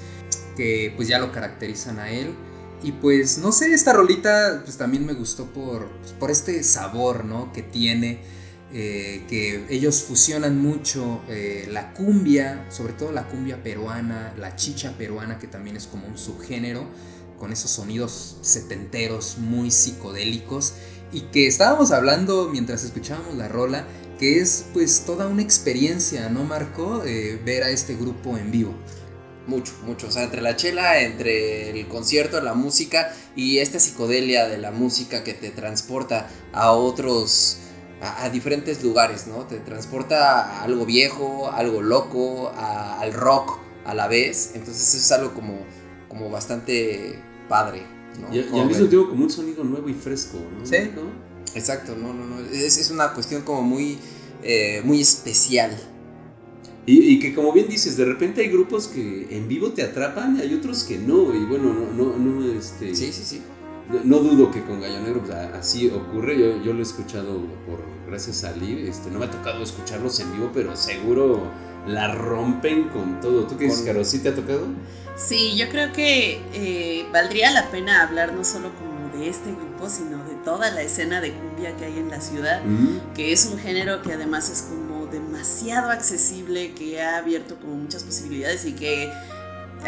que 0.56 0.94
pues 0.96 1.08
ya 1.08 1.18
lo 1.18 1.32
caracterizan 1.32 1.98
a 1.98 2.12
él. 2.12 2.36
Y 2.84 2.92
pues 2.92 3.38
no 3.38 3.54
sé, 3.54 3.74
esta 3.74 3.94
rolita 3.94 4.62
pues 4.64 4.78
también 4.78 5.06
me 5.06 5.14
gustó 5.14 5.46
por, 5.46 5.88
por 6.20 6.30
este 6.30 6.62
sabor, 6.64 7.24
¿no? 7.24 7.54
Que 7.54 7.64
tiene, 7.64 8.20
eh, 8.74 9.24
que 9.30 9.66
ellos 9.70 10.02
fusionan 10.02 10.62
mucho 10.62 11.22
eh, 11.30 11.66
la 11.72 11.94
cumbia, 11.94 12.66
sobre 12.70 12.92
todo 12.92 13.14
la 13.14 13.30
cumbia 13.30 13.64
peruana, 13.64 14.34
la 14.38 14.58
chicha 14.58 14.98
peruana, 14.98 15.40
que 15.40 15.48
también 15.48 15.78
es 15.78 15.88
como 15.88 16.08
un 16.08 16.18
subgénero, 16.18 16.86
con 17.40 17.54
esos 17.54 17.72
sonidos 17.72 18.38
setenteros 18.42 19.38
muy 19.38 19.72
psicodélicos. 19.72 20.74
Y 21.14 21.22
que 21.32 21.48
estábamos 21.48 21.92
hablando 21.92 22.50
mientras 22.52 22.84
escuchábamos 22.84 23.36
la 23.36 23.48
rola, 23.48 23.86
que 24.20 24.42
es 24.42 24.66
pues 24.74 25.04
toda 25.06 25.28
una 25.28 25.42
experiencia, 25.42 26.28
¿no, 26.30 26.44
Marco? 26.44 27.04
Eh, 27.06 27.40
ver 27.46 27.64
a 27.64 27.70
este 27.70 27.96
grupo 27.96 28.38
en 28.38 28.52
vivo. 28.52 28.74
Mucho, 29.48 29.74
mucho. 29.86 30.08
O 30.08 30.12
sea, 30.12 30.24
entre 30.24 30.42
la 30.42 30.56
chela, 30.56 31.02
entre 31.02 31.72
el 31.72 31.88
concierto, 31.88 32.40
la 32.42 32.54
música 32.54 33.14
y 33.36 33.58
esta 33.58 33.80
psicodelia 33.80 34.48
de 34.48 34.58
la 34.58 34.72
música 34.72 35.24
que 35.24 35.34
te 35.34 35.50
transporta 35.52 36.30
a 36.54 36.72
otros, 36.72 37.58
a, 38.02 38.24
a 38.24 38.30
diferentes 38.30 38.82
lugares, 38.84 39.28
¿no? 39.28 39.46
Te 39.46 39.58
transporta 39.58 40.40
a 40.60 40.64
algo 40.64 40.86
viejo, 40.86 41.50
a 41.50 41.58
algo 41.58 41.82
loco, 41.82 42.50
a- 42.56 43.00
al 43.02 43.14
rock 43.14 43.60
a 43.86 43.94
la 43.94 44.08
vez. 44.08 44.52
Entonces 44.56 44.88
eso 44.88 44.98
es 44.98 45.12
algo 45.12 45.34
como, 45.34 45.60
como 46.08 46.30
bastante 46.30 47.20
padre, 47.50 47.84
¿no? 48.22 48.34
Y, 48.34 48.38
y 48.40 48.60
al 48.62 48.68
mismo 48.68 48.88
tiempo 48.88 49.10
como 49.10 49.24
un 49.26 49.30
sonido 49.30 49.64
nuevo 49.66 49.90
y 49.90 49.94
fresco, 49.94 50.38
¿no? 50.58 50.66
Sí. 50.66 50.90
¿No? 50.96 51.02
Exacto, 51.54 51.96
no, 51.98 52.14
no, 52.14 52.26
no. 52.26 52.40
Es, 52.50 52.78
es 52.78 52.90
una 52.92 53.14
cuestión 53.14 53.42
como 53.42 53.62
muy, 53.62 54.00
eh, 54.42 54.82
muy 54.86 55.02
especial. 55.02 55.78
Y, 56.86 57.00
y 57.14 57.20
que 57.20 57.34
como 57.34 57.54
bien 57.54 57.68
dices, 57.70 57.96
de 57.96 58.06
repente 58.06 58.42
hay 58.42 58.50
grupos 58.50 58.88
que 58.90 59.28
en 59.30 59.48
vivo 59.48 59.70
te 59.72 59.84
atrapan 59.84 60.38
y 60.38 60.42
hay 60.42 60.54
otros 60.54 60.84
que 60.84 60.98
no. 60.98 61.34
Y 61.34 61.46
bueno, 61.46 61.74
no, 61.74 61.92
no, 61.94 62.18
no, 62.18 62.52
este, 62.60 62.94
Sí, 62.96 63.12
sí, 63.14 63.24
sí. 63.24 63.42
no, 63.90 64.02
no 64.04 64.18
dudo 64.20 64.52
que 64.52 64.62
con 64.64 64.82
Gallo 64.82 65.00
Negro 65.02 65.22
pues, 65.24 65.34
así 65.38 65.88
ocurre. 65.90 66.38
Yo, 66.38 66.62
yo 66.62 66.74
lo 66.74 66.80
he 66.80 66.84
escuchado 66.84 67.38
por 67.66 67.80
gracias 68.08 68.44
a 68.44 68.52
Lee. 68.56 68.86
Este, 68.88 69.10
no 69.12 69.20
me 69.20 69.26
ha 69.26 69.32
tocado 69.32 69.64
escucharlos 69.64 70.20
en 70.20 70.34
vivo, 70.34 70.52
pero 70.54 70.76
seguro 70.76 71.44
la 71.88 72.14
rompen 72.14 72.90
con 72.90 73.22
todo. 73.22 73.46
¿Tú 73.48 73.58
qué 73.58 73.66
dices, 73.66 73.80
Con- 73.80 73.88
Caro? 73.88 74.04
¿Sí 74.06 74.20
te 74.20 74.30
ha 74.30 74.36
tocado? 74.36 74.68
Sí, 75.16 75.56
yo 75.56 75.70
creo 75.70 75.94
que 75.94 76.42
eh, 76.54 77.06
valdría 77.14 77.52
la 77.52 77.70
pena 77.72 78.02
hablar 78.04 78.34
no 78.34 78.44
solo 78.44 78.72
como 78.76 78.94
de 79.18 79.30
este 79.30 79.52
grupo, 79.52 79.88
sino 79.90 80.18
de 80.26 80.34
toda 80.44 80.72
la 80.72 80.82
escena 80.82 81.22
de 81.22 81.32
cumbia 81.34 81.78
que 81.78 81.86
hay 81.86 81.98
en 82.00 82.10
la 82.10 82.20
ciudad, 82.20 82.64
Mm. 82.66 83.14
que 83.14 83.32
es 83.32 83.46
un 83.46 83.58
género 83.60 84.02
que 84.02 84.12
además 84.14 84.50
es 84.50 84.64
como 84.64 84.83
demasiado 85.14 85.92
accesible, 85.92 86.74
que 86.74 87.02
ha 87.02 87.18
abierto 87.18 87.56
como 87.56 87.76
muchas 87.76 88.04
posibilidades 88.04 88.66
y 88.66 88.74
que 88.74 89.14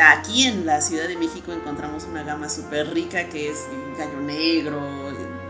aquí 0.02 0.44
en 0.44 0.66
la 0.66 0.80
Ciudad 0.82 1.08
de 1.08 1.18
México 1.18 1.52
encontramos 1.52 2.06
una 2.06 2.24
gama 2.24 2.48
súper 2.48 2.94
rica 2.94 3.28
que 3.28 3.50
es 3.50 3.58
Gallo 3.98 4.22
Negro, 4.22 4.82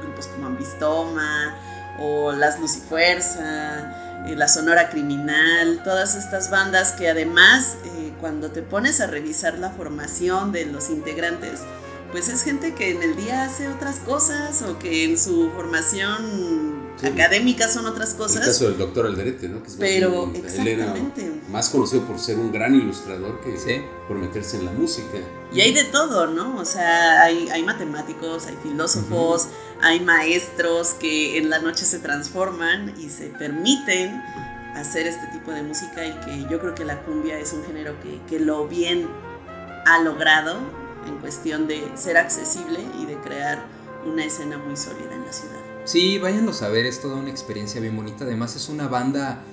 grupos 0.01 0.27
como 0.27 0.47
Ambistoma 0.47 1.55
o 1.99 2.31
Las 2.31 2.59
Lucifuerza, 2.59 4.25
eh, 4.25 4.35
la 4.35 4.47
Sonora 4.47 4.89
Criminal, 4.89 5.81
todas 5.83 6.15
estas 6.15 6.49
bandas 6.49 6.93
que 6.93 7.09
además 7.09 7.77
eh, 7.85 8.13
cuando 8.19 8.51
te 8.51 8.61
pones 8.61 9.01
a 9.01 9.07
revisar 9.07 9.59
la 9.59 9.69
formación 9.69 10.51
de 10.51 10.65
los 10.65 10.89
integrantes, 10.89 11.61
pues 12.11 12.29
es 12.29 12.43
gente 12.43 12.73
que 12.73 12.91
en 12.91 13.03
el 13.03 13.15
día 13.15 13.43
hace 13.43 13.67
otras 13.67 13.97
cosas 13.97 14.61
o 14.61 14.79
que 14.79 15.03
en 15.03 15.17
su 15.17 15.51
formación 15.51 16.64
Sí. 16.99 17.07
académica 17.07 17.67
son 17.67 17.85
otras 17.87 18.11
El 18.11 18.17
cosas. 18.17 18.45
caso 18.45 18.65
del 18.69 18.77
doctor 18.77 19.05
Alderete, 19.05 19.49
¿no? 19.49 19.61
Que 19.61 19.67
es 19.67 19.73
más 19.73 19.79
Pero, 19.89 20.27
bien, 20.27 20.45
exactamente. 20.45 21.41
más 21.49 21.69
conocido 21.69 22.03
por 22.03 22.19
ser 22.19 22.37
un 22.37 22.51
gran 22.51 22.73
ilustrador 22.73 23.41
que 23.41 23.57
Sí. 23.57 23.81
por 24.07 24.17
meterse 24.17 24.57
en 24.57 24.65
la 24.65 24.71
música. 24.71 25.17
Y 25.51 25.61
hay 25.61 25.73
de 25.73 25.83
todo, 25.85 26.27
¿no? 26.27 26.57
O 26.57 26.65
sea, 26.65 27.21
hay, 27.23 27.49
hay 27.49 27.63
matemáticos, 27.63 28.45
hay 28.47 28.57
filósofos, 28.63 29.47
hay 29.81 29.99
maestros 29.99 30.93
que 30.93 31.37
en 31.37 31.49
la 31.49 31.59
noche 31.59 31.85
se 31.85 31.99
transforman 31.99 32.93
y 32.97 33.09
se 33.09 33.25
permiten 33.27 34.21
hacer 34.75 35.07
este 35.07 35.27
tipo 35.27 35.51
de 35.51 35.63
música 35.63 36.05
y 36.05 36.13
que 36.25 36.47
yo 36.49 36.59
creo 36.59 36.75
que 36.75 36.85
la 36.85 37.01
cumbia 37.03 37.39
es 37.39 37.53
un 37.53 37.63
género 37.65 37.95
que, 38.01 38.19
que 38.29 38.39
lo 38.39 38.67
bien 38.67 39.07
ha 39.85 40.01
logrado 40.01 40.57
en 41.07 41.17
cuestión 41.17 41.67
de 41.67 41.91
ser 41.95 42.17
accesible 42.17 42.79
y 43.01 43.05
de 43.05 43.15
crear 43.19 43.63
una 44.05 44.25
escena 44.25 44.57
muy 44.57 44.75
sólida 44.75 45.13
en 45.13 45.25
la 45.25 45.31
ciudad. 45.33 45.59
Sí, 45.85 46.17
váyanlos 46.17 46.63
a 46.63 46.69
ver, 46.69 46.87
es 46.87 46.99
toda 46.99 47.15
una 47.15 47.29
experiencia 47.29 47.79
bien 47.79 47.95
bonita. 47.95 48.25
Además 48.25 48.55
es 48.55 48.69
una 48.69 48.87
banda 48.87 49.43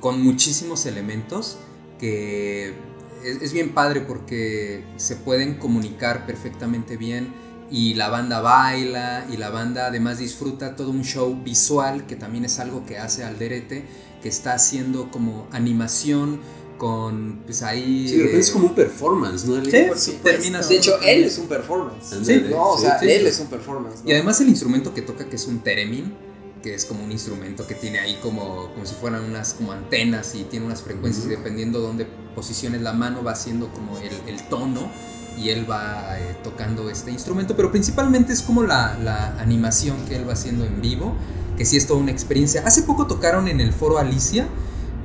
con 0.00 0.22
muchísimos 0.22 0.86
elementos 0.86 1.58
que 1.98 2.74
es, 3.22 3.42
es 3.42 3.52
bien 3.52 3.74
padre 3.74 4.00
porque 4.00 4.84
se 4.96 5.16
pueden 5.16 5.58
comunicar 5.58 6.24
perfectamente 6.24 6.96
bien 6.96 7.34
y 7.70 7.92
la 7.92 8.08
banda 8.08 8.40
baila 8.40 9.26
y 9.30 9.36
la 9.36 9.50
banda 9.50 9.86
además 9.86 10.18
disfruta 10.18 10.76
todo 10.76 10.90
un 10.90 11.04
show 11.04 11.42
visual 11.42 12.06
que 12.06 12.16
también 12.16 12.46
es 12.46 12.58
algo 12.58 12.86
que 12.86 12.96
hace 12.96 13.24
Alderete, 13.24 13.84
que 14.22 14.30
está 14.30 14.54
haciendo 14.54 15.10
como 15.10 15.46
animación 15.52 16.40
con 16.76 17.40
pues 17.44 17.62
ahí... 17.62 18.08
Sí, 18.08 18.16
de 18.16 18.22
repente 18.24 18.40
es 18.40 18.50
como 18.50 18.66
un 18.68 18.74
performance, 18.74 19.44
¿no? 19.44 19.64
Sí, 19.64 19.70
sí, 19.96 20.18
terminas 20.22 20.68
De 20.68 20.76
hecho, 20.76 20.98
él 21.02 21.24
es 21.24 21.38
un 21.38 21.46
performance. 21.46 22.12
Ándale, 22.12 22.48
No, 22.50 22.70
o 22.70 22.76
sí, 22.76 22.84
sea, 22.84 22.98
sí, 22.98 23.10
él 23.10 23.22
sí. 23.22 23.26
es 23.28 23.40
un 23.40 23.46
performance. 23.46 24.02
¿no? 24.02 24.10
Y 24.10 24.12
además 24.12 24.40
el 24.40 24.48
instrumento 24.48 24.94
que 24.94 25.02
toca, 25.02 25.28
que 25.28 25.36
es 25.36 25.46
un 25.46 25.60
theremin, 25.60 26.14
que 26.62 26.74
es 26.74 26.84
como 26.84 27.04
un 27.04 27.12
instrumento 27.12 27.66
que 27.66 27.74
tiene 27.74 28.00
ahí 28.00 28.18
como, 28.22 28.72
como 28.72 28.84
si 28.86 28.94
fueran 28.94 29.24
unas 29.24 29.54
como 29.54 29.72
antenas 29.72 30.34
y 30.34 30.44
tiene 30.44 30.66
unas 30.66 30.82
frecuencias 30.82 31.26
y 31.26 31.28
dependiendo 31.28 31.80
dónde 31.80 32.06
posiciones 32.34 32.82
la 32.82 32.92
mano 32.92 33.22
va 33.22 33.32
haciendo 33.32 33.68
como 33.72 33.98
el, 33.98 34.12
el 34.26 34.42
tono 34.48 34.90
y 35.38 35.50
él 35.50 35.70
va 35.70 36.18
eh, 36.18 36.36
tocando 36.42 36.88
este 36.90 37.10
instrumento, 37.10 37.56
pero 37.56 37.70
principalmente 37.70 38.32
es 38.32 38.42
como 38.42 38.62
la, 38.62 38.98
la, 39.02 39.38
animación 39.40 39.96
que 40.08 40.16
él 40.16 40.28
va 40.28 40.32
haciendo 40.32 40.64
en 40.64 40.80
vivo, 40.80 41.14
que 41.56 41.64
sí 41.64 41.76
es 41.76 41.86
toda 41.86 42.00
una 42.00 42.10
experiencia. 42.10 42.62
Hace 42.64 42.82
poco 42.82 43.06
tocaron 43.06 43.48
en 43.48 43.60
el 43.60 43.72
foro 43.72 43.98
Alicia 43.98 44.48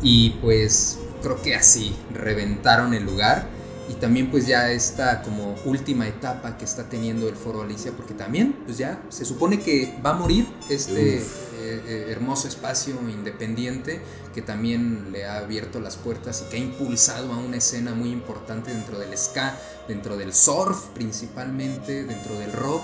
y 0.01 0.31
pues 0.41 0.99
creo 1.21 1.41
que 1.41 1.55
así 1.55 1.95
reventaron 2.13 2.93
el 2.93 3.03
lugar. 3.03 3.47
Y 3.89 3.95
también 3.95 4.31
pues 4.31 4.47
ya 4.47 4.71
esta 4.71 5.21
como 5.21 5.55
última 5.65 6.07
etapa 6.07 6.57
que 6.57 6.63
está 6.63 6.87
teniendo 6.87 7.27
el 7.27 7.35
foro 7.35 7.61
Alicia, 7.61 7.91
porque 7.91 8.13
también 8.13 8.53
pues 8.65 8.77
ya 8.77 9.01
se 9.09 9.25
supone 9.25 9.59
que 9.59 9.97
va 10.05 10.11
a 10.11 10.13
morir 10.13 10.47
este 10.69 11.17
eh, 11.17 11.23
eh, 11.61 12.07
hermoso 12.09 12.47
espacio 12.47 12.95
independiente 13.09 14.01
que 14.33 14.41
también 14.41 15.11
le 15.11 15.25
ha 15.25 15.37
abierto 15.37 15.79
las 15.79 15.97
puertas 15.97 16.43
y 16.45 16.49
que 16.49 16.57
ha 16.57 16.59
impulsado 16.59 17.33
a 17.33 17.37
una 17.37 17.57
escena 17.57 17.93
muy 17.93 18.11
importante 18.11 18.71
dentro 18.71 18.97
del 18.97 19.17
ska, 19.17 19.57
dentro 19.87 20.17
del 20.17 20.33
surf 20.33 20.85
principalmente, 20.93 22.05
dentro 22.05 22.39
del 22.39 22.53
rock. 22.53 22.83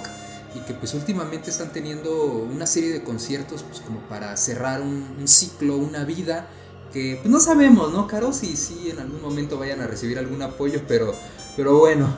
Y 0.56 0.60
que 0.62 0.74
pues 0.74 0.94
últimamente 0.94 1.52
están 1.52 1.72
teniendo 1.72 2.26
una 2.26 2.66
serie 2.66 2.92
de 2.92 3.04
conciertos 3.04 3.64
pues 3.64 3.80
como 3.82 4.00
para 4.02 4.36
cerrar 4.38 4.82
un, 4.82 5.16
un 5.20 5.28
ciclo, 5.28 5.78
una 5.78 6.04
vida 6.04 6.48
que 6.92 7.18
pues 7.22 7.30
no 7.30 7.40
sabemos, 7.40 7.92
¿no, 7.92 8.08
Caro? 8.08 8.34
Si 8.34 8.56
sí, 8.56 8.90
en 8.90 9.00
algún 9.00 9.22
momento 9.22 9.58
vayan 9.58 9.82
a 9.82 9.88
recibir 9.88 10.18
algún 10.18 10.42
apoyo, 10.42 10.82
pero, 10.88 11.14
pero 11.56 11.78
bueno. 11.78 12.18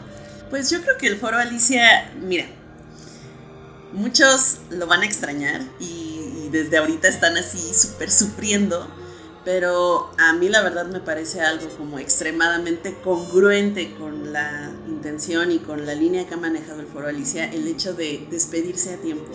Pues 0.50 0.70
yo 0.70 0.82
creo 0.82 0.98
que 0.98 1.08
el 1.08 1.18
foro 1.18 1.38
Alicia, 1.38 2.12
mira, 2.22 2.46
muchos 3.94 4.58
lo 4.70 4.88
van 4.88 5.02
a 5.02 5.06
extrañar 5.06 5.62
y, 5.80 6.46
y 6.46 6.50
desde 6.52 6.78
ahorita 6.78 7.08
están 7.08 7.38
así 7.38 7.74
súper 7.74 8.12
sufriendo, 8.12 8.88
pero 9.46 10.12
a 10.18 10.34
mí 10.34 10.50
la 10.50 10.62
verdad 10.62 10.88
me 10.88 11.00
parece 11.00 11.42
algo 11.42 11.70
como 11.78 12.00
extremadamente 12.00 12.96
congruente 13.04 13.96
con 13.96 14.34
la 14.34 14.72
intención 14.88 15.52
y 15.52 15.60
con 15.60 15.86
la 15.86 15.96
línea 15.96 16.28
que 16.28 16.34
ha 16.34 16.38
manejado 16.38 16.82
el 16.82 16.88
foro 16.88 17.08
Alicia, 17.08 17.52
el 17.52 17.68
hecho 17.68 17.94
de 17.94 18.28
despedirse 18.30 18.94
a 18.94 18.98
tiempo 18.98 19.32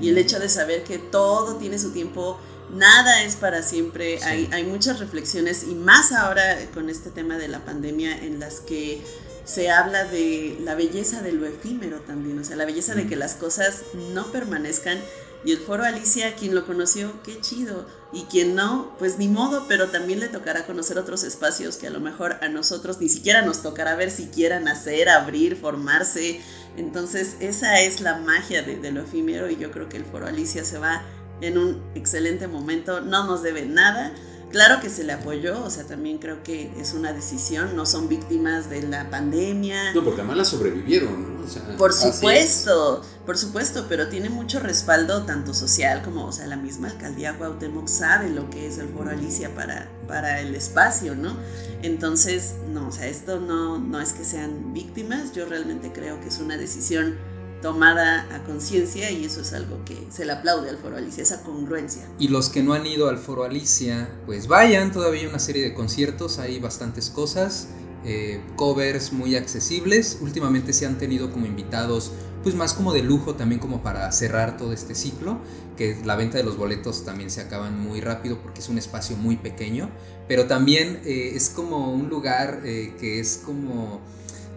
y 0.00 0.08
el 0.08 0.18
hecho 0.18 0.38
de 0.38 0.48
saber 0.48 0.82
que 0.82 0.98
todo 0.98 1.56
tiene 1.56 1.78
su 1.78 1.92
tiempo 1.92 2.38
nada 2.72 3.22
es 3.22 3.36
para 3.36 3.62
siempre. 3.62 4.18
Sí. 4.18 4.24
Hay, 4.24 4.48
hay, 4.52 4.64
muchas 4.64 4.98
reflexiones 4.98 5.64
y 5.64 5.74
más 5.74 6.12
ahora 6.12 6.58
con 6.72 6.90
este 6.90 7.10
tema 7.10 7.38
de 7.38 7.48
la 7.48 7.64
pandemia 7.64 8.24
en 8.24 8.40
las 8.40 8.60
que 8.60 9.02
se 9.44 9.70
habla 9.70 10.04
de 10.04 10.58
la 10.60 10.74
belleza 10.74 11.22
de 11.22 11.32
lo 11.32 11.46
efímero 11.46 12.00
también, 12.00 12.38
o 12.38 12.44
sea, 12.44 12.56
la 12.56 12.64
belleza 12.64 12.94
mm. 12.94 12.98
de 12.98 13.06
que 13.08 13.16
las 13.16 13.34
cosas 13.34 13.82
no 14.12 14.30
permanezcan. 14.30 14.98
Y 15.42 15.52
el 15.52 15.58
foro 15.58 15.84
Alicia, 15.84 16.34
quien 16.34 16.54
lo 16.54 16.66
conoció, 16.66 17.14
qué 17.22 17.40
chido. 17.40 17.86
Y 18.12 18.24
quien 18.24 18.54
no, 18.54 18.94
pues 18.98 19.16
ni 19.16 19.26
modo, 19.26 19.64
pero 19.68 19.88
también 19.88 20.20
le 20.20 20.28
tocará 20.28 20.66
conocer 20.66 20.98
otros 20.98 21.24
espacios 21.24 21.76
que 21.76 21.86
a 21.86 21.90
lo 21.90 22.00
mejor 22.00 22.36
a 22.42 22.48
nosotros 22.48 23.00
ni 23.00 23.08
siquiera 23.08 23.40
nos 23.40 23.62
tocará 23.62 23.94
ver 23.94 24.10
si 24.10 24.26
quieran 24.26 24.68
hacer, 24.68 25.08
abrir, 25.08 25.56
formarse. 25.56 26.40
Entonces, 26.76 27.36
esa 27.40 27.80
es 27.80 28.02
la 28.02 28.18
magia 28.18 28.62
de, 28.62 28.76
de 28.76 28.92
lo 28.92 29.02
efímero 29.02 29.48
y 29.48 29.56
yo 29.56 29.70
creo 29.70 29.88
que 29.88 29.96
el 29.96 30.04
foro 30.04 30.26
Alicia 30.26 30.64
se 30.64 30.78
va 30.78 31.02
en 31.40 31.58
un 31.58 31.82
excelente 31.94 32.46
momento, 32.48 33.00
no 33.00 33.26
nos 33.26 33.42
debe 33.42 33.66
nada. 33.66 34.12
Claro 34.50 34.80
que 34.80 34.90
se 34.90 35.04
le 35.04 35.12
apoyó, 35.12 35.62
o 35.62 35.70
sea, 35.70 35.84
también 35.84 36.18
creo 36.18 36.42
que 36.42 36.72
es 36.76 36.92
una 36.92 37.12
decisión, 37.12 37.76
no 37.76 37.86
son 37.86 38.08
víctimas 38.08 38.68
de 38.68 38.82
la 38.82 39.08
pandemia. 39.08 39.94
No, 39.94 40.02
porque 40.02 40.22
además 40.22 40.38
la 40.38 40.44
sobrevivieron, 40.44 41.36
¿no? 41.36 41.44
O 41.44 41.48
sea, 41.48 41.62
por 41.76 41.92
supuesto, 41.92 43.02
por 43.24 43.38
supuesto, 43.38 43.86
pero 43.88 44.08
tiene 44.08 44.28
mucho 44.28 44.58
respaldo 44.58 45.22
tanto 45.22 45.54
social 45.54 46.02
como, 46.02 46.26
o 46.26 46.32
sea, 46.32 46.48
la 46.48 46.56
misma 46.56 46.88
alcaldía 46.88 47.38
Cuauhtémoc 47.38 47.86
sabe 47.86 48.28
lo 48.28 48.50
que 48.50 48.66
es 48.66 48.78
el 48.78 48.88
Foro 48.88 49.10
Alicia 49.10 49.54
para, 49.54 49.88
para 50.08 50.40
el 50.40 50.54
espacio, 50.56 51.14
¿no? 51.14 51.36
Entonces, 51.82 52.56
no, 52.72 52.88
o 52.88 52.92
sea, 52.92 53.06
esto 53.06 53.38
no, 53.38 53.78
no 53.78 54.00
es 54.00 54.12
que 54.12 54.24
sean 54.24 54.72
víctimas, 54.72 55.32
yo 55.32 55.46
realmente 55.46 55.92
creo 55.92 56.20
que 56.20 56.28
es 56.28 56.38
una 56.38 56.56
decisión 56.56 57.16
tomada 57.62 58.26
a 58.34 58.42
conciencia 58.44 59.10
y 59.10 59.24
eso 59.24 59.42
es 59.42 59.52
algo 59.52 59.84
que 59.84 60.06
se 60.10 60.24
le 60.24 60.32
aplaude 60.32 60.70
al 60.70 60.78
Foro 60.78 60.96
Alicia, 60.96 61.22
esa 61.22 61.42
congruencia. 61.42 62.08
Y 62.18 62.28
los 62.28 62.48
que 62.48 62.62
no 62.62 62.72
han 62.72 62.86
ido 62.86 63.08
al 63.08 63.18
Foro 63.18 63.44
Alicia, 63.44 64.08
pues 64.26 64.46
vayan, 64.46 64.92
todavía 64.92 65.20
hay 65.22 65.26
una 65.26 65.38
serie 65.38 65.62
de 65.62 65.74
conciertos, 65.74 66.38
hay 66.38 66.58
bastantes 66.58 67.10
cosas, 67.10 67.68
eh, 68.04 68.40
covers 68.56 69.12
muy 69.12 69.36
accesibles, 69.36 70.18
últimamente 70.20 70.72
se 70.72 70.86
han 70.86 70.96
tenido 70.98 71.30
como 71.30 71.46
invitados 71.46 72.12
pues 72.42 72.54
más 72.54 72.72
como 72.72 72.94
de 72.94 73.02
lujo 73.02 73.34
también 73.34 73.60
como 73.60 73.82
para 73.82 74.10
cerrar 74.12 74.56
todo 74.56 74.72
este 74.72 74.94
ciclo, 74.94 75.38
que 75.76 75.98
la 76.04 76.16
venta 76.16 76.38
de 76.38 76.44
los 76.44 76.56
boletos 76.56 77.04
también 77.04 77.30
se 77.30 77.40
acaban 77.40 77.78
muy 77.78 78.00
rápido 78.00 78.38
porque 78.40 78.60
es 78.60 78.68
un 78.68 78.78
espacio 78.78 79.16
muy 79.16 79.36
pequeño, 79.36 79.90
pero 80.26 80.46
también 80.46 81.00
eh, 81.04 81.32
es 81.34 81.50
como 81.50 81.92
un 81.92 82.08
lugar 82.08 82.62
eh, 82.64 82.94
que 82.98 83.20
es 83.20 83.42
como 83.44 84.00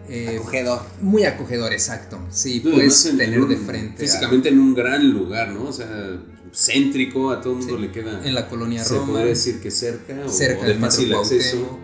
eh, 0.08 0.38
acogedor. 0.38 0.82
Muy 1.00 1.24
acogedor, 1.24 1.72
exacto. 1.72 2.18
Sí, 2.30 2.62
no, 2.64 2.72
puedes 2.72 3.02
tener 3.02 3.40
un, 3.40 3.48
de 3.48 3.56
frente. 3.56 3.98
Físicamente 3.98 4.48
a... 4.48 4.52
en 4.52 4.58
un 4.60 4.74
gran 4.74 5.10
lugar, 5.10 5.50
¿no? 5.50 5.64
O 5.64 5.72
sea, 5.72 5.88
céntrico, 6.52 7.30
a 7.30 7.40
todo 7.40 7.54
el 7.54 7.58
mundo 7.60 7.76
sí. 7.76 7.82
le 7.82 7.92
queda. 7.92 8.26
En 8.26 8.34
la 8.34 8.48
colonia 8.48 8.84
se 8.84 8.94
Roma. 8.94 9.06
Se 9.06 9.12
podría 9.12 9.28
decir 9.28 9.60
que 9.60 9.70
cerca, 9.70 10.28
cerca 10.28 10.62
o 10.62 10.64
del 10.66 10.74
de 10.74 10.80
fácil 10.80 11.14
acceso. 11.14 11.78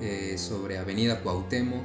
Eh, 0.00 0.36
sobre 0.38 0.78
Avenida 0.78 1.20
Cuauhtémoc. 1.22 1.84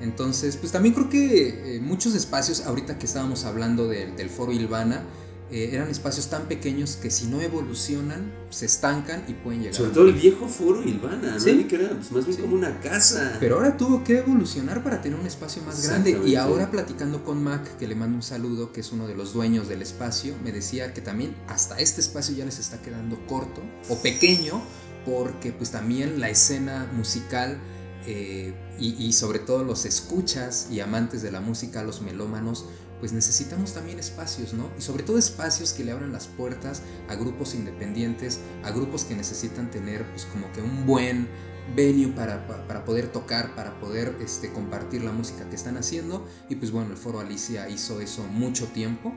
Entonces, 0.00 0.56
pues 0.58 0.70
también 0.70 0.94
creo 0.94 1.08
que 1.08 1.76
eh, 1.76 1.80
muchos 1.80 2.14
espacios, 2.14 2.66
ahorita 2.66 2.98
que 2.98 3.06
estábamos 3.06 3.44
hablando 3.44 3.88
de, 3.88 4.06
del 4.12 4.28
Foro 4.28 4.52
Ilvana, 4.52 5.02
eh, 5.50 5.70
eran 5.72 5.90
espacios 5.90 6.28
tan 6.28 6.46
pequeños 6.46 6.96
que 6.96 7.10
si 7.10 7.26
no 7.26 7.40
evolucionan, 7.40 8.32
se 8.48 8.64
estancan 8.64 9.24
y 9.28 9.34
pueden 9.34 9.60
llegar. 9.60 9.74
Sobre 9.74 9.90
todo 9.90 10.08
el 10.08 10.14
viejo 10.14 10.48
foro 10.48 10.82
Ilvana, 10.82 11.38
¿Sí? 11.38 11.52
¿no? 11.52 11.68
que 11.68 11.74
era 11.74 11.90
pues, 11.90 12.10
más 12.12 12.24
bien 12.24 12.36
sí. 12.36 12.42
como 12.42 12.56
una 12.56 12.80
casa. 12.80 13.36
Pero 13.40 13.56
ahora 13.56 13.76
tuvo 13.76 14.02
que 14.02 14.18
evolucionar 14.18 14.82
para 14.82 15.02
tener 15.02 15.18
un 15.18 15.26
espacio 15.26 15.62
más 15.62 15.86
grande. 15.86 16.18
Y 16.24 16.36
ahora 16.36 16.70
platicando 16.70 17.24
con 17.24 17.44
Mac, 17.44 17.76
que 17.76 17.86
le 17.86 17.94
mando 17.94 18.16
un 18.16 18.22
saludo, 18.22 18.72
que 18.72 18.80
es 18.80 18.90
uno 18.92 19.06
de 19.06 19.14
los 19.14 19.34
dueños 19.34 19.68
del 19.68 19.82
espacio, 19.82 20.34
me 20.42 20.50
decía 20.50 20.94
que 20.94 21.02
también 21.02 21.36
hasta 21.46 21.78
este 21.78 22.00
espacio 22.00 22.34
ya 22.34 22.46
les 22.46 22.58
está 22.58 22.80
quedando 22.80 23.18
corto 23.26 23.60
o 23.90 23.96
pequeño, 23.98 24.62
porque 25.04 25.52
pues 25.52 25.70
también 25.70 26.20
la 26.20 26.30
escena 26.30 26.90
musical 26.94 27.58
eh, 28.06 28.54
y, 28.78 28.94
y 29.04 29.12
sobre 29.12 29.40
todo 29.40 29.62
los 29.62 29.84
escuchas 29.84 30.68
y 30.70 30.80
amantes 30.80 31.20
de 31.20 31.30
la 31.30 31.40
música, 31.40 31.82
los 31.82 32.00
melómanos, 32.00 32.64
pues 33.04 33.12
necesitamos 33.12 33.74
también 33.74 33.98
espacios, 33.98 34.54
¿no? 34.54 34.70
Y 34.78 34.80
sobre 34.80 35.02
todo 35.02 35.18
espacios 35.18 35.74
que 35.74 35.84
le 35.84 35.92
abran 35.92 36.10
las 36.10 36.26
puertas 36.26 36.80
a 37.06 37.14
grupos 37.14 37.54
independientes, 37.54 38.40
a 38.62 38.70
grupos 38.70 39.04
que 39.04 39.14
necesitan 39.14 39.70
tener 39.70 40.08
pues 40.08 40.24
como 40.24 40.50
que 40.52 40.62
un 40.62 40.86
buen 40.86 41.28
venue 41.76 42.14
para, 42.14 42.46
para 42.46 42.86
poder 42.86 43.08
tocar, 43.08 43.54
para 43.54 43.78
poder 43.78 44.16
este, 44.22 44.50
compartir 44.50 45.04
la 45.04 45.12
música 45.12 45.46
que 45.50 45.54
están 45.54 45.76
haciendo. 45.76 46.26
Y 46.48 46.54
pues 46.54 46.70
bueno, 46.70 46.92
el 46.92 46.96
Foro 46.96 47.20
Alicia 47.20 47.68
hizo 47.68 48.00
eso 48.00 48.22
mucho 48.22 48.68
tiempo. 48.68 49.12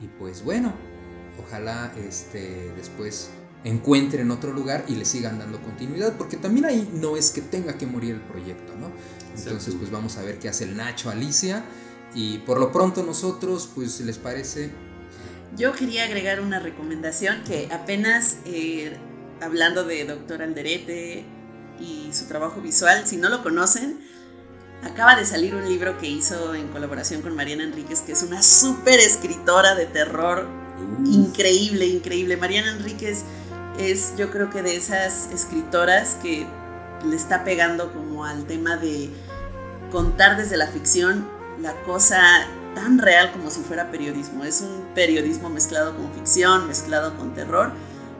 Y 0.00 0.08
pues 0.08 0.42
bueno, 0.42 0.74
ojalá 1.40 1.94
este, 1.96 2.72
después 2.74 3.30
encuentren 3.62 4.32
otro 4.32 4.52
lugar 4.52 4.84
y 4.88 4.96
le 4.96 5.04
sigan 5.04 5.38
dando 5.38 5.62
continuidad, 5.62 6.16
porque 6.16 6.38
también 6.38 6.66
ahí 6.66 6.90
no 6.92 7.16
es 7.16 7.30
que 7.30 7.42
tenga 7.42 7.78
que 7.78 7.86
morir 7.86 8.16
el 8.16 8.20
proyecto, 8.20 8.74
¿no? 8.74 8.90
Entonces 9.36 9.76
pues 9.76 9.92
vamos 9.92 10.16
a 10.16 10.22
ver 10.22 10.40
qué 10.40 10.48
hace 10.48 10.64
el 10.64 10.76
Nacho 10.76 11.08
Alicia. 11.08 11.64
Y 12.14 12.38
por 12.38 12.58
lo 12.58 12.72
pronto 12.72 13.02
nosotros, 13.02 13.68
pues, 13.74 14.00
¿les 14.00 14.18
parece? 14.18 14.70
Yo 15.56 15.72
quería 15.72 16.04
agregar 16.04 16.40
una 16.40 16.58
recomendación 16.58 17.42
que 17.44 17.68
apenas, 17.72 18.38
eh, 18.44 18.96
hablando 19.40 19.84
de 19.84 20.04
Doctor 20.04 20.42
Alderete 20.42 21.24
y 21.80 22.10
su 22.12 22.26
trabajo 22.26 22.60
visual, 22.60 23.06
si 23.06 23.16
no 23.16 23.28
lo 23.28 23.42
conocen, 23.42 23.98
acaba 24.82 25.16
de 25.16 25.24
salir 25.24 25.54
un 25.54 25.68
libro 25.68 25.98
que 25.98 26.08
hizo 26.08 26.54
en 26.54 26.68
colaboración 26.68 27.22
con 27.22 27.34
Mariana 27.34 27.64
Enríquez, 27.64 28.02
que 28.02 28.12
es 28.12 28.22
una 28.22 28.42
súper 28.42 29.00
escritora 29.00 29.74
de 29.74 29.86
terror, 29.86 30.46
uh. 30.46 31.10
increíble, 31.10 31.86
increíble. 31.86 32.36
Mariana 32.36 32.72
Enríquez 32.72 33.24
es, 33.78 34.14
yo 34.16 34.30
creo 34.30 34.50
que 34.50 34.62
de 34.62 34.76
esas 34.76 35.30
escritoras 35.32 36.16
que 36.22 36.46
le 37.04 37.16
está 37.16 37.44
pegando 37.44 37.92
como 37.92 38.24
al 38.24 38.44
tema 38.46 38.76
de 38.76 39.10
contar 39.90 40.36
desde 40.36 40.56
la 40.56 40.66
ficción 40.66 41.37
la 41.60 41.74
cosa 41.82 42.46
tan 42.74 42.98
real 42.98 43.32
como 43.32 43.50
si 43.50 43.60
fuera 43.60 43.90
periodismo. 43.90 44.44
Es 44.44 44.60
un 44.60 44.94
periodismo 44.94 45.50
mezclado 45.50 45.96
con 45.96 46.12
ficción, 46.12 46.68
mezclado 46.68 47.16
con 47.16 47.34
terror. 47.34 47.72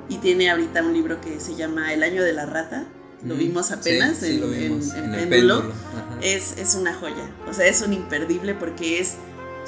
Y 0.08 0.18
tiene 0.18 0.50
ahorita 0.50 0.82
un 0.82 0.94
libro 0.94 1.20
que 1.20 1.38
se 1.38 1.54
llama 1.54 1.92
El 1.92 2.02
año 2.02 2.22
de 2.22 2.32
la 2.32 2.46
rata. 2.46 2.86
Lo 3.22 3.34
mm, 3.34 3.38
vimos 3.38 3.70
apenas 3.72 4.18
sí, 4.18 4.34
en, 4.36 4.40
lo 4.40 4.48
vimos. 4.48 4.94
en, 4.94 5.04
en, 5.04 5.14
en 5.14 5.28
péndulo. 5.28 5.60
péndulo. 5.60 5.74
Es, 6.22 6.56
es 6.56 6.74
una 6.74 6.94
joya. 6.94 7.30
O 7.48 7.52
sea, 7.52 7.66
es 7.66 7.82
un 7.82 7.92
imperdible 7.92 8.54
porque 8.54 9.00
es 9.00 9.16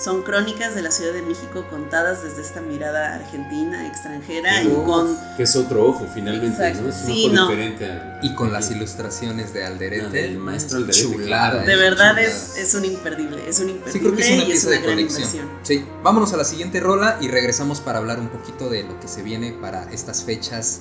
son 0.03 0.23
crónicas 0.23 0.75
de 0.75 0.81
la 0.83 0.91
Ciudad 0.91 1.13
de 1.13 1.21
México 1.23 1.67
contadas 1.69 2.23
desde 2.23 2.41
esta 2.41 2.61
mirada 2.63 3.15
argentina, 3.15 3.87
extranjera 3.87 4.63
y 4.63 4.69
con 4.69 5.15
Que 5.37 5.43
es 5.43 5.55
otro 5.57 5.85
ojo, 5.85 6.07
finalmente, 6.13 6.47
Exacto, 6.57 6.83
¿no? 6.85 6.89
Es 6.89 6.97
un 7.03 7.07
sí, 7.07 7.25
ojo 7.27 7.35
no. 7.35 7.49
diferente. 7.49 7.85
al- 7.91 8.19
Y 8.23 8.35
con 8.35 8.53
las 8.53 8.71
ilustraciones 8.71 9.53
de 9.53 9.65
Alderete. 9.65 10.09
Del 10.09 10.39
maestro 10.39 10.79
Alderete, 10.79 11.03
Chulada. 11.03 11.63
de 11.65 11.77
verdad 11.77 12.19
es, 12.19 12.57
es 12.57 12.75
un 12.75 12.85
imperdible, 12.87 13.47
es 13.49 13.61
un 13.61 13.69
imperdible 13.71 13.93
Sí, 13.93 13.99
creo 14.01 14.17
que 14.17 14.23
es 14.23 14.29
una 14.31 14.37
y 14.37 14.41
es 14.41 14.47
pieza 14.47 14.67
una 14.69 14.77
de 14.77 14.83
gran 14.83 14.95
colección. 14.97 15.49
Sí, 15.63 15.85
vámonos 16.03 16.33
a 16.33 16.37
la 16.39 16.45
siguiente 16.45 16.81
rola 16.81 17.19
y 17.21 17.29
regresamos 17.29 17.81
para 17.81 17.99
hablar 17.99 18.21
un 18.21 18.29
poquito 18.29 18.71
de 18.71 18.85
lo 18.85 18.99
que 19.01 19.09
se 19.09 19.23
viene 19.23 19.53
para 19.53 19.91
estas 19.93 20.25
fechas 20.25 20.81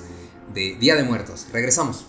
de 0.54 0.76
Día 0.80 0.96
de 0.96 1.04
Muertos. 1.04 1.46
Regresamos. 1.52 2.06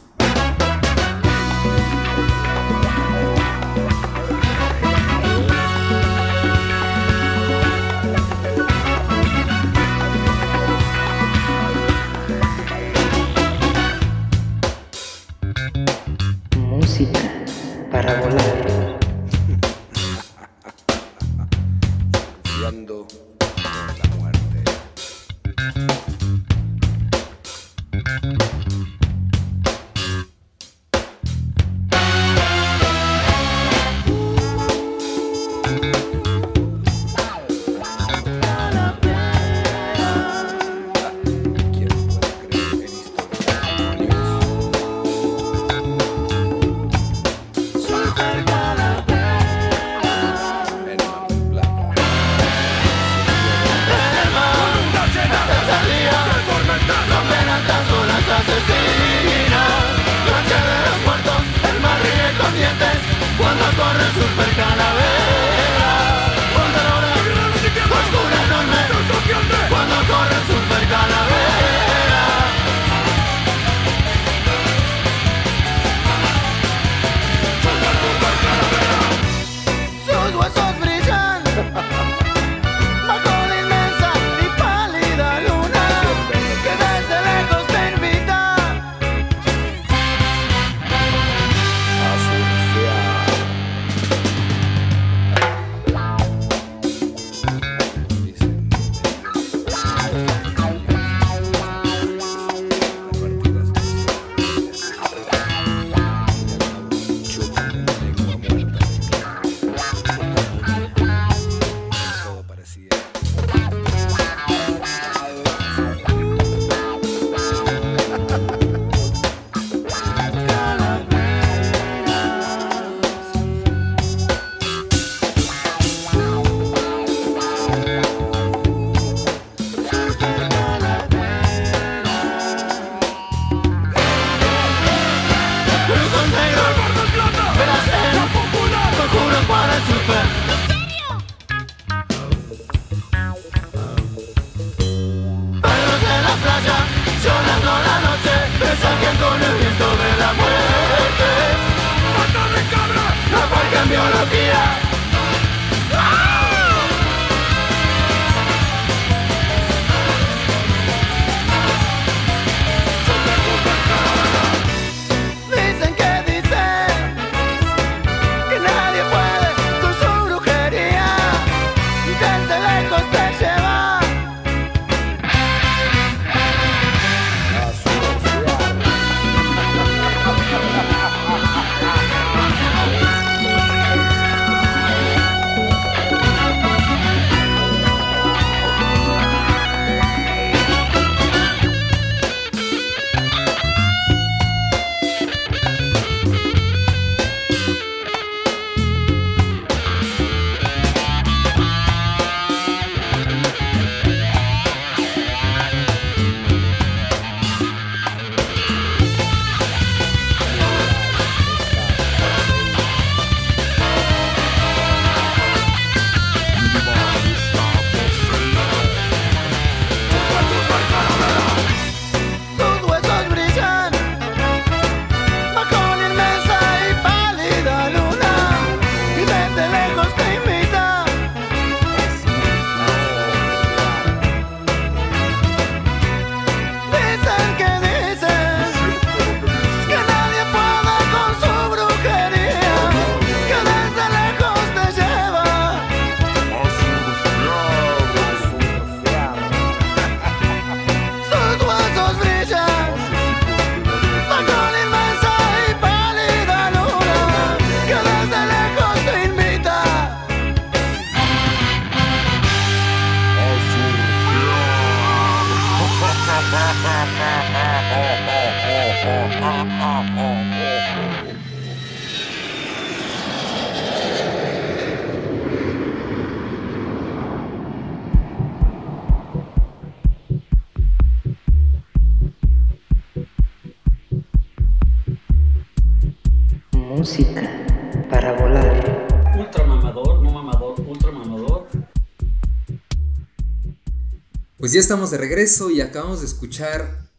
Pues 294.71 294.75
ya 294.75 294.79
estamos 294.83 295.11
de 295.11 295.17
regreso 295.17 295.69
y 295.69 295.81
acabamos 295.81 296.21
de 296.21 296.27
escuchar 296.27 297.11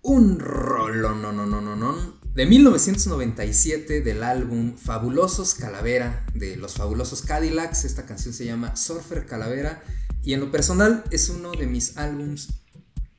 un 0.00 0.38
rolo 0.38 1.12
no 1.12 1.32
no 1.32 1.44
no 1.44 1.60
no 1.60 1.74
no 1.74 2.20
de 2.34 2.46
1997 2.46 4.00
del 4.02 4.22
álbum 4.22 4.76
Fabulosos 4.76 5.54
Calavera 5.54 6.24
de 6.34 6.54
los 6.54 6.74
Fabulosos 6.74 7.22
Cadillacs. 7.22 7.84
Esta 7.84 8.06
canción 8.06 8.32
se 8.32 8.44
llama 8.44 8.76
Surfer 8.76 9.26
Calavera 9.26 9.82
y 10.22 10.34
en 10.34 10.40
lo 10.40 10.52
personal 10.52 11.02
es 11.10 11.30
uno 11.30 11.50
de 11.50 11.66
mis 11.66 11.96
álbums 11.96 12.60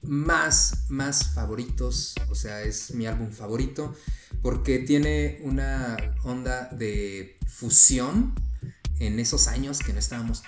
más 0.04 0.86
más 0.88 1.34
favoritos, 1.34 2.16
o 2.30 2.36
sea, 2.36 2.62
es 2.62 2.94
mi 2.94 3.08
álbum 3.08 3.34
favorito 3.34 3.94
porque 4.42 4.80
tiene 4.80 5.42
una 5.44 5.98
onda 6.24 6.70
de 6.72 7.38
fusión 7.46 8.34
en 9.02 9.20
esos 9.20 9.50
años 9.50 9.80
que 9.80 9.92
no 9.92 10.00
estábamos 10.00 10.44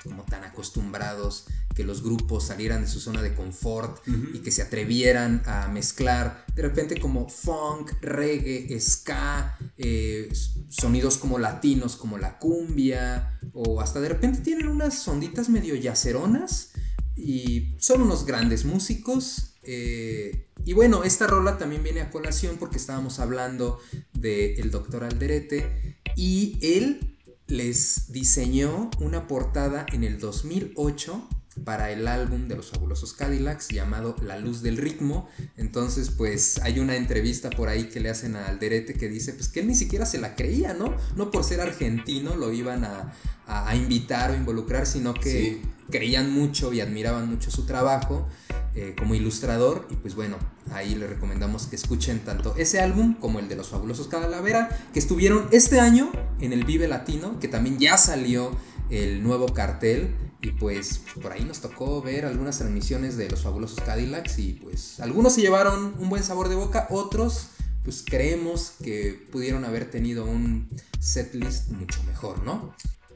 acostumbrados 0.64 1.46
que 1.76 1.84
los 1.84 2.04
grupos 2.04 2.48
salieran 2.48 2.84
de 2.84 2.88
su 2.88 3.00
zona 3.02 3.22
de 3.22 3.34
confort 3.34 4.02
y 4.34 4.40
que 4.40 4.52
se 4.52 4.62
atrevieran 4.62 5.42
a 5.46 5.68
mezclar 5.68 6.46
de 6.56 6.62
repente 6.62 7.00
como 7.00 7.28
funk, 7.28 7.92
reggae, 8.00 8.80
ska, 8.80 9.58
eh, 9.78 10.32
sonidos 10.70 11.18
como 11.18 11.40
latinos 11.40 11.98
como 11.98 12.18
la 12.18 12.38
cumbia 12.40 13.40
o 13.54 13.82
hasta 13.82 14.00
de 14.00 14.10
repente 14.10 14.40
tienen 14.40 14.68
unas 14.68 15.06
onditas 15.08 15.50
medio 15.50 15.76
yaceronas 15.76 16.72
y 17.18 17.76
son 17.80 18.04
unos 18.04 18.26
grandes 18.26 18.64
músicos. 18.64 19.56
eh, 19.64 20.48
y 20.66 20.74
bueno, 20.74 21.04
esta 21.04 21.28
rola 21.28 21.58
también 21.58 21.84
viene 21.84 22.02
a 22.02 22.10
colación 22.10 22.56
porque 22.58 22.78
estábamos 22.78 23.20
hablando 23.20 23.80
del 24.14 24.72
doctor 24.72 25.04
Alderete 25.04 25.98
y 26.16 26.58
él 26.62 27.13
les 27.48 28.12
diseñó 28.12 28.90
una 29.00 29.28
portada 29.28 29.86
en 29.92 30.04
el 30.04 30.20
2008 30.20 31.28
para 31.66 31.92
el 31.92 32.08
álbum 32.08 32.48
de 32.48 32.56
los 32.56 32.72
fabulosos 32.72 33.14
Cadillacs 33.14 33.68
llamado 33.70 34.16
La 34.24 34.40
Luz 34.40 34.64
del 34.64 34.78
Ritmo. 34.78 35.30
Entonces, 35.56 36.10
pues 36.10 36.58
hay 36.64 36.80
una 36.80 36.96
entrevista 36.96 37.52
por 37.52 37.70
ahí 37.70 37.90
que 37.90 38.00
le 38.00 38.10
hacen 38.10 38.36
a 38.36 38.48
Alderete 38.48 38.96
que 38.96 39.08
dice 39.08 39.34
pues 39.34 39.50
que 39.50 39.60
él 39.60 39.68
ni 39.68 39.76
siquiera 39.76 40.08
se 40.08 40.18
la 40.18 40.36
creía, 40.36 40.74
¿no? 40.74 40.96
No 41.16 41.30
por 41.30 41.44
ser 41.44 41.62
argentino 41.62 42.36
lo 42.36 42.52
iban 42.52 42.84
a, 42.86 43.14
a- 43.46 43.76
invitar 43.76 44.32
o 44.32 44.36
involucrar, 44.36 44.88
sino 44.88 45.14
que 45.14 45.32
Sí. 45.32 45.62
creían 45.92 46.32
mucho 46.32 46.74
y 46.74 46.82
admiraban 46.82 47.30
mucho 47.30 47.52
su 47.52 47.68
trabajo 47.68 48.28
eh, 48.76 48.96
como 48.98 49.16
ilustrador. 49.16 49.88
Y 49.90 49.96
pues 49.96 50.16
bueno, 50.16 50.38
ahí 50.72 50.96
les 50.96 51.10
recomendamos 51.10 51.68
que 51.68 51.76
escuchen 51.76 52.20
tanto 52.20 52.56
ese 52.58 52.80
álbum 52.80 53.16
como 53.16 53.40
el 53.40 53.48
de 53.50 53.56
los 53.56 53.70
fabulosos 53.70 54.08
Calavera, 54.08 54.70
que 54.94 55.00
estuvieron 55.00 55.48
este 55.52 55.80
año 55.80 56.12
en 56.40 56.54
el 56.54 56.66
Vive 56.66 56.88
Latino, 56.88 57.40
que 57.40 57.48
también 57.48 57.78
ya 57.80 57.98
salió 57.98 58.52
el 58.90 59.24
nuevo 59.24 59.48
cartel. 59.48 60.16
Y 60.42 60.52
pues 60.52 61.00
por 61.22 61.32
ahí 61.32 61.46
nos 61.46 61.62
tocó 61.62 62.02
ver 62.02 62.26
algunas 62.26 62.58
transmisiones 62.58 63.16
de 63.16 63.30
los 63.30 63.44
fabulosos 63.44 63.80
Cadillacs 63.80 64.40
y 64.40 64.54
pues 64.54 65.00
algunos 65.00 65.34
se 65.36 65.42
llevaron 65.42 65.96
un 65.98 66.10
buen 66.10 66.22
sabor 66.22 66.50
de 66.50 66.56
boca, 66.56 66.88
otros 66.90 67.48
pues 67.86 68.04
creemos 68.06 68.74
que 68.84 69.26
pudieron 69.32 69.64
haber 69.64 69.90
tenido 69.90 70.26
un 70.26 70.68
setlist 71.00 71.70
mucho 71.70 72.04
mejor, 72.04 72.44
¿no? 72.44 72.76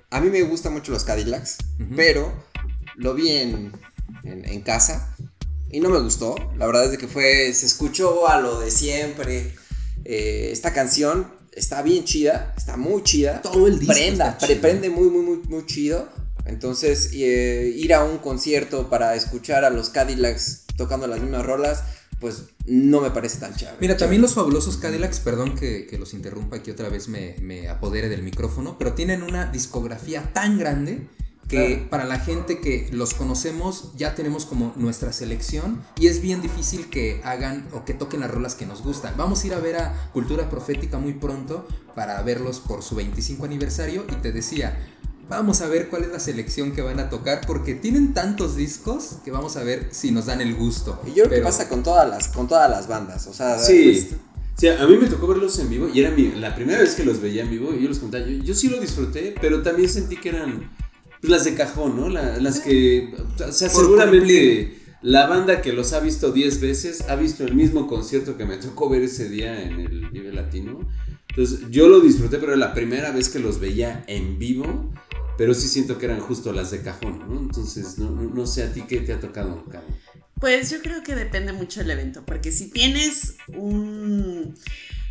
A 0.10 0.22
mí 0.22 0.30
me 0.30 0.42
gustan 0.44 0.72
mucho 0.72 0.94
los 0.94 1.04
Cadillacs, 1.04 1.58
pero 1.98 2.32
lo 2.96 3.14
vi 3.14 3.30
en, 3.32 3.74
en- 4.24 4.46
en 4.46 4.62
casa 4.62 5.14
y 5.72 5.80
no 5.80 5.90
me 5.90 6.00
gustó. 6.00 6.36
La 6.58 6.66
verdad 6.66 6.86
es 6.86 6.92
de 6.92 6.98
que 6.98 7.08
fue, 7.08 7.54
se 7.54 7.66
escuchó 7.66 8.28
a 8.28 8.40
lo 8.40 8.60
de 8.60 8.72
siempre. 8.72 9.54
Eh, 10.06 10.50
esta 10.52 10.74
canción 10.74 11.28
está 11.52 11.82
bien 11.82 12.04
chida, 12.06 12.54
está 12.56 12.78
muy 12.78 13.04
chida. 13.04 13.42
Todo 13.42 13.68
el 13.68 13.80
disco 13.80 13.94
Prenda, 13.94 14.38
pre- 14.38 14.56
prende 14.58 14.90
muy, 14.90 15.10
muy, 15.10 15.22
muy, 15.24 15.38
muy 15.48 15.66
chido. 15.66 16.08
Entonces, 16.46 17.10
eh, 17.14 17.74
ir 17.76 17.94
a 17.94 18.04
un 18.06 18.20
concierto 18.20 18.90
para 18.90 19.16
escuchar 19.16 19.66
a 19.66 19.70
los 19.70 19.90
Cadillacs 19.90 20.64
tocando 20.78 21.06
las 21.08 21.20
mismas 21.20 21.46
rolas, 21.46 21.84
pues 22.22 22.44
no 22.66 23.02
me 23.02 23.12
parece 23.12 23.40
tan 23.40 23.54
chévere. 23.56 23.78
Mira, 23.82 23.98
también 23.98 24.22
los 24.22 24.34
fabulosos 24.34 24.78
Cadillacs, 24.78 25.20
perdón 25.20 25.56
que, 25.56 25.86
que 25.88 25.98
los 25.98 26.14
interrumpa 26.14 26.56
aquí 26.58 26.72
otra 26.72 26.90
vez 26.90 27.10
me, 27.10 27.36
me 27.42 27.68
apodere 27.68 28.08
del 28.10 28.24
micrófono, 28.24 28.78
pero 28.80 28.94
tienen 28.94 29.24
una 29.24 29.52
discografía 29.52 30.32
tan 30.34 30.58
grande 30.58 31.08
que 31.48 31.76
Claro. 31.76 31.90
para 31.90 32.06
la 32.06 32.20
gente 32.20 32.60
que 32.60 32.90
los 32.92 33.14
conocemos 33.14 33.92
ya 33.96 34.16
tenemos 34.16 34.46
como 34.46 34.74
nuestra 34.76 35.14
selección 35.14 35.82
y 35.98 36.08
es 36.08 36.22
bien 36.22 36.42
difícil 36.42 36.88
que 36.90 37.22
hagan 37.24 37.66
o 37.74 37.86
que 37.86 37.94
toquen 37.94 38.20
las 38.20 38.32
rolas 38.32 38.56
que 38.56 38.66
nos 38.66 38.84
gustan. 38.84 39.14
Vamos 39.18 39.44
a 39.44 39.48
ir 39.48 39.54
a 39.54 39.60
ver 39.60 39.78
a 39.78 40.10
Cultura 40.14 40.50
Profética 40.50 40.98
muy 40.98 41.14
pronto 41.14 41.66
para 41.96 42.22
verlos 42.22 42.60
por 42.60 42.84
su 42.84 42.96
25 42.96 43.46
aniversario 43.46 44.04
y 44.12 44.16
te 44.16 44.32
decía, 44.34 44.78
vamos 45.30 45.62
a 45.62 45.68
ver 45.68 45.90
cuál 45.90 46.04
es 46.04 46.10
la 46.10 46.20
selección 46.20 46.72
que 46.74 46.82
van 46.82 47.00
a 47.00 47.10
tocar 47.10 47.42
porque 47.48 47.76
tienen 47.76 48.14
tantos 48.14 48.56
discos 48.56 49.18
que 49.24 49.32
vamos 49.32 49.56
a 49.58 49.64
ver 49.64 49.88
si 49.92 50.12
nos 50.12 50.26
dan 50.26 50.42
el 50.42 50.54
gusto. 50.56 51.02
Y 51.06 51.10
yo 51.14 51.26
creo 51.26 51.40
que 51.40 51.42
pasa 51.42 51.70
con 51.70 51.82
todas 51.84 52.10
las, 52.10 52.28
con 52.30 52.48
todas 52.48 52.70
las 52.70 52.88
bandas. 52.88 53.26
O 53.28 53.34
sea, 53.34 53.58
Sí. 53.60 54.08
pues, 54.10 54.20
Sí, 54.60 54.68
a 54.68 54.88
mí 54.88 54.98
me 54.98 55.06
tocó 55.08 55.28
verlos 55.28 55.60
en 55.60 55.70
vivo 55.70 55.88
y 55.88 56.00
era 56.00 56.10
mi- 56.10 56.32
la 56.32 56.56
primera 56.56 56.80
vez 56.80 56.96
que 56.96 57.06
los 57.06 57.22
veía 57.22 57.44
en 57.44 57.50
vivo 57.52 57.76
y 57.76 57.84
yo 57.84 57.90
los 57.90 58.00
contaba. 58.00 58.26
Yo, 58.26 58.44
yo 58.44 58.56
sí 58.56 58.70
lo 58.70 58.80
disfruté, 58.82 59.36
pero 59.40 59.62
también 59.62 59.88
sentí 59.88 60.18
que 60.18 60.30
eran 60.30 60.72
pues, 61.22 61.32
las 61.32 61.44
de 61.46 61.54
cajón, 61.56 61.98
¿no? 61.98 62.10
La- 62.10 62.38
las 62.38 62.60
que. 62.60 63.14
O 63.16 63.52
sea, 63.52 63.70
Por 63.70 63.82
seguramente 63.84 64.20
cumplir. 64.20 64.82
la 65.02 65.28
banda 65.28 65.62
que 65.62 65.74
los 65.74 65.94
ha 65.94 66.00
visto 66.00 66.32
10 66.32 66.60
veces 66.62 67.02
ha 67.10 67.16
visto 67.16 67.44
el 67.44 67.56
mismo 67.56 67.88
concierto 67.88 68.38
que 68.38 68.46
me 68.46 68.58
tocó 68.58 68.90
ver 68.90 69.04
ese 69.04 69.30
día 69.30 69.64
en 69.64 69.80
el 69.80 70.10
Vive 70.10 70.32
Latino. 70.34 70.80
Entonces, 71.30 71.60
yo 71.70 71.88
lo 71.88 72.00
disfruté, 72.00 72.38
pero 72.38 72.54
era 72.54 72.58
la 72.58 72.74
primera 72.74 73.12
vez 73.12 73.30
que 73.30 73.40
los 73.40 73.60
veía 73.60 74.04
en 74.08 74.40
vivo. 74.40 74.92
Pero 75.38 75.54
sí 75.54 75.68
siento 75.68 76.00
que 76.00 76.06
eran 76.08 76.20
justo 76.20 76.52
las 76.52 76.72
de 76.72 76.82
cajón, 76.82 77.20
¿no? 77.30 77.40
Entonces, 77.40 78.00
no, 78.00 78.48
sé 78.48 78.64
a 78.64 78.74
ti 78.74 78.82
qué 78.88 79.02
te 79.02 79.14
ha 79.14 79.20
tocado. 79.20 79.64
Pues 80.40 80.72
yo 80.72 80.82
creo 80.82 81.04
que 81.04 81.14
depende 81.16 81.54
mucho 81.54 81.80
del 81.82 81.92
evento, 81.92 82.24
porque 82.26 82.52
si 82.52 82.72
tienes 82.72 83.36
un... 83.56 84.56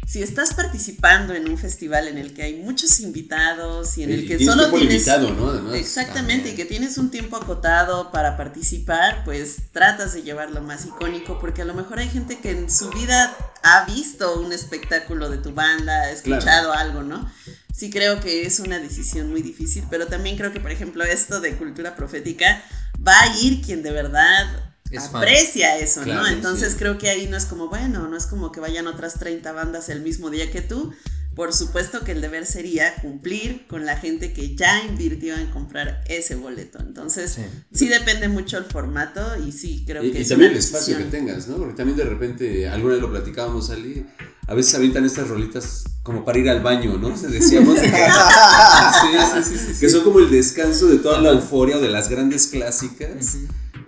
Si 0.07 0.23
estás 0.23 0.55
participando 0.55 1.35
en 1.35 1.49
un 1.49 1.59
festival 1.59 2.07
en 2.07 2.17
el 2.17 2.33
que 2.33 2.45
hay 2.45 2.55
muchos 2.55 3.01
invitados 3.01 3.99
y 3.99 4.05
en 4.05 4.13
el 4.13 4.25
Y 4.25 4.29
que 4.29 4.45
solo 4.45 4.71
tienes... 4.71 4.89
limitado, 4.89 5.35
¿no? 5.35 5.49
Además, 5.51 5.75
Exactamente, 5.75 6.51
y 6.51 6.55
que 6.55 6.65
tienes 6.65 6.97
un 6.97 7.11
tiempo 7.11 7.37
acotado 7.37 8.13
para 8.13 8.37
participar, 8.37 9.25
pues 9.25 9.57
tratas 9.73 10.15
de 10.15 10.23
llevarlo 10.23 10.63
más 10.63 10.87
icónico, 10.87 11.41
porque 11.41 11.63
a 11.63 11.65
lo 11.65 11.75
mejor 11.75 11.99
hay 11.99 12.09
gente 12.09 12.39
que 12.39 12.53
en 12.53 12.71
su 12.71 12.89
vida 12.91 13.37
ha 13.65 13.85
visto 13.87 14.41
un 14.41 14.53
espectáculo 14.53 15.29
de 15.29 15.39
tu 15.39 15.53
banda, 15.53 16.03
ha 16.03 16.11
escuchado 16.13 16.73
algo, 16.73 17.03
¿no? 17.03 17.29
Sí 17.75 17.91
creo 17.91 18.21
que 18.21 18.47
es 18.47 18.61
una 18.61 18.79
decisión 18.79 19.29
muy 19.31 19.43
difícil, 19.43 19.83
pero 19.91 20.07
también 20.07 20.37
creo 20.37 20.53
que, 20.53 20.61
por 20.61 20.71
ejemplo, 20.71 21.03
esto 21.03 21.41
de 21.41 21.57
cultura 21.57 21.97
profética 21.97 22.63
va 23.07 23.21
a 23.21 23.37
ir 23.41 23.61
quien 23.61 23.83
de 23.83 23.91
verdad 23.91 24.76
Es 24.97 25.09
fan. 25.09 25.23
aprecia 25.23 25.79
eso, 25.79 26.03
Claro, 26.03 26.23
¿no? 26.23 26.29
Entonces 26.29 26.73
sí. 26.73 26.79
creo 26.79 26.99
que 26.99 27.09
ahí 27.11 27.27
no 27.29 27.37
es 27.37 27.45
como, 27.47 27.69
bueno, 27.69 28.09
no 28.09 28.17
es 28.17 28.27
como 28.27 28.53
que 28.53 28.61
vayan 28.61 28.87
otras 28.87 29.15
30 29.19 29.53
bandas 29.53 29.89
el 29.89 30.01
mismo 30.03 30.31
día 30.31 30.51
que 30.51 30.61
tú. 30.63 30.93
Por 31.35 31.53
supuesto 31.53 32.03
que 32.03 32.13
el 32.13 32.23
deber 32.23 32.47
sería 32.47 32.95
cumplir 33.03 33.67
con 33.67 33.85
la 33.85 33.99
gente 33.99 34.33
que 34.33 34.57
ya 34.57 34.83
invirtió 34.85 35.37
en 35.37 35.49
comprar 35.51 36.03
ese 36.09 36.35
boleto. 36.35 36.79
Entonces, 36.81 37.33
Sí. 37.33 37.43
sí, 37.75 37.89
depende 37.89 38.29
mucho 38.29 38.57
el 38.57 38.65
formato 38.65 39.21
y 39.47 39.53
sí 39.53 39.85
creo 39.87 40.03
Y, 40.03 40.13
que 40.13 40.21
y 40.21 40.23
es 40.23 40.29
también 40.31 40.53
una 40.53 40.59
el 40.59 40.65
espacio 40.65 40.97
que 40.97 41.05
tengas, 41.05 41.47
¿no? 41.47 41.59
Porque 41.59 41.75
también 41.75 41.99
de 41.99 42.05
repente, 42.05 42.67
alguna 42.67 42.95
vez 42.95 43.03
lo 43.03 43.11
platicábamos, 43.11 43.69
Ali, 43.69 44.07
a 44.47 44.55
veces 44.55 44.77
avientan 44.77 45.05
estas 45.05 45.29
rolitas 45.29 45.85
como 46.03 46.25
para 46.25 46.39
ir 46.39 46.49
al 46.49 46.63
baño, 46.63 46.97
¿no? 46.97 47.15
Se 47.19 47.27
decíamos 47.29 47.75
de 47.83 47.83
que, 47.83 47.89
Sí, 47.91 49.43
sí, 49.45 49.59
sí, 49.59 49.75
sí, 49.75 49.81
que 49.81 49.91
son 49.91 50.05
como 50.05 50.21
el 50.21 50.31
descanso 50.31 50.87
de 50.87 50.97
toda 50.99 51.21
la 51.21 51.33
euforia 51.33 51.77
o 51.77 51.81
de 51.81 51.91
las 51.91 52.09
grandes 52.09 52.47
clásicas. 52.47 53.37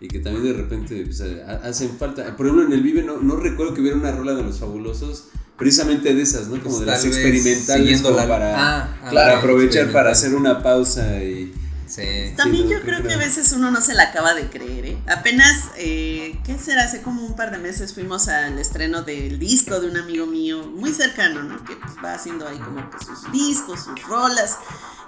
Y 0.01 0.09
que 0.09 0.20
también 0.20 0.44
de 0.44 0.53
repente 0.53 1.03
pues, 1.05 1.20
ha- 1.20 1.66
hacen 1.68 1.96
falta. 1.99 2.36
Por 2.36 2.46
ejemplo, 2.46 2.66
en 2.66 2.72
el 2.72 2.82
Vive 2.82 3.03
no, 3.03 3.18
no 3.18 3.36
recuerdo 3.36 3.74
que 3.74 3.80
hubiera 3.80 3.96
una 3.96 4.12
rola 4.12 4.34
de 4.34 4.42
los 4.44 4.59
fabulosos, 4.61 5.24
precisamente 5.57 6.14
de 6.14 6.22
esas, 6.22 6.46
¿no? 6.49 6.62
Como 6.62 6.76
Pues 6.76 6.80
de 6.80 6.86
las 6.86 7.01
tal 7.03 7.11
vez 7.11 7.18
experimentales 7.18 8.03
como 8.03 8.16
la- 8.16 8.28
para, 8.28 8.55
Ah, 8.57 8.99
ah, 9.03 9.11
para 9.12 9.38
aprovechar 9.38 9.90
para 9.92 10.11
experimental. 10.11 10.12
hacer 10.12 10.34
una 10.34 10.62
pausa 10.62 11.22
y... 11.24 11.53
Sí. 11.88 12.03
También 12.36 12.64
Sí, 12.68 12.74
no, 12.74 12.78
yo 12.78 12.84
creo 12.84 13.03
que 13.03 13.14
a 13.14 13.16
veces 13.16 13.51
uno 13.53 13.70
no 13.70 13.80
se 13.80 13.94
la 13.94 14.03
acaba 14.05 14.34
de 14.34 14.51
creer, 14.51 14.84
¿eh? 14.84 14.99
Apenas, 15.07 15.70
eh, 15.78 16.38
¿qué 16.44 16.59
será? 16.59 16.84
Hace 16.84 17.01
como 17.01 17.24
un 17.24 17.34
par 17.34 17.51
de 17.51 17.57
meses 17.57 17.94
fuimos 17.94 18.28
al 18.28 18.59
estreno 18.59 19.03
del 19.05 19.38
disco 19.38 19.80
de 19.80 19.88
un 19.88 19.96
amigo 19.96 20.26
mío 20.26 20.64
muy 20.66 20.92
cercano, 20.92 21.42
¿no? 21.44 21.64
Que 21.64 21.74
pues, 21.76 21.94
va 22.05 22.12
haciendo 22.12 22.46
ahí 22.46 22.59
como 22.59 22.90
que 22.90 22.99
sus 23.03 23.32
discos, 23.32 23.84
sus 23.84 24.03
rolas. 24.07 24.59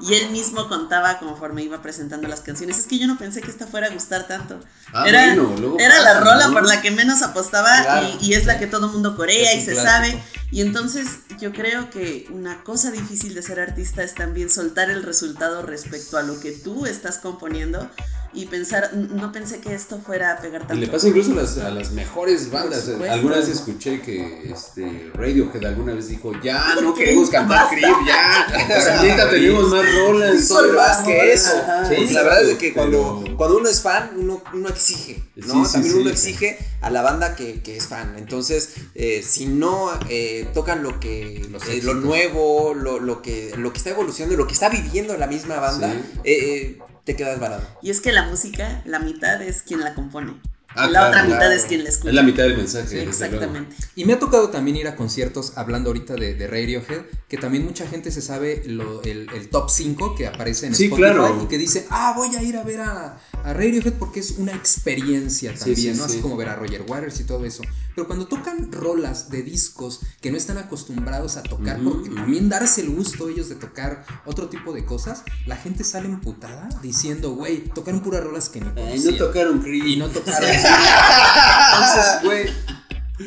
Y 0.01 0.14
él 0.14 0.30
mismo 0.30 0.68
contaba 0.68 1.18
conforme 1.18 1.62
iba 1.62 1.82
presentando 1.82 2.26
las 2.28 2.40
canciones. 2.40 2.78
Es 2.78 2.86
que 2.86 2.98
yo 2.98 3.07
no 3.07 3.18
pensé 3.18 3.42
que 3.42 3.51
esta 3.51 3.66
fuera 3.66 3.88
a 3.88 3.90
gustar 3.90 4.26
tanto. 4.26 4.59
Ah, 4.92 5.05
era 5.07 5.34
bueno, 5.34 5.76
era 5.78 5.96
pasa, 5.96 6.14
la 6.14 6.20
rola 6.20 6.46
¿no? 6.46 6.53
por 6.55 6.66
la 6.66 6.80
que 6.80 6.90
menos 6.90 7.20
apostaba 7.22 7.82
Claro. 7.82 8.09
y, 8.20 8.26
y 8.30 8.34
es 8.34 8.46
la 8.46 8.59
que 8.59 8.66
todo 8.66 8.88
mundo 8.88 9.14
corea 9.16 9.53
Es 9.53 9.62
y 9.62 9.66
se 9.66 9.72
clásico. 9.72 9.92
sabe. 9.92 10.22
Y 10.53 10.62
entonces 10.62 11.07
yo 11.38 11.53
creo 11.53 11.90
que 11.90 12.26
una 12.30 12.64
cosa 12.64 12.90
difícil 12.90 13.34
de 13.34 13.42
ser 13.42 13.61
artista 13.61 14.03
es 14.03 14.14
también 14.14 14.48
soltar 14.51 14.90
el 14.90 15.03
resultado 15.03 15.62
respecto 15.62 16.16
a 16.18 16.22
lo 16.22 16.40
que 16.40 16.53
tú 16.53 16.86
estás 16.86 17.18
componiendo 17.18 17.88
y 18.33 18.47
pensar, 18.47 18.91
"N- 18.93 19.09
no 19.12 19.33
pensé 19.33 19.61
que 19.61 19.74
esto 19.74 19.99
fuera 20.01 20.33
a 20.33 20.41
pegar 20.41 20.62
Y 20.62 20.66
tanto. 20.66 20.81
le 20.81 20.87
pasa 20.89 21.09
incluso 21.09 21.33
a 21.33 21.37
las, 21.37 21.59
a 21.59 21.70
las 21.70 21.91
mejores 21.93 22.51
bandas. 22.51 22.85
supuesto. 22.85 23.12
Alguna 23.12 23.37
vez 23.37 23.49
escuché 23.49 24.01
que 24.03 24.51
este, 24.53 25.11
Radiohead 25.14 25.64
alguna 25.64 25.95
vez 25.95 26.09
dijo, 26.09 26.33
ya 26.43 26.74
no 26.83 26.95
queremos 26.95 27.28
cantar 27.31 27.68
Creep, 27.70 27.83
ya. 28.07 28.47
O 28.78 28.81
sea, 28.83 28.99
ahorita 29.01 29.31
tenemos 29.31 29.68
más 29.70 29.85
rolas. 29.95 30.45
Son 30.47 30.74
más 30.74 30.99
que 30.99 31.33
eso. 31.33 31.51
Ajá. 31.57 31.89
Sí, 31.89 31.95
Exacto, 31.95 32.14
la 32.14 32.22
verdad 32.22 32.51
es 32.51 32.59
que 32.59 32.72
cuando, 32.72 33.20
pero- 33.24 33.37
cuando 33.37 33.57
uno 33.59 33.68
es 33.68 33.81
fan, 33.83 34.11
uno, 34.16 34.43
uno 34.53 34.68
exige, 34.68 35.22
¿no? 35.37 35.64
Sí, 35.64 35.66
sí, 35.66 35.72
También 35.72 35.95
sí. 35.95 36.01
uno 36.01 36.11
exige 36.11 36.59
a 36.83 36.91
la 36.91 37.03
banda 37.03 37.35
que, 37.37 37.61
que 37.62 37.76
es 37.76 37.87
fan. 37.89 38.14
Entonces, 38.16 38.74
eh, 38.95 39.24
si 39.26 39.47
no 39.47 39.91
eh, 40.09 40.47
tocan 40.55 40.83
lo 40.83 41.01
que 41.01 41.37
eh, 41.68 41.81
lo 41.83 41.95
nuevo, 41.95 42.74
lo, 42.74 43.01
lo 43.01 43.22
que 43.22 43.53
lo 43.57 43.72
que 43.72 43.78
está 43.78 43.91
evolucionando, 43.91 44.37
lo 44.37 44.47
que 44.47 44.55
está 44.55 44.68
viviendo 44.68 45.16
la 45.16 45.26
misma 45.26 45.57
banda, 45.59 45.93
Sí. 45.93 45.99
eh, 46.24 46.33
eh, 46.33 46.78
te 47.05 47.16
quedas 47.16 47.40
varado. 47.40 47.62
Y 47.82 47.90
es 47.90 48.01
que 48.01 48.12
la 48.12 48.24
música, 48.24 48.82
la 48.84 48.98
mitad 48.98 49.40
es 49.42 49.62
quien 49.62 49.80
la 49.80 49.94
compone. 49.94 50.40
Ah, 50.77 50.85
la 50.87 50.89
claro, 50.91 51.09
otra 51.09 51.25
mitad 51.25 51.39
claro. 51.39 51.55
es 51.55 51.64
quien 51.64 51.83
la 51.85 51.89
escucha. 51.91 52.09
Es 52.11 52.14
la 52.14 52.23
mitad 52.23 52.43
del 52.45 52.57
mensaje. 52.57 52.89
Sí, 52.89 52.99
exactamente. 52.99 53.75
Y 53.97 54.05
me 54.05 54.12
ha 54.14 54.18
tocado 54.18 54.51
también 54.51 54.77
ir 54.77 54.87
a 54.89 54.97
conciertos, 54.97 55.53
hablando 55.57 55.91
ahorita 55.91 56.14
de, 56.14 56.35
de 56.35 56.47
Radiohead, 56.47 57.03
que 57.29 57.37
también 57.39 57.64
mucha 57.64 57.87
gente 57.87 58.11
se 58.11 58.23
sabe 58.23 58.62
lo- 58.66 59.03
el, 59.03 59.29
el 59.35 59.49
top 59.49 59.68
5 59.71 60.14
que 60.14 60.27
aparece 60.27 60.66
en 60.66 60.75
Sí, 60.75 60.85
Spotify 60.85 61.09
claro. 61.14 61.41
y 61.43 61.47
que 61.47 61.59
dice, 61.59 61.87
ah, 61.91 62.12
voy 62.16 62.35
a 62.37 62.43
ir 62.43 62.57
a 62.57 62.62
ver 62.64 62.81
a, 62.81 63.18
a 63.45 63.53
Radiohead 63.53 63.95
porque 63.95 64.21
es 64.21 64.33
una 64.39 64.53
experiencia 64.55 65.55
también, 65.55 65.77
sí, 65.95 66.01
¿no? 66.01 66.07
sí. 66.09 66.12
Así 66.14 66.21
como 66.21 66.37
ver 66.37 66.49
a 66.49 66.57
Roger 66.57 66.83
Waters 66.87 67.21
y 67.21 67.25
todo 67.25 67.45
eso. 67.45 67.62
Pero 67.95 68.07
cuando 68.07 68.27
tocan 68.27 68.71
rolas 68.73 69.31
de 69.31 69.43
discos 69.43 70.01
que 70.21 70.31
no 70.31 70.37
están 70.37 70.59
acostumbrados 70.59 71.37
a 71.37 71.43
tocar, 71.43 71.79
porque 71.83 72.09
también 72.11 72.49
darse 72.49 72.81
el 72.83 72.91
gusto 72.91 73.29
ellos 73.29 73.49
de 73.49 73.57
tocar 73.57 74.05
otro 74.25 74.49
tipo 74.49 74.73
de 74.73 74.85
cosas, 74.85 75.23
la 75.47 75.57
gente 75.57 75.83
sale 75.85 76.07
emputada 76.07 76.68
diciendo, 76.83 77.33
güey, 77.33 77.64
tocaron 77.64 78.01
puras 78.01 78.23
rolas 78.23 78.49
que 78.49 78.61
ni 78.61 78.68
Ay, 78.68 78.75
conocía". 78.75 79.11
no 79.11 79.16
tocaron 79.18 79.61
Creep. 79.61 79.85
y 79.85 79.97
no 79.97 80.09
tocaron. 80.09 80.49
Entonces, 80.71 82.12
güey, 82.25 82.51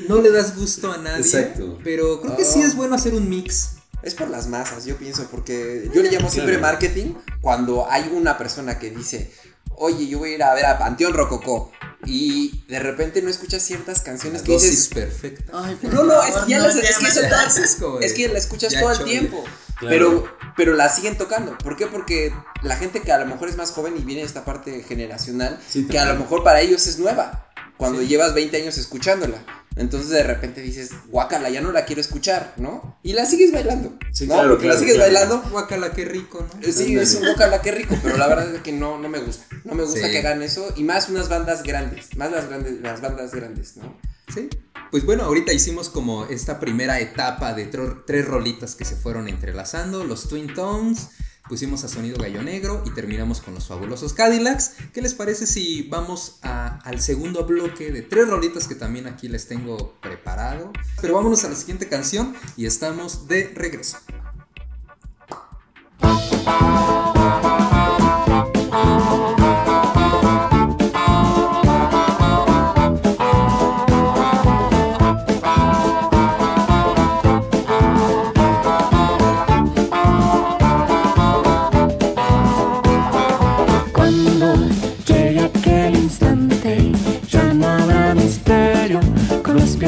no 0.08 0.22
le 0.22 0.32
das 0.32 0.56
gusto 0.56 0.92
a 0.92 0.98
nadie. 0.98 1.22
Exacto. 1.22 1.78
Pero 1.84 2.22
creo 2.22 2.36
que 2.36 2.46
sí 2.46 2.62
Ah. 2.62 2.68
es 2.68 2.76
bueno 2.76 2.96
hacer 2.96 3.14
un 3.14 3.30
mix. 3.30 3.72
Es 4.02 4.16
por 4.16 4.30
las 4.30 4.48
masas, 4.48 4.84
yo 4.86 4.98
pienso, 4.98 5.28
porque 5.32 5.90
yo 5.94 6.02
le 6.04 6.12
llamo 6.12 6.30
siempre 6.30 6.58
Claro. 6.58 6.74
marketing 6.74 7.14
cuando 7.40 7.90
hay 7.90 8.12
una 8.14 8.38
persona 8.38 8.78
que 8.78 8.90
dice, 8.90 9.32
oye, 9.78 10.08
yo 10.08 10.20
voy 10.20 10.32
a 10.32 10.36
ir 10.36 10.44
a 10.44 10.54
ver 10.54 10.66
a 10.66 10.78
Panteón 10.78 11.14
Rococó 11.14 11.72
y 12.06 12.66
de 12.68 12.80
repente 12.80 13.22
no 13.22 13.30
escuchas 13.30 13.62
ciertas 13.64 14.02
canciones 14.02 14.42
que 14.42 14.52
dosis 14.52 14.72
dices, 14.72 14.88
perfecta. 14.90 15.54
Ay, 15.54 15.76
por 15.76 15.94
no, 15.94 16.04
no, 16.04 16.22
es 16.22 16.36
que 16.36 16.50
ya 16.52 16.58
no 16.58 16.68
las, 16.68 16.76
es 16.76 16.98
que 16.98 18.06
Es 18.06 18.14
que 18.14 18.28
la 18.28 18.40
escuchas 18.40 18.74
ya 18.74 18.82
todo 18.82 18.92
el 18.92 19.04
tiempo. 19.06 19.42
Claro. 19.84 19.90
Pero, 19.90 20.38
pero 20.56 20.74
la 20.76 20.90
siguen 20.90 21.18
tocando. 21.18 21.58
¿Por 21.58 21.76
qué? 21.78 21.88
Porque 21.88 22.34
la 22.62 22.76
gente 22.76 23.02
que 23.02 23.12
a 23.12 23.18
lo 23.20 23.26
mejor 23.26 23.50
es 23.50 23.58
más 23.58 23.72
joven 23.72 23.96
y 23.98 24.02
viene 24.02 24.22
de 24.22 24.28
esta 24.28 24.46
parte 24.46 24.84
generacional, 24.84 25.60
Sí, 25.68 25.88
que 25.88 26.00
a 26.00 26.06
lo 26.12 26.20
mejor 26.20 26.44
para 26.44 26.62
ellos 26.62 26.88
es 26.88 27.00
nueva. 27.00 27.50
Cuando 27.78 28.02
llevas 28.02 28.34
20 28.34 28.56
años 28.62 28.78
escuchándola. 28.78 29.44
Entonces 29.76 30.12
de 30.12 30.22
repente 30.22 30.62
dices, 30.62 30.92
guácala, 31.08 31.50
ya 31.50 31.60
no 31.60 31.72
la 31.72 31.86
quiero 31.86 32.00
escuchar, 32.00 32.54
¿no? 32.58 33.00
Y 33.02 33.14
la 33.14 33.26
sigues 33.26 33.52
bailando. 33.52 33.98
Sí, 34.12 34.28
¿no? 34.28 34.36
claro, 34.36 34.50
Porque 34.52 34.68
la 34.68 34.74
claro, 34.74 34.80
sigues 34.80 34.96
claro. 34.96 35.12
bailando. 35.14 35.50
Guacala, 35.50 35.92
qué 35.92 36.06
rico, 36.06 36.46
¿no? 36.54 36.68
Eh, 36.68 36.72
Sí, 36.72 36.96
es 36.96 37.16
un 37.16 37.26
guacala, 37.26 37.60
qué 37.62 37.72
rico, 37.72 37.98
pero 38.04 38.16
la 38.18 38.28
verdad 38.28 38.54
es 38.56 38.62
que 38.62 38.72
no, 38.72 39.00
no 39.00 39.10
me 39.10 39.18
gusta. 39.20 39.46
No 39.64 39.74
me 39.74 39.84
gusta 39.84 40.06
Sí. 40.06 40.12
que 40.12 40.20
hagan 40.20 40.44
eso. 40.44 40.72
Y 40.78 40.84
más 40.84 41.10
unas 41.10 41.28
bandas 41.28 41.64
grandes. 41.64 42.16
Más 42.16 42.32
las 42.32 42.48
grandes, 42.48 42.80
las 42.82 43.02
bandas 43.02 43.34
grandes, 43.34 43.76
¿no? 43.78 43.98
Sí. 44.32 44.48
Pues 44.94 45.06
bueno, 45.08 45.24
ahorita 45.24 45.52
hicimos 45.52 45.90
como 45.90 46.26
esta 46.26 46.60
primera 46.60 47.00
etapa 47.00 47.56
de 47.56 47.66
tres 47.66 48.28
rolitas 48.28 48.76
que 48.76 48.86
se 48.86 48.96
fueron 48.96 49.28
entrelazando, 49.28 50.04
los 50.04 50.28
Twin 50.28 50.54
Tones, 50.54 51.08
pusimos 51.50 51.84
a 51.84 51.88
Sonido 51.88 52.18
Gallo 52.20 52.44
Negro 52.44 52.84
y 52.86 52.92
terminamos 52.92 53.42
con 53.42 53.56
los 53.56 53.66
fabulosos 53.66 54.14
Cadillacs. 54.14 54.74
¿Qué 54.94 55.02
les 55.02 55.16
parece 55.16 55.48
si 55.48 55.82
vamos 55.90 56.38
al 56.44 57.02
segundo 57.02 57.44
bloque 57.44 57.92
de 57.92 58.04
tres 58.04 58.28
rolitas 58.28 58.68
que 58.68 58.76
también 58.76 59.08
aquí 59.08 59.28
les 59.30 59.48
tengo 59.48 59.96
preparado? 60.00 60.72
Pero 61.02 61.16
vámonos 61.16 61.44
a 61.44 61.50
la 61.50 61.56
siguiente 61.56 61.90
canción 61.90 62.36
y 62.56 62.68
estamos 62.68 63.28
de 63.28 63.52
regreso. 63.56 63.98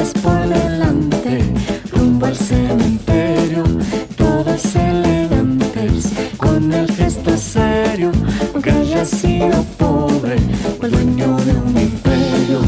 Pies 0.06 0.22
por 0.22 0.48
delante, 0.48 1.38
rumbo 1.92 2.26
al 2.26 2.36
cementerio, 2.36 3.64
todos 4.16 4.76
elegantes, 4.76 6.12
con 6.36 6.72
el 6.72 6.90
gesto 6.92 7.36
serio, 7.36 8.12
aunque 8.52 8.70
haya 8.70 9.04
sido 9.04 9.64
pobre, 9.78 10.36
el 10.82 10.90
dueño 10.90 11.36
de 11.36 11.52
un 11.52 11.76
imperio. 11.78 12.60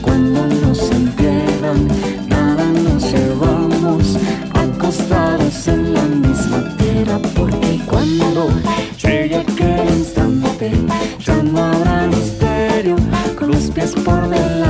Cuando 0.00 0.46
nos 0.46 0.90
entierran, 0.90 1.88
nada 2.28 2.64
nos 2.64 3.12
llevamos, 3.12 4.16
acostados 4.54 5.68
en 5.68 5.94
la 5.94 6.02
misma 6.02 6.76
tierra, 6.76 7.18
porque 7.34 7.80
cuando 7.86 8.48
llegue 9.02 9.36
aquel 9.36 9.88
instante, 9.98 10.72
ya 11.24 11.42
no 11.42 11.58
habrá 11.58 12.06
misterio, 12.06 12.96
con 13.38 13.50
los 13.50 13.70
pies 13.70 13.92
por 14.04 14.28
delante, 14.28 14.65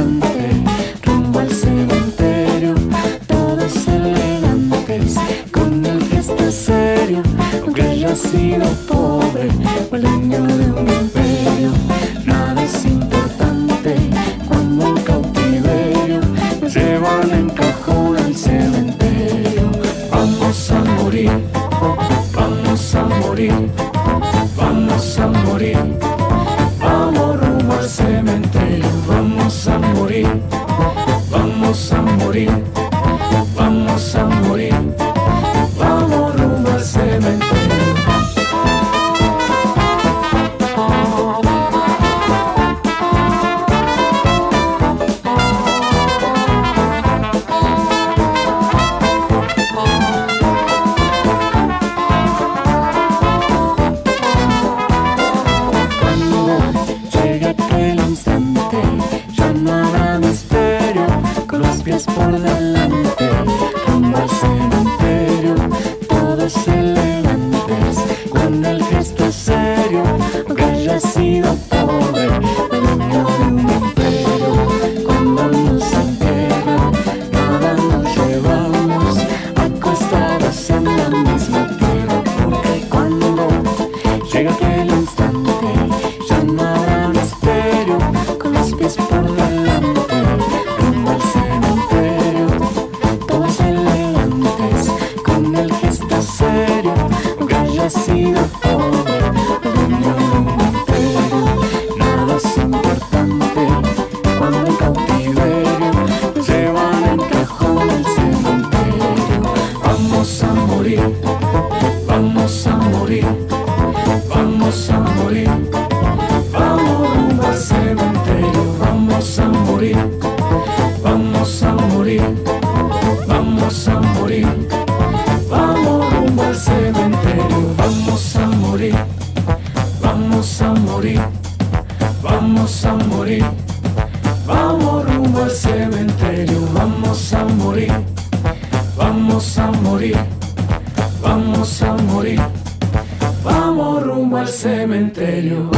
cementerio. 144.67 145.71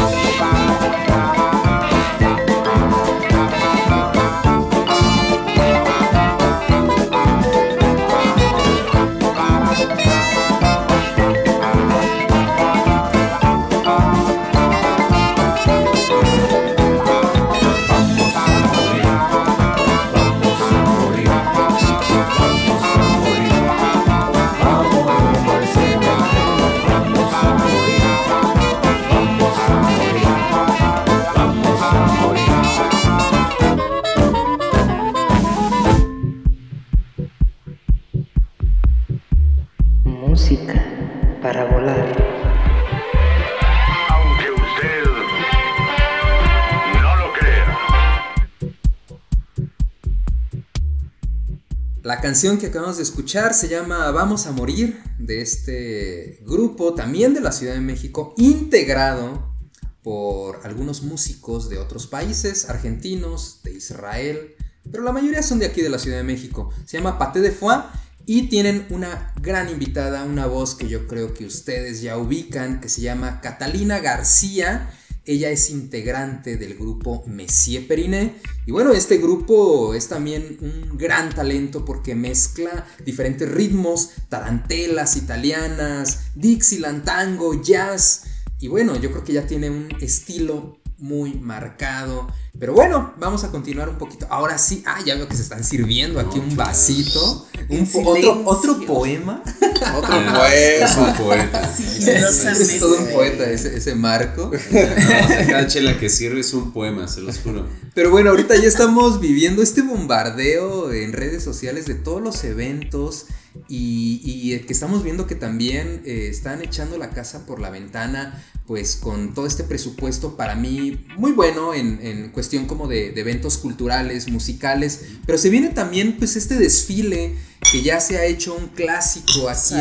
Canción 52.28 52.58
que 52.58 52.66
acabamos 52.66 52.98
de 52.98 53.04
escuchar 53.04 53.54
se 53.54 53.68
llama 53.68 54.10
Vamos 54.10 54.46
a 54.46 54.52
Morir, 54.52 55.00
de 55.18 55.40
este 55.40 56.40
grupo 56.42 56.92
también 56.92 57.32
de 57.32 57.40
la 57.40 57.52
Ciudad 57.52 57.72
de 57.72 57.80
México, 57.80 58.34
integrado 58.36 59.54
por 60.02 60.60
algunos 60.64 61.02
músicos 61.02 61.70
de 61.70 61.78
otros 61.78 62.06
países, 62.06 62.68
argentinos, 62.68 63.60
de 63.62 63.72
Israel, 63.72 64.56
pero 64.92 65.04
la 65.04 65.12
mayoría 65.12 65.42
son 65.42 65.58
de 65.58 65.64
aquí 65.64 65.80
de 65.80 65.88
la 65.88 65.98
Ciudad 65.98 66.18
de 66.18 66.22
México. 66.22 66.68
Se 66.84 66.98
llama 66.98 67.18
Paté 67.18 67.40
de 67.40 67.50
Foie 67.50 67.78
y 68.26 68.50
tienen 68.50 68.86
una 68.90 69.32
gran 69.40 69.70
invitada, 69.70 70.24
una 70.24 70.44
voz 70.44 70.74
que 70.74 70.86
yo 70.86 71.06
creo 71.06 71.32
que 71.32 71.46
ustedes 71.46 72.02
ya 72.02 72.18
ubican, 72.18 72.82
que 72.82 72.90
se 72.90 73.00
llama 73.00 73.40
Catalina 73.40 74.00
García. 74.00 74.92
Ella 75.28 75.50
es 75.50 75.68
integrante 75.68 76.56
del 76.56 76.74
grupo 76.74 77.22
Messier 77.26 77.86
Periné. 77.86 78.36
Y 78.64 78.72
bueno, 78.72 78.92
este 78.92 79.18
grupo 79.18 79.92
es 79.92 80.08
también 80.08 80.56
un 80.62 80.96
gran 80.96 81.28
talento 81.34 81.84
porque 81.84 82.14
mezcla 82.14 82.86
diferentes 83.04 83.46
ritmos, 83.46 84.12
tarantelas 84.30 85.18
italianas, 85.18 86.30
Dixieland, 86.34 87.04
tango, 87.04 87.62
jazz. 87.62 88.22
Y 88.58 88.68
bueno, 88.68 88.96
yo 88.96 89.10
creo 89.10 89.22
que 89.22 89.34
ya 89.34 89.46
tiene 89.46 89.68
un 89.68 89.88
estilo 90.00 90.78
muy 90.96 91.34
marcado. 91.34 92.28
Pero 92.58 92.72
bueno, 92.72 93.14
vamos 93.18 93.44
a 93.44 93.50
continuar 93.50 93.88
un 93.88 93.98
poquito. 93.98 94.26
Ahora 94.30 94.58
sí, 94.58 94.82
ah, 94.84 94.98
ya 95.06 95.14
veo 95.14 95.28
que 95.28 95.36
se 95.36 95.42
están 95.42 95.62
sirviendo 95.62 96.18
aquí 96.18 96.38
un 96.40 96.56
vasito. 96.56 97.46
Un 97.68 97.86
po- 97.90 98.00
otro, 98.10 98.42
otro 98.46 98.80
poema. 98.86 99.42
Otro 99.96 100.14
Es 100.52 100.90
poema. 100.92 101.10
un 101.10 101.16
poeta. 101.24 101.72
Es 101.72 102.78
todo 102.80 102.98
un 102.98 103.06
poeta 103.12 103.48
ese, 103.48 103.76
ese 103.76 103.94
marco. 103.94 104.50
No, 104.50 105.46
cada 105.48 105.66
chela 105.68 105.98
que 105.98 106.08
sirve 106.08 106.40
es 106.40 106.52
un 106.52 106.72
poema, 106.72 107.06
se 107.06 107.20
los 107.20 107.38
juro. 107.38 107.66
Pero 107.94 108.10
bueno, 108.10 108.30
ahorita 108.30 108.56
ya 108.56 108.66
estamos 108.66 109.20
viviendo 109.20 109.62
este 109.62 109.82
bombardeo 109.82 110.92
en 110.92 111.12
redes 111.12 111.44
sociales 111.44 111.86
de 111.86 111.94
todos 111.94 112.20
los 112.20 112.42
eventos 112.44 113.26
y, 113.68 114.20
y, 114.24 114.58
que 114.60 114.72
estamos 114.72 115.02
viendo 115.04 115.26
que 115.26 115.34
también 115.36 116.02
eh, 116.04 116.28
están 116.30 116.62
echando 116.62 116.98
la 116.98 117.10
casa 117.10 117.46
por 117.46 117.60
la 117.60 117.70
ventana, 117.70 118.44
pues 118.66 118.96
con 118.96 119.34
todo 119.34 119.46
este 119.46 119.64
presupuesto 119.64 120.36
para 120.36 120.54
mí 120.54 121.06
muy 121.16 121.32
bueno 121.32 121.72
en, 121.74 121.98
en 122.02 122.30
cuestión 122.30 122.47
como 122.66 122.88
de, 122.88 123.12
de 123.12 123.20
eventos 123.20 123.58
culturales, 123.58 124.28
musicales, 124.28 125.00
pero 125.26 125.38
se 125.38 125.50
viene 125.50 125.68
también 125.68 126.16
pues 126.18 126.36
este 126.36 126.56
desfile 126.56 127.36
que 127.70 127.82
ya 127.82 128.00
se 128.00 128.18
ha 128.18 128.24
hecho 128.24 128.54
un 128.54 128.68
clásico 128.68 129.48
aquí 129.48 129.74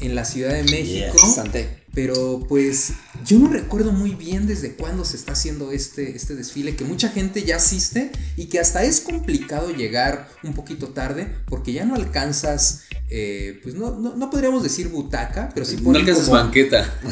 en, 0.00 0.14
la 0.14 0.24
Ciudad 0.24 0.52
de 0.52 0.64
México. 0.64 1.16
Pero 1.94 2.46
pues 2.48 2.92
yo 3.26 3.38
no 3.38 3.48
recuerdo 3.48 3.92
muy 3.92 4.14
bien 4.14 4.46
desde 4.46 4.72
cuándo 4.72 5.04
se 5.04 5.16
está 5.16 5.32
haciendo 5.32 5.72
este, 5.72 6.16
este 6.16 6.34
desfile, 6.34 6.74
que 6.74 6.84
mucha 6.84 7.10
gente 7.10 7.44
ya 7.44 7.56
asiste 7.56 8.10
y 8.34 8.46
que 8.46 8.58
hasta 8.58 8.82
es 8.82 9.00
complicado 9.00 9.70
llegar 9.70 10.26
un 10.42 10.54
poquito 10.54 10.88
tarde 10.88 11.28
porque 11.46 11.74
ya 11.74 11.84
no 11.84 11.94
alcanzas, 11.94 12.84
eh, 13.10 13.60
pues 13.62 13.74
no, 13.74 13.90
no, 13.98 14.16
no 14.16 14.30
podríamos 14.30 14.62
decir 14.62 14.88
butaca, 14.88 15.50
pero 15.52 15.66
sí 15.66 15.76
No 15.82 15.90
alcanzas 15.90 16.24
como 16.24 16.38
banqueta. 16.38 16.98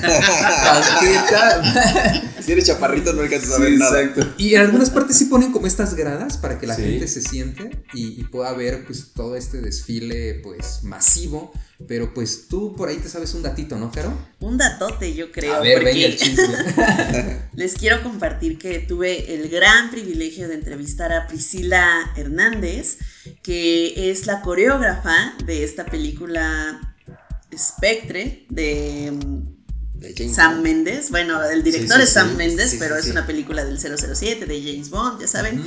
banqueta. 0.73 2.23
Si 2.41 2.53
eres 2.53 2.65
chaparrito 2.65 3.13
no 3.13 3.21
alcanzas 3.21 3.53
a 3.53 3.59
ver 3.59 3.73
nada. 3.73 4.01
exacto. 4.01 4.30
Y 4.41 4.55
en 4.55 4.63
algunas 4.63 4.91
partes 4.91 5.17
sí 5.17 5.27
ponen 5.27 5.53
como 5.53 5.67
estas 5.67 5.95
gradas 5.95 6.37
para 6.39 6.59
que 6.59 6.67
la 6.67 6.75
Sí. 6.75 6.83
gente 6.83 7.07
se 7.09 7.21
siente 7.21 7.83
y, 7.93 8.21
y 8.21 8.25
pueda 8.25 8.53
ver 8.55 8.85
pues 8.87 9.13
todo 9.15 9.37
este 9.37 9.61
desfile 9.61 10.41
pues 10.43 10.83
masivo. 10.83 11.53
Pero 11.89 12.13
pues 12.13 12.47
tú 12.49 12.75
por 12.77 12.89
ahí 12.89 12.97
te 12.99 13.09
sabes 13.09 13.33
un 13.35 13.43
datito, 13.43 13.79
¿no, 13.79 13.91
Caro? 13.91 14.13
Un 14.41 14.59
datote, 14.59 15.15
yo 15.15 15.31
creo. 15.33 15.55
A 15.55 15.61
ver, 15.61 15.79
porque 15.79 15.93
venga 15.95 16.07
el 16.07 16.17
chisme. 16.19 16.47
Les 17.55 17.75
quiero 17.75 18.03
compartir 18.03 18.59
que 18.59 18.81
tuve 18.81 19.35
el 19.35 19.49
gran 19.49 19.91
privilegio 19.91 20.47
de 20.49 20.55
entrevistar 20.55 21.13
a 21.13 21.27
Priscila 21.27 22.13
Hernández, 22.17 22.99
que 23.43 24.11
es 24.11 24.27
la 24.27 24.43
coreógrafa 24.43 25.35
de 25.47 25.65
esta 25.65 25.87
película 25.87 26.97
Spectre 27.57 28.47
de 28.51 29.13
De 30.01 30.15
James 30.17 30.35
Sam 30.35 30.53
Bond. 30.55 30.63
Méndez. 30.63 31.11
Bueno, 31.11 31.43
el 31.45 31.63
director 31.63 31.97
Sí, 31.97 32.03
sí, 32.03 32.09
es 32.09 32.11
Sam 32.11 32.31
sí. 32.31 32.37
Méndez, 32.37 32.71
Sí, 32.71 32.77
pero 32.79 32.97
es 32.97 33.07
una 33.07 33.27
película 33.27 33.65
del 33.65 33.79
007 33.79 34.47
de 34.47 34.63
James 34.63 34.91
Bond, 34.91 35.21
ya 35.21 35.27
saben. 35.29 35.63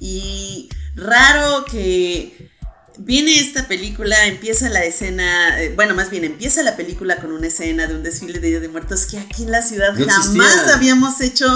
Y 0.00 0.68
raro 0.94 1.64
que 1.64 2.50
viene 2.98 3.38
esta 3.38 3.68
película, 3.68 4.26
empieza 4.26 4.68
la 4.70 4.84
escena, 4.84 5.60
eh, 5.62 5.72
bueno, 5.74 5.94
más 5.94 6.10
bien 6.10 6.24
empieza 6.24 6.62
la 6.62 6.76
película 6.76 7.16
con 7.16 7.30
una 7.32 7.46
escena 7.46 7.86
de 7.86 7.94
un 7.94 8.02
desfile 8.02 8.40
de 8.40 8.48
Día 8.48 8.60
de 8.60 8.68
Muertos 8.68 9.06
que 9.06 9.18
aquí 9.18 9.42
en 9.44 9.50
la 9.50 9.62
ciudad 9.62 9.94
No 9.94 10.06
jamás 10.06 10.46
existía. 10.54 10.74
habíamos 10.74 11.20
hecho 11.20 11.46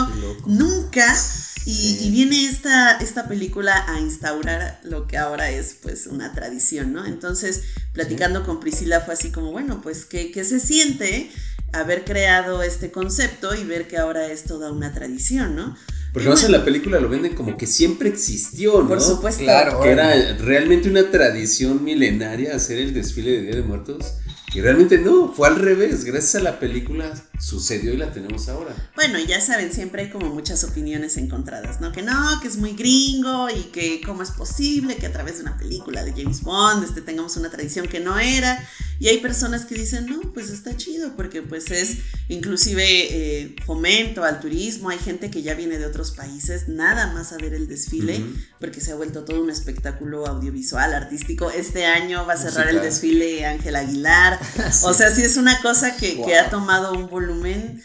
nunca. 0.47 1.07
Y 1.67 2.11
viene 2.11 2.47
esta, 2.47 2.93
esta 2.99 3.29
película 3.29 3.85
a 3.87 4.01
instaurar 4.01 4.81
lo 4.83 5.07
que 5.07 5.19
ahora 5.19 5.51
es 5.51 5.77
pues 5.81 6.07
una 6.07 6.33
tradición, 6.33 6.93
¿no? 6.93 7.05
Entonces, 7.05 7.61
platicando 7.93 8.45
con 8.45 8.61
Priscila 8.61 9.03
fue 9.03 9.15
así 9.15 9.31
como, 9.31 9.53
bueno, 9.53 9.81
pues, 9.83 10.05
¿qué, 10.07 10.33
qué 10.33 10.43
se 10.45 10.59
siente 10.59 11.31
haber 11.73 12.05
creado 12.05 12.63
este 12.63 12.91
concepto 12.91 13.55
y 13.55 13.65
ver 13.65 13.87
que 13.87 13.97
ahora 13.97 14.27
es 14.31 14.45
toda 14.45 14.73
una 14.73 14.93
tradición, 14.93 15.57
¿no? 15.57 15.77
Porque 16.13 16.29
más 16.29 16.43
en 16.43 16.53
la 16.53 16.65
película 16.65 16.99
lo 16.99 17.09
venden 17.09 17.35
como 17.35 17.57
que 17.57 17.67
siempre 17.67 18.09
existió, 18.09 18.83
¿no? 18.83 18.89
Por 18.89 19.01
supuesto. 19.01 19.45
Claro. 19.45 19.81
Que 19.81 19.91
era 19.91 20.37
realmente 20.39 20.89
una 20.89 21.09
tradición 21.11 21.85
milenaria 21.85 22.55
hacer 22.57 22.79
el 22.79 22.93
desfile 22.93 23.31
de 23.31 23.43
Día 23.43 23.55
de 23.57 23.63
Muertos. 23.63 24.15
Y 24.53 24.61
realmente 24.61 24.99
no, 24.99 25.33
fue 25.33 25.49
al 25.49 25.57
revés. 25.57 26.05
Gracias 26.05 26.35
a 26.37 26.41
la 26.41 26.59
película 26.59 27.13
sucedió 27.39 27.95
y 27.95 27.97
la 27.97 28.13
tenemos 28.13 28.49
ahora. 28.49 28.75
Bueno, 28.95 29.19
ya 29.19 29.41
saben, 29.41 29.73
siempre 29.73 30.03
hay 30.03 30.11
como 30.11 30.29
muchas 30.29 30.65
opiniones 30.65 31.17
encontradas, 31.17 31.81
¿no? 31.81 31.93
Que 31.93 32.03
no, 32.03 32.41
que 32.43 32.49
es 32.49 32.57
muy 32.57 32.73
gringo 32.73 33.49
y 33.49 33.65
que 33.73 34.01
cómo 34.05 34.23
es 34.23 34.31
posible 34.31 34.97
que 34.97 35.07
a 35.07 35.13
través 35.13 35.37
de 35.37 35.43
una 35.43 35.57
película 35.57 36.05
de 36.05 36.13
James 36.13 36.43
Bond 36.43 36.85
este, 36.85 37.01
tengamos 37.01 37.37
una 37.37 37.51
tradición 37.51 37.87
que 37.87 38.01
no 38.01 38.19
era. 38.19 38.69
Y 38.99 39.09
hay 39.09 39.19
personas 39.19 39.65
que 39.65 39.77
dicen, 39.77 40.07
no, 40.07 40.21
pues 40.35 40.51
está 40.51 40.77
chido 40.77 41.17
porque 41.17 41.41
pues 41.41 41.71
es 41.71 41.99
inclusive 42.29 42.85
eh, 42.85 43.57
fomento 43.65 44.25
al 44.25 44.41
turismo. 44.41 44.91
Hay 44.91 44.99
gente 44.99 45.31
que 45.31 45.43
ya 45.43 45.55
viene 45.55 45.79
de 45.79 45.87
otros 45.87 46.11
países 46.11 46.69
nada 46.69 47.13
más 47.13 47.33
a 47.33 47.39
ver 47.39 47.55
el 47.55 47.69
desfile 47.69 48.23
porque 48.59 48.81
se 48.81 48.93
ha 48.93 48.97
vuelto 48.97 49.25
todo 49.25 49.43
un 49.43 49.51
espectáculo 49.51 50.27
audiovisual, 50.27 50.93
artístico. 50.93 51.51
Este 51.51 51.87
año 51.87 52.27
va 52.27 52.35
a 52.35 52.37
cerrar 52.37 52.69
el 52.69 52.83
desfile 52.83 53.47
Ángel 53.47 53.77
Aguilar. 53.77 54.40
O 54.85 54.95
sea, 54.95 55.11
sí 55.11 55.23
es 55.23 55.37
una 55.37 55.61
cosa 55.61 55.97
que, 55.97 56.23
que 56.23 56.37
ha 56.37 56.51
tomado 56.51 56.93
un 56.93 57.09
volumen 57.09 57.83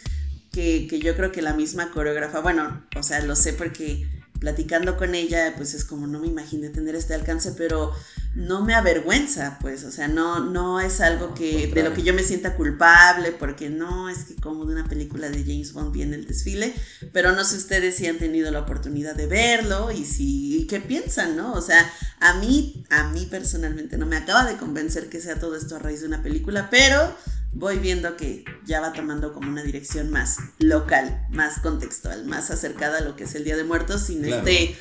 que, 0.52 0.86
que 0.88 0.98
yo 1.00 1.14
creo 1.16 1.32
que 1.32 1.42
la 1.42 1.52
misma 1.52 1.90
coreógrafa, 1.90 2.40
bueno, 2.40 2.82
o 2.96 3.02
sea, 3.02 3.20
lo 3.20 3.36
sé 3.36 3.52
porque 3.52 4.06
platicando 4.38 4.96
con 4.96 5.14
ella, 5.14 5.54
pues 5.56 5.74
es 5.74 5.84
como 5.84 6.06
no 6.06 6.20
me 6.20 6.26
imaginé 6.26 6.68
tener 6.68 6.94
este 6.94 7.14
alcance, 7.14 7.52
pero 7.52 7.92
no 8.34 8.62
me 8.62 8.74
avergüenza, 8.74 9.58
pues, 9.60 9.84
o 9.84 9.90
sea, 9.90 10.08
no, 10.08 10.40
no 10.40 10.80
es 10.80 11.00
algo 11.00 11.34
que 11.34 11.68
de 11.68 11.82
lo 11.82 11.94
que 11.94 12.02
yo 12.02 12.12
me 12.12 12.22
sienta 12.22 12.54
culpable, 12.54 13.32
porque 13.32 13.70
no 13.70 14.10
es 14.10 14.24
que 14.24 14.36
como 14.36 14.66
de 14.66 14.74
una 14.74 14.88
película 14.88 15.30
de 15.30 15.42
James 15.42 15.72
Bond 15.72 15.92
viene 15.92 16.16
el 16.16 16.26
desfile, 16.26 16.74
pero 17.12 17.32
no 17.32 17.44
sé 17.44 17.56
ustedes 17.56 17.96
si 17.96 18.06
han 18.06 18.18
tenido 18.18 18.50
la 18.50 18.60
oportunidad 18.60 19.14
de 19.14 19.26
verlo 19.26 19.90
y 19.90 20.04
si 20.04 20.46
y 20.56 20.66
qué 20.66 20.80
piensan, 20.80 21.36
¿no? 21.36 21.52
O 21.52 21.60
sea, 21.60 21.90
a 22.20 22.34
mí, 22.34 22.84
a 22.90 23.08
mí 23.08 23.26
personalmente 23.30 23.98
no 23.98 24.06
me 24.06 24.16
acaba 24.16 24.44
de 24.44 24.56
convencer 24.56 25.08
que 25.08 25.20
sea 25.20 25.38
todo 25.38 25.56
esto 25.56 25.76
a 25.76 25.78
raíz 25.78 26.00
de 26.00 26.06
una 26.06 26.22
película, 26.22 26.68
pero 26.70 27.14
voy 27.58 27.78
viendo 27.78 28.16
que 28.16 28.44
ya 28.66 28.80
va 28.80 28.92
tomando 28.92 29.32
como 29.32 29.48
una 29.50 29.62
dirección 29.62 30.10
más 30.10 30.36
local, 30.58 31.26
más 31.30 31.58
contextual, 31.60 32.26
más 32.26 32.50
acercada 32.50 32.98
a 32.98 33.00
lo 33.00 33.16
que 33.16 33.24
es 33.24 33.34
el 33.34 33.44
Día 33.44 33.56
de 33.56 33.64
Muertos, 33.64 34.02
sin 34.02 34.22
Claro. 34.22 34.36
este 34.46 34.76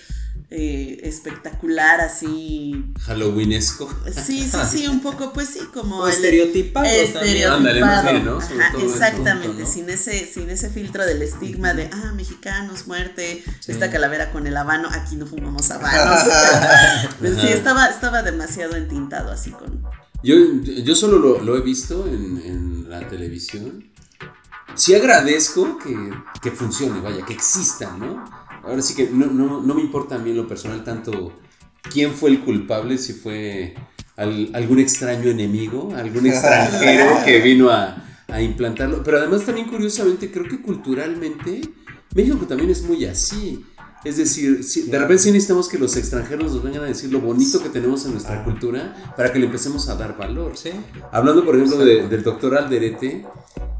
eh, 0.52 1.00
espectacular 1.04 2.02
así. 2.02 2.94
Halloweenesco. 3.06 3.90
Sí, 4.14 4.48
sí, 4.48 4.58
sí, 4.70 4.88
un 4.88 5.00
poco, 5.02 5.32
pues 5.34 5.48
sí, 5.50 5.60
como 5.74 6.00
O 6.00 6.08
el- 6.08 6.14
estereotipado 6.14 6.86
estereotipado. 6.86 7.56
Ándale, 7.58 8.12
bien, 8.14 8.26
¿no? 8.26 8.38
Ajá, 8.38 8.74
exactamente, 8.84 9.48
punto, 9.48 9.64
¿no? 9.64 9.68
sin 9.74 9.90
ese, 9.90 10.28
sin 10.32 10.50
ese 10.50 10.70
filtro 10.70 11.06
del 11.06 11.22
estigma 11.22 11.74
de 11.74 11.90
ah, 11.92 12.12
mexicanos, 12.16 12.86
muerte, 12.86 13.44
esta 13.68 13.90
calavera 13.90 14.32
con 14.32 14.46
el 14.46 14.56
habano, 14.58 14.90
aquí 14.92 15.16
no 15.16 15.26
fumamos 15.26 15.72
habanos. 15.72 16.22
Pues 17.20 17.38
sí, 17.40 17.48
estaba, 17.48 17.88
estaba 17.88 18.22
demasiado 18.22 18.76
entintado 18.76 19.32
así 19.32 19.52
con. 19.52 19.84
Yo, 20.24 20.36
yo 20.64 20.96
solo 20.96 21.20
lo, 21.20 21.42
lo 21.42 21.58
he 21.58 21.62
visto 21.62 22.08
en, 22.08 22.42
en 22.44 22.90
la 22.90 23.08
televisión. 23.08 23.86
Sí 24.76 24.94
agradezco 24.96 25.78
que, 25.78 25.96
que 26.42 26.52
funcione, 26.52 27.00
vaya, 27.00 27.26
que 27.26 27.34
exista, 27.34 27.96
¿no? 27.98 28.26
Ahora 28.64 28.82
sí 28.82 28.96
que 28.96 29.10
no, 29.12 29.28
no, 29.28 29.62
no 29.62 29.76
me 29.76 29.82
importa 29.82 30.16
a 30.16 30.18
mí 30.18 30.32
en 30.32 30.38
lo 30.38 30.48
personal 30.48 30.84
tanto 30.84 31.34
quién 31.94 32.12
fue 32.14 32.32
el 32.32 32.42
culpable, 32.42 32.98
si 32.98 33.14
fue 33.14 33.76
al- 34.18 34.50
algún 34.54 34.80
extraño 34.80 35.30
enemigo, 35.30 35.94
algún 35.96 36.26
extranjero 36.28 37.06
que 37.24 37.40
vino 37.42 37.70
a, 37.70 38.04
a 38.28 38.42
implantarlo. 38.42 39.04
Pero 39.04 39.20
además 39.20 39.46
también 39.46 39.68
curiosamente 39.68 40.32
creo 40.32 40.46
que 40.46 40.62
culturalmente 40.62 41.62
México 42.16 42.46
también 42.48 42.72
es 42.72 42.82
muy 42.82 43.06
así. 43.06 43.64
Es 44.06 44.18
decir, 44.18 44.64
si- 44.64 44.84
de 44.84 45.00
repente 45.00 45.24
sí 45.24 45.32
necesitamos 45.32 45.68
que 45.68 45.78
los 45.80 45.96
extranjeros 45.98 46.54
nos 46.54 46.64
vengan 46.64 46.84
a 46.84 46.88
decir 46.88 47.12
lo 47.12 47.20
bonito 47.20 47.62
que 47.62 47.70
tenemos 47.70 48.06
en 48.06 48.12
nuestra 48.12 48.44
cultura 48.44 49.14
para 49.18 49.34
que 49.34 49.40
le 49.40 49.48
empecemos 49.48 49.90
a 49.90 49.96
dar 49.96 50.16
valor. 50.18 50.56
Sí. 50.56 50.70
Hablando, 51.12 51.44
por 51.44 51.56
ejemplo, 51.56 51.78
de- 51.84 52.08
del 52.08 52.22
doctor 52.24 52.56
Alderete, 52.56 53.26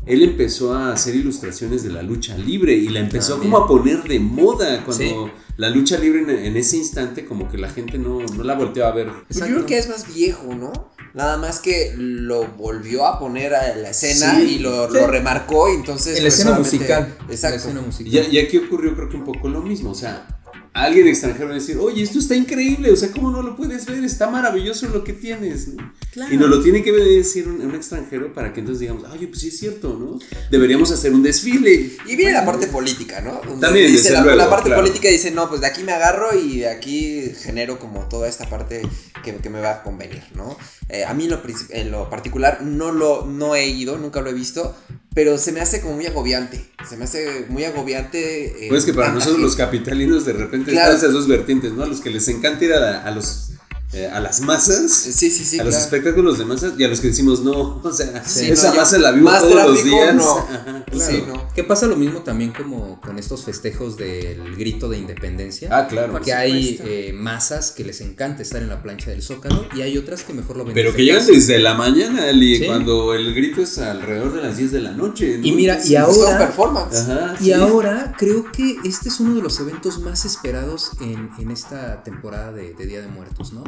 él 0.06 0.24
empezó 0.24 0.74
a 0.74 0.92
hacer 0.94 1.16
ilustraciones 1.16 1.84
de 1.84 1.92
la 1.92 2.02
lucha 2.02 2.36
libre 2.38 2.74
y 2.74 2.90
la 2.90 3.00
empezó 3.00 3.34
También. 3.34 3.52
como 3.52 3.64
a 3.64 3.68
poner 3.68 4.04
de 4.04 4.20
moda 4.20 4.84
cuando 4.84 5.04
Sí. 5.04 5.16
la 5.58 5.70
lucha 5.70 5.98
libre 5.98 6.48
en, 6.48 6.58
ese 6.58 6.78
instante 6.78 7.26
como 7.26 7.50
que 7.50 7.58
la 7.58 7.70
gente 7.70 7.98
no, 7.98 8.20
no 8.22 8.44
la 8.44 8.56
volteó 8.56 8.86
a 8.88 8.92
ver. 8.92 9.10
Pues 9.28 9.40
Yo 9.40 9.46
creo 9.46 9.66
que 9.66 9.78
es 9.78 9.88
más 9.90 10.14
viejo, 10.14 10.54
¿no? 10.56 10.72
Nada 11.16 11.38
más 11.38 11.60
que 11.60 11.94
lo 11.98 12.46
volvió 12.46 13.06
a 13.06 13.18
poner 13.18 13.56
a 13.56 13.74
la 13.78 13.90
escena 13.92 14.36
Sí. 14.36 14.56
y 14.56 14.60
lo, 14.60 14.88
Sí. 14.92 14.94
lo 14.96 15.08
remarcó 15.08 15.72
y 15.72 15.76
entonces... 15.76 16.18
En 16.18 16.24
la 16.26 16.28
pues, 16.30 16.40
escena 16.40 16.60
musical. 16.60 17.16
en 17.22 17.28
la 17.28 17.34
Exacto. 17.34 17.56
escena 17.58 17.82
musical. 17.82 18.28
Y, 18.32 18.36
y 18.36 18.40
aquí 18.40 18.58
ocurrió 18.58 18.94
creo 18.96 19.08
que 19.10 19.16
un 19.16 19.24
poco 19.24 19.48
lo 19.48 19.62
mismo, 19.62 19.92
o 19.92 19.96
sea, 19.96 20.28
alguien 20.76 21.08
extranjero 21.08 21.46
va 21.46 21.52
a 21.52 21.56
decir, 21.56 21.78
oye, 21.78 22.04
esto 22.04 22.20
está 22.20 22.36
increíble, 22.36 22.92
o 22.92 22.96
sea, 22.98 23.10
¿cómo 23.10 23.32
no 23.32 23.42
lo 23.42 23.56
puedes 23.56 23.86
ver? 23.86 24.04
Está 24.04 24.30
maravilloso 24.30 24.90
lo 24.90 25.06
que 25.06 25.14
tienes, 25.14 25.70
¿no? 25.70 25.94
Claro. 26.12 26.34
Y 26.34 26.38
nos 26.38 26.50
lo 26.50 26.62
tiene 26.62 26.84
que 26.84 26.92
decir 26.92 27.48
un, 27.48 27.62
un 27.62 27.76
extranjero 27.76 28.34
para 28.34 28.52
que 28.52 28.60
entonces 28.60 28.82
digamos, 28.82 29.10
oye, 29.10 29.28
pues 29.28 29.40
sí 29.40 29.48
es 29.48 29.58
cierto, 29.58 29.98
¿no? 29.98 30.20
Deberíamos 30.52 30.92
hacer 30.92 31.14
un 31.14 31.24
desfile. 31.24 31.92
Y 32.06 32.16
viene 32.18 32.34
la 32.34 32.46
parte 32.46 32.68
política, 32.68 33.22
¿no? 33.22 33.40
También, 33.58 33.90
dice 33.90 34.12
la, 34.12 34.22
luego, 34.22 34.38
la 34.38 34.50
parte 34.50 34.68
claro. 34.68 34.82
política 34.82 35.08
dice, 35.08 35.32
no, 35.32 35.48
pues 35.48 35.62
de 35.62 35.68
aquí 35.68 35.82
me 35.84 35.94
agarro 35.94 36.38
y 36.38 36.60
de 36.60 36.70
aquí 36.70 37.32
genero 37.42 37.80
como 37.80 38.10
toda 38.10 38.28
esta 38.28 38.50
parte 38.50 38.82
que, 39.24 39.34
que 39.38 39.50
me 39.50 39.62
va 39.62 39.72
a 39.72 39.84
convenir, 39.84 40.24
¿no? 40.36 40.58
Eh, 40.90 41.06
a 41.06 41.14
mí 41.14 41.24
en 41.24 41.32
lo, 41.32 41.42
en 41.70 41.92
lo 41.92 42.10
particular 42.10 42.62
no 42.64 42.92
lo 42.92 43.26
no 43.26 43.56
he 43.56 43.68
ido, 43.68 43.98
nunca 43.98 44.22
lo 44.22 44.30
he 44.30 44.34
visto, 44.34 44.76
pero 45.16 45.38
se 45.40 45.52
me 45.52 45.62
hace 45.62 45.82
como 45.82 45.96
muy 45.96 46.06
agobiante. 46.06 46.64
Se 46.88 46.98
me 46.98 47.06
hace 47.06 47.46
muy 47.50 47.64
agobiante. 47.64 48.66
eh, 48.66 48.70
Pues 48.70 48.86
que 48.86 48.94
para 48.94 49.12
nosotros 49.12 49.40
los 49.40 49.56
capitalinos 49.56 50.26
de 50.26 50.34
repente 50.34 50.72
Claro. 50.72 50.92
están 50.94 50.98
esas 51.04 51.14
dos 51.14 51.28
vertientes, 51.28 51.72
¿no? 51.72 51.84
A 51.84 51.88
los 51.88 52.02
que 52.02 52.12
les 52.12 52.28
encanta 52.28 52.64
ir 52.66 52.74
a, 52.74 52.80
la- 52.80 53.02
a 53.02 53.10
los 53.12 53.52
eh, 53.96 54.08
a 54.08 54.20
las 54.20 54.42
masas, 54.42 54.92
Sí, 54.92 55.32
sí, 55.32 55.44
sí. 55.46 55.60
a 55.60 55.64
los 55.64 55.76
espectáculos 55.76 56.38
de 56.38 56.46
masas 56.46 56.74
y 56.78 56.84
a 56.84 56.88
los 56.88 57.00
que 57.00 57.08
decimos 57.08 57.42
no, 57.44 57.80
o 57.84 57.92
sea, 57.92 58.24
Sí, 58.26 58.52
esa 58.52 58.72
no, 58.72 58.76
masa 58.82 58.98
la 58.98 59.12
vivo 59.12 59.30
más 59.30 59.42
todos 59.42 59.56
los 59.72 59.84
días. 59.84 60.14
no. 60.16 60.38
Ajá, 60.40 60.84
claro. 60.92 61.12
Sí, 61.12 61.24
no. 61.28 61.48
Que 61.54 61.64
pasa 61.64 61.88
lo 61.88 61.96
mismo 61.96 62.20
también 62.22 62.52
como 62.52 63.00
con 63.02 63.18
estos 63.18 63.44
festejos 63.44 63.98
del 63.98 64.56
grito 64.58 64.90
de 64.90 64.98
independencia. 64.98 65.70
Ah, 65.72 65.88
claro. 65.88 66.20
Que 66.22 66.34
hay 66.34 66.80
eh, 66.84 67.14
masas 67.14 67.72
que 67.72 67.84
les 67.86 68.02
encanta 68.02 68.42
estar 68.42 68.62
en 68.62 68.70
la 68.70 68.84
plancha 68.84 69.10
del 69.12 69.22
Zócalo 69.22 69.66
y 69.76 69.82
hay 69.82 69.98
otras 69.98 70.24
que 70.24 70.34
mejor 70.34 70.58
lo 70.58 70.66
ven. 70.66 70.74
Pero 70.74 70.94
que 70.94 71.04
llegan 71.06 71.26
desde 71.26 71.60
la 71.60 71.74
mañana, 71.74 72.28
Ali, 72.30 72.58
Sí. 72.58 72.66
cuando 72.66 73.14
el 73.14 73.34
grito 73.34 73.62
es 73.62 73.78
alrededor 73.78 74.34
de 74.34 74.42
las 74.42 74.58
10 74.58 74.72
de 74.74 74.82
la 74.82 74.92
noche. 74.92 75.38
¿no? 75.38 75.46
Y 75.48 75.52
mira, 75.54 75.80
y 75.86 75.96
ahora- 75.96 76.38
performance. 76.38 76.98
Ajá, 76.98 77.36
Y 77.40 77.46
sí. 77.46 77.54
ahora 77.54 78.14
creo 78.18 78.52
que 78.52 78.78
este 78.84 79.10
es 79.10 79.20
uno 79.20 79.36
de 79.36 79.42
los 79.42 79.60
eventos 79.60 80.00
más 80.00 80.26
esperados 80.26 80.92
en, 81.02 81.30
en 81.40 81.52
esta 81.52 82.04
temporada 82.04 82.52
de, 82.52 82.74
de 82.74 82.86
Día 82.86 83.02
de 83.02 83.08
Muertos, 83.08 83.54
¿no? 83.54 83.64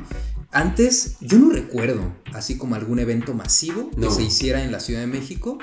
Antes, 0.51 1.15
yo 1.21 1.37
no 1.39 1.49
recuerdo 1.51 2.15
así 2.33 2.57
como 2.57 2.75
algún 2.75 2.99
evento 2.99 3.33
masivo 3.33 3.91
No. 3.97 4.07
que 4.09 4.13
se 4.15 4.23
hiciera 4.23 4.63
en 4.63 4.71
la 4.71 4.79
Ciudad 4.79 5.01
de 5.01 5.07
México. 5.07 5.57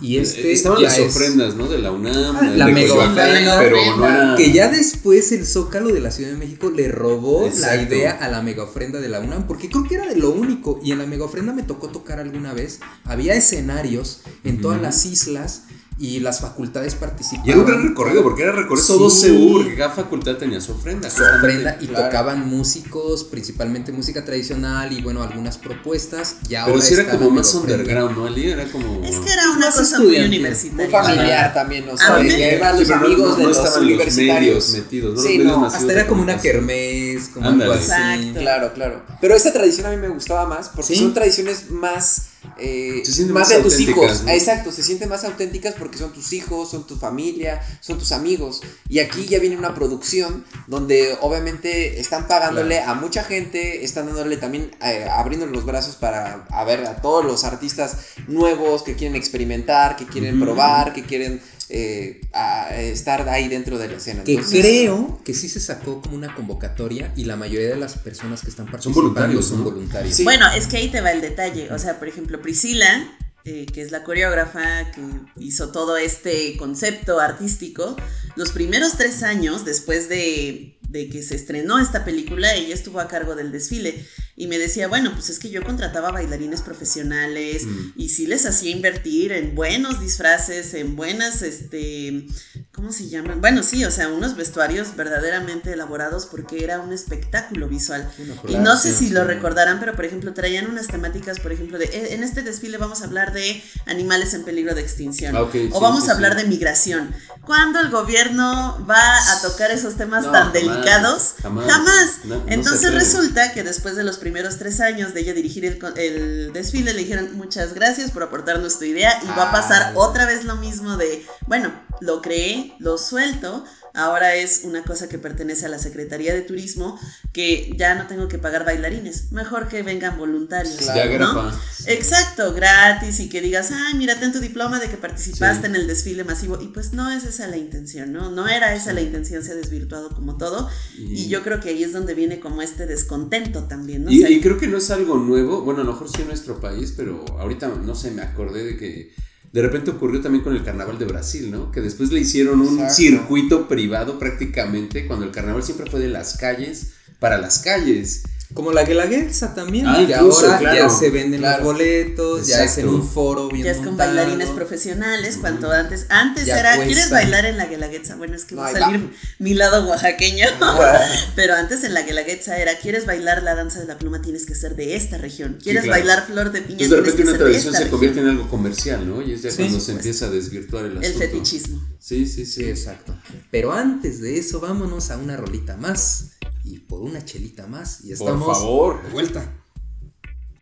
Y 0.00 0.16
Eh, 0.16 0.22
este 0.22 0.52
Estaban 0.52 0.78
ya 0.80 0.88
las 0.88 0.98
es- 0.98 1.14
ofrendas, 1.14 1.54
¿no? 1.54 1.68
De 1.68 1.76
la 1.78 1.92
UNAM, 1.92 2.34
Ah, 2.36 2.50
la 2.56 2.66
mega 2.68 2.94
ofrenda, 2.94 3.58
pero 3.60 3.76
no 3.98 4.06
era. 4.08 4.34
Que 4.38 4.50
ya 4.50 4.68
después 4.70 5.30
el 5.32 5.46
Zócalo 5.46 5.90
de 5.90 6.00
la 6.00 6.10
Ciudad 6.10 6.30
de 6.30 6.38
México 6.38 6.70
le 6.70 6.88
robó 6.88 7.48
la 7.60 7.76
idea 7.76 8.12
a 8.12 8.28
la 8.30 8.40
mega 8.40 8.62
ofrenda 8.64 9.00
de 9.00 9.10
la 9.10 9.20
UNAM, 9.20 9.46
porque 9.46 9.68
creo 9.68 9.84
que 9.84 9.96
era 9.96 10.06
de 10.06 10.16
lo 10.16 10.30
único. 10.30 10.80
Y 10.82 10.92
en 10.92 10.98
la 10.98 11.06
mega 11.06 11.26
ofrenda 11.26 11.52
me 11.52 11.62
tocó 11.62 11.88
tocar 11.88 12.18
alguna 12.20 12.54
vez. 12.54 12.80
Había 13.04 13.34
escenarios 13.34 14.22
en 14.44 14.62
todas 14.62 14.80
las 14.80 15.04
islas 15.04 15.64
y 15.98 16.20
las 16.20 16.40
facultades 16.40 16.94
participaban. 16.94 17.46
Y 17.48 17.50
era 17.52 17.60
un 17.60 17.66
gran 17.66 17.82
recorrido, 17.88 18.22
porque 18.22 18.42
era 18.42 18.52
recorrer 18.52 18.84
todo 18.84 19.08
Sí. 19.10 19.20
Seúl, 19.26 19.62
porque 19.62 19.76
cada 19.76 19.90
facultad 19.94 20.36
tenía 20.36 20.60
su 20.60 20.72
ofrenda. 20.72 21.08
su 21.10 21.22
ofrenda 21.22 21.76
y 21.80 21.86
claro. 21.86 22.06
tocaban 22.06 22.48
músicos, 22.48 23.24
principalmente 23.24 23.92
música 23.92 24.24
tradicional 24.24 24.92
y 24.92 25.02
bueno, 25.02 25.22
algunas 25.22 25.58
propuestas. 25.58 26.36
Ya 26.48 26.64
Pero 26.64 26.80
sí 26.80 26.94
era 26.94 27.08
como 27.10 27.30
más 27.30 27.54
underground, 27.54 28.16
¿no, 28.16 28.26
Ali? 28.26 28.50
Era 28.50 28.64
como. 28.70 29.04
Es 29.04 29.16
que 29.16 29.32
era 29.32 29.50
una 29.50 29.66
más 29.66 29.76
cosa 29.76 29.98
muy 29.98 30.16
estudiantil, 30.16 30.40
Muy 30.40 30.48
universitaria. 30.50 31.02
familiar 31.02 31.54
también, 31.54 31.88
o 31.88 31.92
A 31.92 31.96
sea, 31.98 32.20
eran 32.20 32.74
Sí, 32.74 32.80
los 32.80 32.88
no- 32.88 32.94
amigos 32.96 33.28
no 33.30 33.36
de 33.36 33.44
los 33.44 33.76
universitarios. 33.76 34.70
metidos, 34.72 35.22
Sí, 35.22 35.38
no. 35.38 35.66
Hasta 35.66 35.92
era 35.92 36.06
como 36.06 36.22
una 36.22 36.38
kermés, 36.38 37.28
como 37.28 37.48
Ándale. 37.48 37.72
algo 37.72 37.84
así. 37.84 37.92
Exacto. 37.92 38.40
Claro, 38.40 38.72
claro. 38.74 39.02
Pero 39.20 39.34
esta 39.36 39.52
tradición 39.52 39.86
a 39.86 39.90
mí 39.90 39.96
me 39.96 40.08
gustaba 40.08 40.46
más 40.46 40.68
porque 40.68 40.94
¿Sí? 40.94 41.00
son 41.00 41.14
tradiciones 41.14 41.70
más. 41.70 42.26
Eh, 42.58 43.02
Se 43.04 43.12
sienten 43.12 43.34
más 43.34 43.48
más 43.48 43.56
de 43.56 43.62
tus 43.62 43.80
hijos. 43.80 44.22
¿no? 44.22 44.30
Exacto, 44.30 44.72
se 44.72 44.82
sienten 44.82 45.08
más 45.08 45.24
auténticas 45.24 45.74
porque 45.74 45.98
son 45.98 46.12
tus 46.12 46.32
hijos, 46.32 46.70
son 46.70 46.86
tu 46.86 46.96
familia, 46.96 47.60
son 47.80 47.98
tus 47.98 48.12
amigos. 48.12 48.60
Y 48.88 49.00
aquí 49.00 49.26
ya 49.26 49.38
viene 49.38 49.56
una 49.56 49.74
producción 49.74 50.44
donde 50.66 51.16
obviamente 51.20 52.00
están 52.00 52.28
pagándole 52.28 52.80
a 52.80 52.94
mucha 52.94 53.24
gente, 53.24 53.84
están 53.84 54.06
dándole 54.06 54.36
también, 54.36 54.70
eh, 54.82 55.06
abriendo 55.10 55.46
los 55.46 55.64
brazos 55.64 55.96
para 55.96 56.46
a 56.50 56.64
ver 56.64 56.84
a 56.86 56.96
todos 56.96 57.24
los 57.24 57.44
artistas 57.44 57.96
nuevos 58.26 58.82
que 58.82 58.94
quieren 58.94 59.16
experimentar, 59.16 59.96
que 59.96 60.06
quieren 60.06 60.40
probar, 60.40 60.92
que 60.92 61.04
quieren 61.04 61.40
eh, 61.74 62.20
a- 62.34 62.74
estar 62.76 63.26
ahí 63.30 63.48
dentro 63.48 63.78
de 63.78 63.88
la 63.88 63.96
escena. 63.96 64.24
Que 64.24 64.34
Entonces, 64.34 64.60
creo 64.60 65.20
que 65.24 65.32
sí 65.32 65.48
se 65.48 65.58
sacó 65.58 66.02
como 66.02 66.14
una 66.16 66.34
convocatoria 66.34 67.12
y 67.16 67.24
la 67.24 67.36
mayoría 67.36 67.68
de 67.70 67.76
las 67.76 67.96
personas 67.96 68.42
que 68.42 68.50
están 68.50 68.66
participando 68.66 69.00
voluntarios, 69.00 69.46
son 69.46 69.64
voluntarios. 69.64 70.14
Sí. 70.14 70.24
Bueno, 70.24 70.46
es 70.54 70.66
que 70.66 70.76
ahí 70.76 70.88
te 70.90 71.00
va 71.00 71.12
el 71.12 71.22
detalle. 71.22 71.72
O 71.72 71.78
sea, 71.78 71.98
por 71.98 72.08
ejemplo, 72.08 72.42
Priscila, 72.42 73.16
eh, 73.46 73.64
que 73.72 73.80
es 73.80 73.90
la 73.90 74.04
coreógrafa 74.04 74.92
que 74.92 75.00
hizo 75.42 75.72
todo 75.72 75.96
este 75.96 76.56
concepto 76.58 77.18
artístico, 77.20 77.96
los 78.36 78.52
primeros 78.52 78.98
tres 78.98 79.22
años 79.22 79.64
después 79.64 80.10
de, 80.10 80.76
de 80.90 81.08
que 81.08 81.22
se 81.22 81.36
estrenó 81.36 81.78
esta 81.78 82.04
película, 82.04 82.54
ella 82.54 82.74
estuvo 82.74 83.00
a 83.00 83.08
cargo 83.08 83.34
del 83.34 83.50
desfile 83.50 84.06
y 84.42 84.48
me 84.48 84.58
decía, 84.58 84.88
bueno, 84.88 85.12
pues 85.12 85.30
es 85.30 85.38
que 85.38 85.50
yo 85.50 85.62
contrataba 85.62 86.10
bailarines 86.10 86.62
profesionales 86.62 87.64
Mm. 87.64 87.92
y 87.96 88.08
sí 88.08 88.26
les 88.26 88.44
hacía 88.44 88.70
invertir 88.72 89.30
en 89.32 89.54
buenos 89.54 90.00
disfraces, 90.00 90.74
en 90.74 90.96
buenas, 90.96 91.42
este, 91.42 92.26
¿cómo 92.72 92.90
se 92.92 93.08
llaman? 93.08 93.40
Bueno, 93.40 93.62
sí, 93.62 93.84
o 93.84 93.90
sea, 93.92 94.08
unos 94.08 94.34
vestuarios 94.36 94.96
verdaderamente 94.96 95.72
elaborados 95.72 96.26
porque 96.26 96.64
era 96.64 96.80
un 96.80 96.92
espectáculo 96.92 97.68
visual. 97.68 98.10
Y 98.48 98.56
no 98.56 98.76
sé 98.76 98.92
si 98.92 99.10
lo 99.10 99.22
recordarán, 99.24 99.78
pero 99.78 99.94
por 99.94 100.04
ejemplo 100.06 100.34
traían 100.34 100.68
unas 100.68 100.88
temáticas, 100.88 101.38
por 101.38 101.52
ejemplo, 101.52 101.78
de 101.78 101.84
"Eh, 101.84 102.14
en 102.14 102.24
este 102.24 102.42
desfile 102.42 102.78
vamos 102.78 103.02
a 103.02 103.04
hablar 103.04 103.32
de 103.32 103.62
animales 103.86 104.34
en 104.34 104.42
peligro 104.44 104.74
de 104.74 104.80
extinción 104.82 105.36
Ah, 105.36 105.42
ok, 105.42 105.54
o 105.54 105.78
sí, 105.78 105.80
vamos 105.80 106.04
sí, 106.04 106.10
a 106.10 106.14
hablar 106.14 106.32
sí. 106.36 106.42
de 106.42 106.48
migración. 106.48 107.14
¿Cuándo 107.46 107.78
el 107.80 107.90
gobierno 107.90 108.84
va 108.90 109.18
a 109.32 109.40
tocar 109.42 109.70
esos 109.70 109.96
temas 109.96 110.24
No, 110.24 110.32
tan 110.32 110.46
jamás, 110.46 110.52
delicados? 110.54 111.34
jamás. 111.42 112.08
No, 112.24 112.36
no 112.38 112.46
se 112.48 112.54
Entonces 112.54 112.94
resulta 112.94 113.52
que 113.52 113.62
después 113.62 113.94
de 113.94 114.02
los 114.02 114.16
primeros 114.18 114.31
tres 114.58 114.80
años 114.80 115.14
de 115.14 115.20
ella 115.20 115.34
dirigir 115.34 115.64
el, 115.64 115.78
el 115.96 116.52
desfile, 116.52 116.92
le 116.92 117.00
dijeron 117.00 117.36
muchas 117.36 117.74
gracias 117.74 118.10
por 118.10 118.22
aportarnos 118.22 118.78
tu 118.78 118.84
idea 118.84 119.12
y 119.22 119.26
va 119.28 119.50
a 119.50 119.52
pasar 119.52 119.92
otra 119.94 120.26
vez 120.26 120.44
lo 120.44 120.56
mismo 120.56 120.96
de, 120.96 121.24
bueno, 121.46 121.72
lo 122.00 122.20
creé, 122.22 122.74
lo 122.78 122.98
suelto, 122.98 123.64
ahora 123.94 124.34
es 124.36 124.60
una 124.64 124.82
cosa 124.84 125.08
que 125.08 125.18
pertenece 125.18 125.66
a 125.66 125.68
la 125.68 125.78
Secretaría 125.78 126.32
de 126.34 126.42
Turismo, 126.42 126.98
que 127.32 127.74
ya 127.76 127.94
no 127.94 128.06
tengo 128.06 128.28
que 128.28 128.38
pagar 128.38 128.64
bailarines, 128.64 129.32
mejor 129.32 129.68
que 129.68 129.82
vengan 129.82 130.18
voluntarios. 130.18 130.78
Ya 130.94 131.06
¿no? 131.18 131.50
Exacto, 131.86 132.52
gratis 132.54 133.20
y 133.20 133.28
que 133.28 133.40
digas, 133.40 133.70
ay, 133.72 133.94
mira, 133.94 134.18
ten 134.18 134.32
tu 134.32 134.40
diploma 134.40 134.78
de 134.80 134.88
que 134.88 134.96
participaste 134.96 135.62
Sí. 135.62 135.66
en 135.66 135.76
el 135.76 135.86
desfile 135.86 136.24
masivo. 136.24 136.58
Y 136.60 136.68
pues 136.68 136.92
no 136.92 137.10
es 137.10 137.24
esa 137.24 137.46
la 137.48 137.56
intención, 137.56 138.12
¿no? 138.12 138.30
No 138.30 138.48
era 138.48 138.74
esa 138.74 138.92
la 138.92 139.00
intención, 139.00 139.42
se 139.42 139.52
ha 139.52 139.54
desvirtuado 139.54 140.10
como 140.14 140.36
todo. 140.36 140.68
Y, 140.98 141.28
yo 141.28 141.42
creo 141.42 141.60
que 141.60 141.70
ahí 141.70 141.82
es 141.82 141.92
donde 141.92 142.14
viene 142.14 142.40
como 142.40 142.62
este 142.62 142.86
descontento 142.86 143.64
también, 143.64 144.04
¿no? 144.04 144.10
O 144.10 144.12
Y, 144.12 144.20
sea, 144.20 144.30
y 144.30 144.40
creo 144.40 144.58
que 144.58 144.68
no 144.68 144.78
es 144.78 144.90
algo 144.90 145.16
nuevo, 145.18 145.62
bueno, 145.62 145.80
a 145.82 145.84
lo 145.84 145.92
mejor 145.92 146.08
sí 146.08 146.22
en 146.22 146.28
nuestro 146.28 146.60
país, 146.60 146.94
pero 146.96 147.24
ahorita 147.38 147.68
no 147.68 147.94
sé, 147.94 148.10
me 148.10 148.22
acordé 148.22 148.64
de 148.64 148.76
que 148.76 149.12
de 149.52 149.62
repente 149.62 149.90
ocurrió 149.90 150.20
también 150.20 150.42
con 150.42 150.54
el 150.54 150.64
carnaval 150.64 150.98
de 150.98 151.04
Brasil, 151.04 151.50
¿no? 151.50 151.70
Que 151.70 151.80
después 151.82 152.10
le 152.10 152.20
hicieron 152.20 152.60
un 152.60 152.74
Exacto. 152.74 152.94
circuito 152.94 153.68
privado 153.68 154.18
prácticamente, 154.18 155.06
cuando 155.06 155.26
el 155.26 155.30
carnaval 155.30 155.62
siempre 155.62 155.90
fue 155.90 156.00
de 156.00 156.08
las 156.08 156.38
calles 156.38 156.92
para 157.18 157.38
las 157.38 157.58
calles. 157.58 158.22
Como 158.54 158.72
la 158.72 158.84
Guelaguetza 158.84 159.54
también, 159.54 159.86
Ah, 159.86 159.96
que 160.06 160.12
incluso, 160.12 160.44
ahora 160.46 160.58
claro. 160.58 160.78
ya 160.78 160.88
se 160.90 161.10
venden 161.10 161.40
Claro. 161.40 161.64
los 161.64 161.72
boletos, 161.72 162.46
ya 162.46 162.56
es 162.64 162.76
en 162.78 162.84
Exacto. 162.86 162.90
un 162.96 163.08
foro 163.08 163.48
bien 163.48 163.64
ya 163.64 163.70
es 163.70 163.78
con 163.78 163.86
montado. 163.86 164.14
bailarines 164.14 164.50
profesionales, 164.50 165.38
cuando 165.40 165.70
antes, 165.72 166.06
antes 166.10 166.46
Ya 166.46 166.58
era, 166.60 166.76
cuesta. 166.76 166.86
¿quieres 166.86 167.10
bailar 167.10 167.46
en 167.46 167.56
la 167.56 167.66
Guelaguetza? 167.66 168.16
Bueno, 168.16 168.34
es 168.36 168.44
que 168.44 168.54
va 168.54 168.68
a 168.68 168.72
salir 168.72 169.10
mi 169.38 169.54
lado 169.54 169.86
oaxaqueño, 169.88 170.46
pero 171.36 171.54
antes 171.54 171.82
en 171.84 171.94
la 171.94 172.02
Guelaguetza 172.02 172.58
era, 172.58 172.76
¿quieres 172.78 173.06
bailar 173.06 173.42
la 173.42 173.54
danza 173.54 173.80
de 173.80 173.86
la 173.86 173.96
pluma? 173.98 174.20
Tienes 174.22 174.44
que 174.46 174.54
ser 174.54 174.76
de 174.76 174.96
esta 174.96 175.18
región, 175.18 175.58
¿quieres 175.62 175.84
claro. 175.84 175.98
bailar 176.00 176.26
flor 176.26 176.52
de 176.52 176.60
piña? 176.62 176.82
Entonces 176.84 176.90
de 176.90 176.96
repente 176.96 177.22
que 177.22 177.28
una 177.28 177.38
tradición 177.38 177.74
se 177.74 177.88
convierte 177.88 178.16
región". 178.20 178.34
en 178.34 178.38
algo 178.40 178.50
comercial, 178.50 179.08
¿no? 179.08 179.22
Y 179.22 179.32
es 179.32 179.42
ya 179.42 179.50
Sí, 179.50 179.56
cuando 179.62 179.80
se 179.80 179.92
empieza 179.92 180.26
a 180.26 180.30
desvirtuar 180.30 180.84
el 180.86 180.92
El 180.92 180.98
asunto. 180.98 181.18
fetichismo. 181.18 181.80
Sí, 182.02 182.26
sí, 182.26 182.44
sí. 182.46 182.64
Exacto. 182.64 183.14
Pero 183.52 183.72
antes 183.72 184.20
de 184.20 184.36
eso, 184.36 184.58
vámonos 184.58 185.12
a 185.12 185.18
una 185.18 185.36
rolita 185.36 185.76
más 185.76 186.32
y 186.64 186.80
por 186.80 187.00
una 187.00 187.24
chelita 187.24 187.68
más 187.68 188.00
y 188.04 188.08
Por 188.08 188.12
estamos 188.14 188.58
favor. 188.58 189.02
de 189.04 189.10
vuelta. 189.10 189.52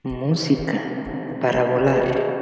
Música 0.02 1.38
para 1.40 1.64
volar. 1.64 2.39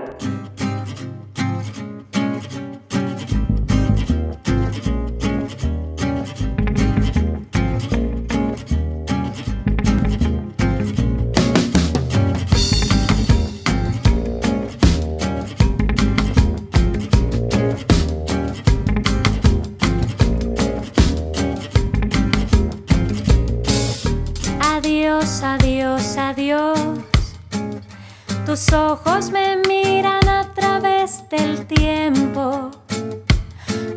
Tus 28.58 28.72
ojos 28.72 29.30
me 29.30 29.56
miran 29.68 30.28
a 30.28 30.52
través 30.52 31.22
del 31.28 31.64
tiempo. 31.64 32.72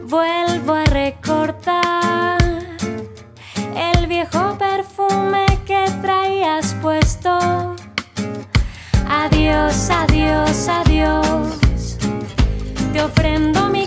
Vuelvo 0.03 0.73
a 0.73 0.83
recordar 0.83 2.37
el 3.75 4.05
viejo 4.05 4.55
perfume 4.59 5.47
que 5.65 5.83
traías 6.03 6.75
puesto. 6.79 7.75
Adiós, 9.09 9.89
adiós, 9.89 10.67
adiós. 10.67 11.97
Te 12.93 13.01
ofrendo 13.01 13.67
mi 13.69 13.80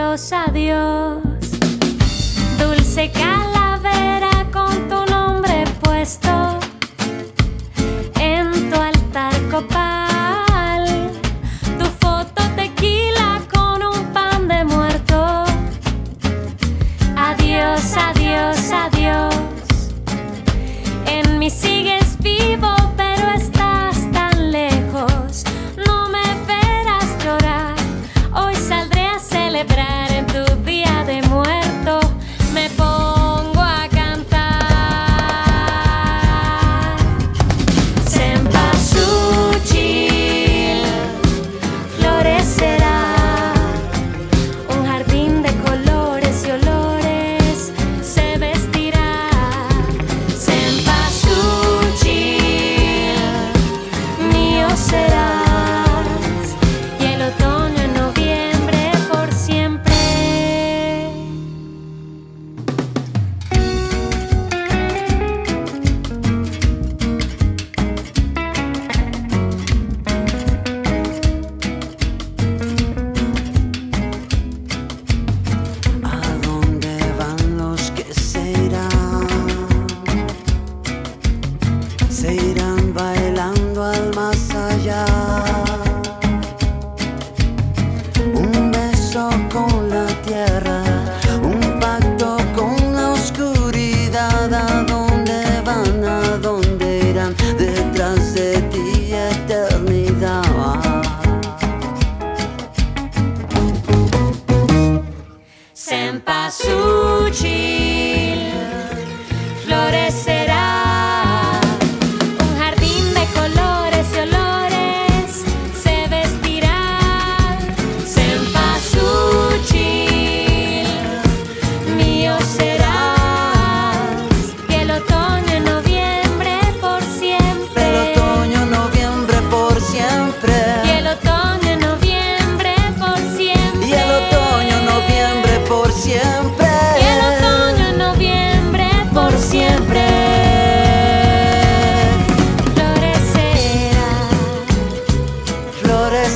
Adiós, 0.00 0.32
adiós. 0.32 1.20
Dulce 2.58 3.08
calavera 3.08 3.69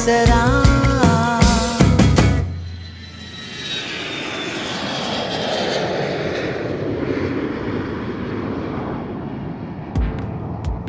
será. 0.05 0.62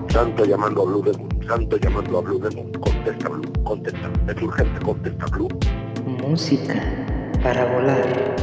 Santo 0.10 0.46
llamando 0.46 0.82
a 0.82 0.86
Blue 0.86 1.04
Demon, 1.04 1.30
Santo 1.48 1.78
llamando 1.78 2.18
a 2.18 2.22
Blue 2.22 2.40
Demon, 2.40 2.72
contesta 2.74 3.30
Blue, 3.30 3.64
contesta, 3.64 4.12
es 4.28 4.42
urgente, 4.42 4.86
contesta 4.86 5.26
Blue. 5.28 5.48
Música 6.06 6.74
para 7.42 7.72
volar. 7.74 8.36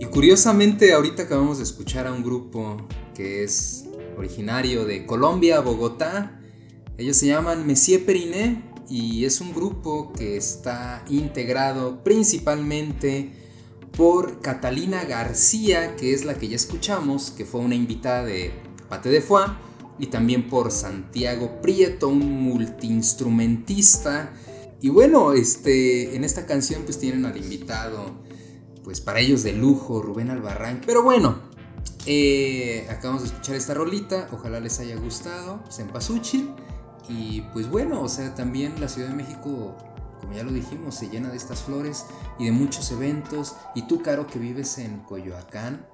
Y 0.00 0.06
curiosamente 0.06 0.92
ahorita 0.92 1.24
acabamos 1.24 1.58
de 1.58 1.64
escuchar 1.64 2.06
a 2.06 2.12
un 2.12 2.22
grupo 2.22 2.76
que 3.14 3.42
es 3.42 3.88
originario 4.16 4.84
de 4.84 5.04
Colombia, 5.04 5.60
Bogotá, 5.60 6.35
ellos 6.98 7.18
se 7.18 7.26
llaman 7.26 7.66
Messier 7.66 8.06
Periné 8.06 8.62
y 8.88 9.26
es 9.26 9.42
un 9.42 9.52
grupo 9.52 10.12
que 10.14 10.38
está 10.38 11.04
integrado 11.10 12.02
principalmente 12.02 13.32
por 13.96 14.40
Catalina 14.40 15.04
García, 15.04 15.94
que 15.96 16.14
es 16.14 16.24
la 16.24 16.38
que 16.38 16.48
ya 16.48 16.56
escuchamos, 16.56 17.30
que 17.30 17.44
fue 17.44 17.60
una 17.60 17.74
invitada 17.74 18.24
de 18.24 18.50
Pate 18.88 19.10
de 19.10 19.20
Foix, 19.20 19.52
y 19.98 20.06
también 20.06 20.48
por 20.48 20.70
Santiago 20.70 21.60
Prieto, 21.60 22.08
un 22.08 22.42
multiinstrumentista. 22.42 24.32
Y 24.80 24.88
bueno, 24.88 25.34
este, 25.34 26.16
en 26.16 26.24
esta 26.24 26.46
canción 26.46 26.82
pues 26.84 26.98
tienen 26.98 27.26
al 27.26 27.36
invitado, 27.36 28.22
pues 28.84 29.02
para 29.02 29.20
ellos 29.20 29.42
de 29.42 29.52
lujo, 29.52 30.00
Rubén 30.00 30.30
Albarrán. 30.30 30.80
Pero 30.86 31.02
bueno, 31.02 31.40
eh, 32.06 32.86
acabamos 32.88 33.22
de 33.22 33.28
escuchar 33.28 33.56
esta 33.56 33.74
rolita, 33.74 34.28
ojalá 34.32 34.60
les 34.60 34.78
haya 34.80 34.96
gustado, 34.96 35.62
Sempasuchi. 35.68 36.50
Y 37.08 37.42
pues 37.52 37.68
bueno, 37.68 38.00
o 38.02 38.08
sea, 38.08 38.34
también 38.34 38.80
la 38.80 38.88
Ciudad 38.88 39.08
de 39.08 39.14
México, 39.14 39.76
como 40.20 40.32
ya 40.32 40.42
lo 40.42 40.52
dijimos, 40.52 40.94
se 40.94 41.08
llena 41.08 41.30
de 41.30 41.36
estas 41.36 41.62
flores 41.62 42.06
y 42.38 42.46
de 42.46 42.52
muchos 42.52 42.90
eventos. 42.90 43.56
Y 43.74 43.82
tú, 43.82 44.02
Caro, 44.02 44.26
que 44.26 44.38
vives 44.38 44.78
en 44.78 45.00
Coyoacán, 45.00 45.86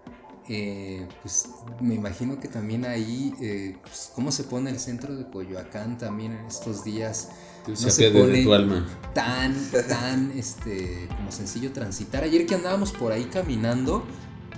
eh, 0.48 1.06
pues 1.22 1.48
me 1.80 1.94
imagino 1.94 2.40
que 2.40 2.48
también 2.48 2.84
ahí, 2.84 3.32
eh, 3.40 3.76
pues, 3.82 4.10
cómo 4.14 4.32
se 4.32 4.44
pone 4.44 4.70
el 4.70 4.80
centro 4.80 5.14
de 5.14 5.28
Coyoacán 5.30 5.98
también 5.98 6.32
en 6.32 6.46
estos 6.46 6.82
días. 6.84 7.30
No 7.66 7.76
se 7.76 8.10
pone 8.10 8.42
tu 8.42 8.52
alma. 8.52 8.86
tan, 9.14 9.54
tan, 9.88 10.32
este, 10.32 11.06
como 11.16 11.30
sencillo 11.30 11.72
transitar. 11.72 12.24
Ayer 12.24 12.44
que 12.44 12.56
andábamos 12.56 12.90
por 12.90 13.12
ahí 13.12 13.26
caminando, 13.26 14.04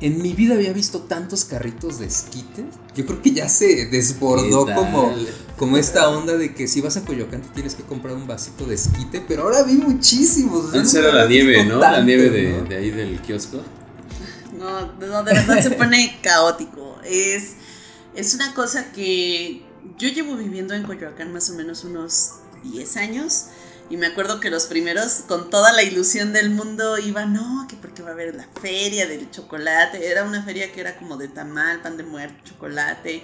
en 0.00 0.20
mi 0.22 0.32
vida 0.32 0.54
había 0.54 0.72
visto 0.72 1.00
tantos 1.00 1.44
carritos 1.44 1.98
de 1.98 2.06
esquite. 2.06 2.64
Yo 2.94 3.06
creo 3.06 3.22
que 3.22 3.32
ya 3.32 3.48
se 3.48 3.86
desbordó 3.86 4.66
como, 4.74 5.14
como 5.56 5.76
esta 5.76 6.08
onda 6.08 6.36
de 6.36 6.54
que 6.54 6.68
si 6.68 6.80
vas 6.80 6.96
a 6.96 7.04
Coyoacán 7.04 7.42
te 7.42 7.48
tienes 7.48 7.74
que 7.74 7.82
comprar 7.82 8.14
un 8.14 8.26
vasito 8.26 8.66
de 8.66 8.74
esquite, 8.74 9.24
pero 9.26 9.44
ahora 9.44 9.62
vi 9.62 9.74
muchísimos. 9.74 10.74
Antes 10.74 10.94
era 10.94 11.08
no 11.08 11.18
la 11.18 11.26
nieve, 11.26 11.64
¿no? 11.64 11.78
La 11.78 12.02
nieve 12.02 12.30
de, 12.30 12.52
¿no? 12.52 12.64
de 12.64 12.76
ahí 12.76 12.90
del 12.90 13.20
kiosco. 13.20 13.62
No, 14.58 14.92
no, 14.98 15.22
de 15.22 15.32
verdad 15.32 15.62
se 15.62 15.70
pone 15.70 16.18
caótico. 16.22 16.98
Es, 17.04 17.54
es 18.14 18.34
una 18.34 18.54
cosa 18.54 18.92
que 18.92 19.62
yo 19.98 20.08
llevo 20.08 20.36
viviendo 20.36 20.74
en 20.74 20.84
Coyoacán 20.84 21.32
más 21.32 21.50
o 21.50 21.54
menos 21.54 21.84
unos 21.84 22.34
10 22.62 22.96
años. 22.96 23.46
Y 23.90 23.96
me 23.98 24.06
acuerdo 24.06 24.40
que 24.40 24.50
los 24.50 24.64
primeros, 24.66 25.24
con 25.28 25.50
toda 25.50 25.72
la 25.72 25.82
ilusión 25.82 26.32
del 26.32 26.50
mundo, 26.50 26.98
iban, 26.98 27.34
no, 27.34 27.66
que 27.68 27.76
porque 27.76 28.02
va 28.02 28.10
a 28.10 28.12
haber 28.12 28.34
la 28.34 28.48
feria 28.60 29.06
del 29.06 29.30
chocolate. 29.30 30.06
Era 30.10 30.24
una 30.24 30.42
feria 30.42 30.72
que 30.72 30.80
era 30.80 30.96
como 30.96 31.16
de 31.16 31.28
tamal, 31.28 31.80
pan 31.82 31.96
de 31.96 32.02
muerto, 32.02 32.36
chocolate. 32.44 33.22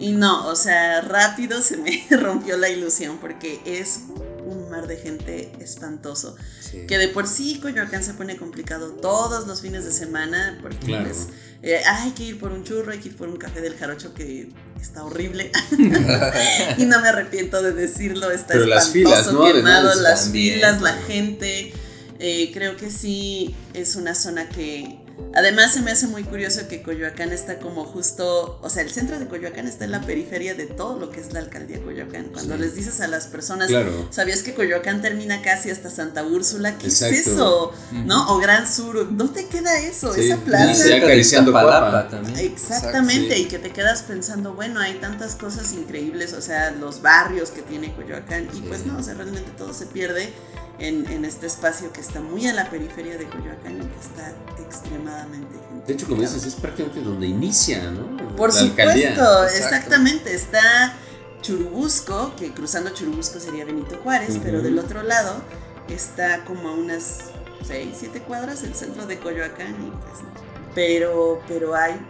Y 0.00 0.12
no, 0.12 0.46
o 0.48 0.56
sea, 0.56 1.00
rápido 1.00 1.62
se 1.62 1.76
me 1.76 2.04
rompió 2.10 2.56
la 2.56 2.68
ilusión 2.68 3.18
porque 3.18 3.60
es 3.64 4.00
un 4.44 4.68
mar 4.68 4.86
de 4.88 4.96
gente 4.96 5.52
espantoso. 5.60 6.36
Sí. 6.60 6.86
Que 6.88 6.98
de 6.98 7.08
por 7.08 7.26
sí 7.28 7.60
Coyoacán 7.60 8.02
se 8.02 8.14
pone 8.14 8.36
complicado 8.36 8.90
todos 8.94 9.46
los 9.46 9.60
fines 9.60 9.84
de 9.84 9.92
semana 9.92 10.58
porque 10.60 10.86
Claro. 10.86 11.04
pues 11.04 11.28
eh, 11.62 11.80
hay 11.86 12.12
que 12.12 12.24
ir 12.24 12.38
por 12.38 12.52
un 12.52 12.64
churro, 12.64 12.92
hay 12.92 12.98
que 12.98 13.08
ir 13.08 13.16
por 13.16 13.28
un 13.28 13.36
café 13.36 13.60
del 13.60 13.76
jarocho 13.76 14.14
que 14.14 14.48
está 14.80 15.04
horrible. 15.04 15.50
y 16.78 16.84
no 16.86 17.00
me 17.00 17.08
arrepiento 17.08 17.62
de 17.62 17.72
decirlo, 17.72 18.30
está 18.30 18.54
Pero 18.54 18.66
las 18.66 18.86
espantoso, 18.94 19.20
filas, 19.20 19.32
¿no? 19.32 19.44
quemado, 19.44 19.94
las 20.00 20.24
también, 20.24 20.54
filas, 20.54 20.80
la 20.80 20.94
gente. 20.94 21.72
Eh, 22.18 22.50
creo 22.52 22.76
que 22.76 22.90
sí 22.90 23.54
es 23.72 23.96
una 23.96 24.14
zona 24.14 24.48
que 24.48 24.99
Además 25.34 25.72
se 25.72 25.80
me 25.82 25.90
hace 25.92 26.06
muy 26.08 26.24
curioso 26.24 26.66
que 26.68 26.82
Coyoacán 26.82 27.32
está 27.32 27.58
como 27.58 27.84
justo, 27.84 28.58
o 28.62 28.68
sea, 28.70 28.82
el 28.82 28.90
centro 28.90 29.18
de 29.18 29.26
Coyoacán 29.28 29.68
está 29.68 29.84
en 29.84 29.92
la 29.92 30.00
periferia 30.00 30.54
de 30.54 30.66
todo 30.66 30.98
lo 30.98 31.10
que 31.10 31.20
es 31.20 31.32
la 31.32 31.38
alcaldía 31.40 31.78
de 31.78 31.84
Coyoacán. 31.84 32.30
Cuando 32.32 32.54
Sí. 32.56 32.60
les 32.60 32.74
dices 32.74 33.00
a 33.00 33.06
las 33.06 33.26
personas, 33.26 33.68
Claro. 33.68 34.08
¿sabías 34.10 34.42
que 34.42 34.54
Coyoacán 34.54 35.02
termina 35.02 35.40
casi 35.42 35.70
hasta 35.70 35.88
Santa 35.90 36.24
Úrsula? 36.24 36.76
¿Qué 36.78 36.88
es 36.88 37.00
eso? 37.02 37.72
¿No? 37.92 38.34
O 38.34 38.38
Gran 38.38 38.66
Sur, 38.70 39.10
¿no 39.12 39.30
te 39.30 39.46
queda 39.46 39.78
eso? 39.80 40.12
Sí, 40.14 40.22
Esa 40.22 40.36
plaza. 40.38 40.74
sí, 40.74 40.92
acariciando 40.92 41.52
guapa. 41.52 42.08
también. 42.08 42.36
Exactamente, 42.38 43.34
Sí. 43.36 43.42
y 43.42 43.44
que 43.46 43.58
te 43.58 43.70
quedas 43.70 44.02
pensando, 44.02 44.54
bueno, 44.54 44.80
hay 44.80 44.94
tantas 44.94 45.34
cosas 45.36 45.72
increíbles, 45.72 46.32
o 46.32 46.40
sea, 46.42 46.70
los 46.72 47.02
barrios 47.02 47.50
que 47.50 47.62
tiene 47.62 47.94
Coyoacán, 47.94 48.48
y 48.54 48.60
pues 48.62 48.84
no, 48.86 48.98
o 48.98 49.02
sea, 49.02 49.14
realmente 49.14 49.50
todo 49.56 49.72
se 49.74 49.86
pierde 49.86 50.32
en, 50.80 51.06
en 51.10 51.24
este 51.24 51.46
espacio 51.46 51.92
que 51.92 52.00
está 52.00 52.20
muy 52.20 52.46
a 52.46 52.54
la 52.54 52.68
periferia 52.68 53.16
de 53.16 53.26
Coyoacán 53.26 53.76
y 53.76 53.86
que 53.86 54.00
está 54.00 54.34
extremadamente 54.58 55.58
De 55.86 55.92
hecho, 55.92 56.06
como 56.06 56.22
dices, 56.22 56.44
es 56.44 56.54
prácticamente 56.54 57.02
donde 57.02 57.26
inicia, 57.26 57.90
¿no? 57.90 58.16
Por 58.36 58.52
la 58.52 58.60
supuesto, 58.60 58.82
alcaldía. 58.82 59.46
Exactamente. 59.56 60.34
Está 60.34 60.94
Churubusco, 61.42 62.34
que 62.36 62.52
cruzando 62.52 62.90
Churubusco 62.90 63.40
sería 63.40 63.64
Benito 63.64 63.98
Juárez, 64.02 64.38
pero 64.42 64.62
del 64.62 64.78
otro 64.78 65.02
lado 65.02 65.42
está 65.88 66.44
como 66.44 66.68
a 66.68 66.72
unas 66.72 67.18
6, 67.66 67.96
7 67.98 68.22
cuadras 68.22 68.62
el 68.62 68.74
centro 68.74 69.06
de 69.06 69.18
Coyoacán 69.18 69.74
y 69.74 69.90
pues. 69.90 70.20
Pero, 70.74 71.42
pero 71.48 71.74
hay, 71.74 72.00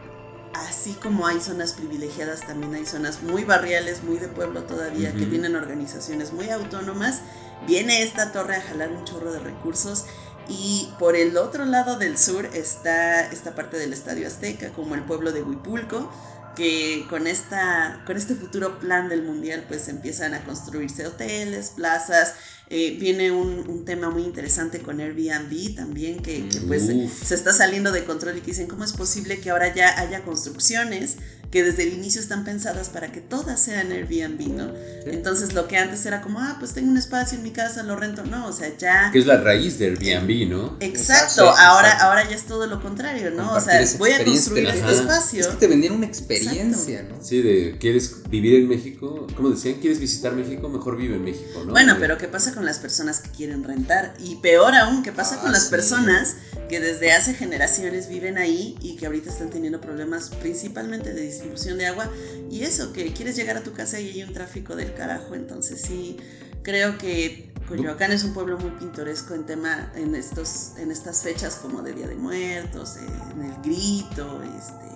así 0.53 0.93
como 0.93 1.27
hay 1.27 1.41
zonas 1.41 1.73
privilegiadas, 1.73 2.47
también 2.47 2.75
hay 2.75 2.85
zonas 2.85 3.23
muy 3.23 3.45
barriales, 3.45 4.03
muy 4.03 4.19
de 4.19 4.29
pueblo 4.29 4.65
todavía, 4.65 5.13
que 5.15 5.25
tienen 5.25 5.57
organizaciones 5.57 6.33
muy 6.33 6.51
autónomas. 6.51 7.23
Viene 7.67 8.03
esta 8.03 8.33
torre 8.33 8.57
a 8.57 8.63
jalar 8.63 8.91
un 8.91 9.05
chorro 9.05 9.33
de 9.33 9.39
recursos 9.41 10.05
y 10.49 10.89
por 10.99 11.15
el 11.15 11.37
otro 11.37 11.65
lado 11.65 11.99
del 11.99 12.19
sur 12.19 12.47
está 12.53 13.21
esta 13.31 13.55
parte 13.55 13.79
del 13.79 13.93
Estadio 13.93 14.27
Azteca, 14.27 14.71
como 14.71 14.95
el 14.95 15.03
pueblo 15.03 15.33
de 15.33 15.43
Huipulco, 15.43 16.11
que 16.57 17.07
con, 17.09 17.27
esta, 17.27 18.03
con 18.07 18.17
este 18.17 18.35
futuro 18.35 18.79
plan 18.81 19.09
del 19.09 19.23
mundial 19.23 19.65
pues 19.69 19.89
empiezan 19.89 20.35
a 20.35 20.43
construirse 20.45 21.07
hoteles, 21.07 21.71
plazas, 21.77 22.35
eh, 22.69 22.97
viene 22.99 23.31
un, 23.31 23.69
un 23.69 23.85
tema 23.85 24.11
muy 24.11 24.23
interesante 24.23 24.81
con 24.81 25.01
Airbnb 25.01 25.75
también, 25.75 26.21
que, 26.21 26.49
que, 26.49 26.61
pues 26.67 26.89
Uf. 26.89 27.23
se 27.23 27.35
está 27.35 27.53
saliendo 27.53 27.93
de 27.93 28.05
control 28.05 28.37
y 28.39 28.41
que 28.41 28.49
dicen 28.49 28.67
cómo 28.67 28.85
es 28.85 28.93
posible 28.93 29.41
que 29.41 29.51
ahora 29.51 29.73
ya 29.75 29.99
haya 29.99 30.23
construcciones 30.23 31.17
que 31.51 31.63
desde 31.65 31.83
el 31.83 31.95
inicio 31.95 32.21
están 32.21 32.45
pensadas 32.45 32.89
para 32.91 33.11
que 33.11 33.21
todas 33.21 33.61
sean 33.61 33.91
Airbnb, 33.91 34.49
¿no? 34.57 34.73
Entonces 35.07 35.53
lo 35.53 35.67
que 35.67 35.77
antes 35.77 36.07
era 36.07 36.23
como, 36.23 36.39
ah, 36.41 36.57
pues 36.61 36.73
tengo 36.75 36.91
un 36.91 36.97
espacio 36.97 37.37
en 37.39 37.43
mi 37.43 37.51
casa, 37.51 37.83
lo 37.83 37.97
rento, 37.97 38.25
no, 38.25 38.47
o 38.47 38.53
sea, 38.53 38.71
ya... 38.79 39.11
Que 39.13 39.19
es 39.19 39.27
la 39.27 39.37
raíz 39.39 39.79
de 39.79 39.87
Airbnb, 39.87 40.49
¿no? 40.49 40.77
Exacto, 40.81 41.45
Exacto, 41.45 41.51
ahora, 41.59 41.89
exacto. 41.89 42.07
ahora 42.07 42.29
ya 42.29 42.37
es 42.37 42.45
todo 42.45 42.67
lo 42.67 42.81
contrario, 42.81 43.31
¿no? 43.33 43.43
O 43.43 43.55
Compartir 43.55 43.71
sea, 43.73 43.81
esa 43.81 43.99
voy 43.99 44.11
a 44.13 44.25
construir 44.25 44.67
este 44.69 44.81
Ajá. 44.83 44.93
espacio. 44.93 45.41
Es 45.41 45.47
que 45.49 45.57
te 45.57 45.67
vendieron 45.67 45.99
una 45.99 46.07
experiencia, 46.07 47.03
¿no? 47.03 47.17
Sí, 47.23 47.43
de 47.43 47.77
quieres 47.79 48.23
vivir 48.29 48.55
en 48.55 48.69
México. 48.69 49.27
¿Cómo 49.37 49.51
decían? 49.51 49.75
¿Quieres 49.81 49.99
visitar 49.99 50.33
México? 50.35 50.69
Mejor 50.69 50.97
vive 50.97 51.17
en 51.17 51.25
México, 51.25 51.65
¿no? 51.65 51.73
Bueno, 51.73 51.97
pero 51.99 52.17
¿qué 52.17 52.29
pasa 52.29 52.55
con 52.55 52.65
las 52.65 52.79
personas 52.79 53.19
que 53.21 53.31
quieren 53.31 53.65
rentar? 53.65 54.15
Y 54.21 54.37
peor 54.37 54.75
aún, 54.75 55.03
¿qué 55.03 55.11
pasa 55.13 55.37
Ah, 55.39 55.43
con 55.43 55.53
las 55.53 55.65
sí. 55.65 55.71
personas 55.71 56.37
que 56.69 56.79
desde 56.81 57.13
hace 57.13 57.35
generaciones 57.35 58.09
viven 58.09 58.39
ahí 58.39 58.77
y 58.81 58.97
que 58.97 59.07
ahorita 59.07 59.31
están 59.31 59.51
teniendo 59.51 59.81
problemas 59.81 60.31
principalmente 60.41 61.13
de 61.13 61.23
distribución 61.41 61.79
de 61.79 61.87
agua? 61.87 62.11
Y 62.51 62.63
eso, 62.63 62.93
que 62.93 63.13
quieres 63.13 63.37
llegar 63.37 63.57
a 63.57 63.63
tu 63.63 63.73
casa 63.73 64.01
y 64.01 64.09
hay 64.11 64.23
un 64.23 64.33
tráfico 64.33 64.77
del 64.77 64.95
carajo. 64.95 65.35
Entonces 65.35 65.81
sí, 65.81 66.17
creo 66.63 66.99
que 66.99 67.51
Coyoacán 67.69 68.13
es 68.13 68.25
un 68.25 68.35
pueblo 68.35 68.59
muy 68.59 68.71
pintoresco 68.73 69.35
en 69.35 69.47
tema, 69.47 69.93
en 69.95 70.15
estos, 70.15 70.73
en 70.79 70.91
estas 70.91 71.23
fechas 71.23 71.57
como 71.57 71.83
de 71.83 71.93
Día 71.95 72.09
de 72.09 72.17
Muertos, 72.17 72.97
en 72.97 73.43
el 73.43 73.55
grito, 73.63 74.43
este. 74.43 74.91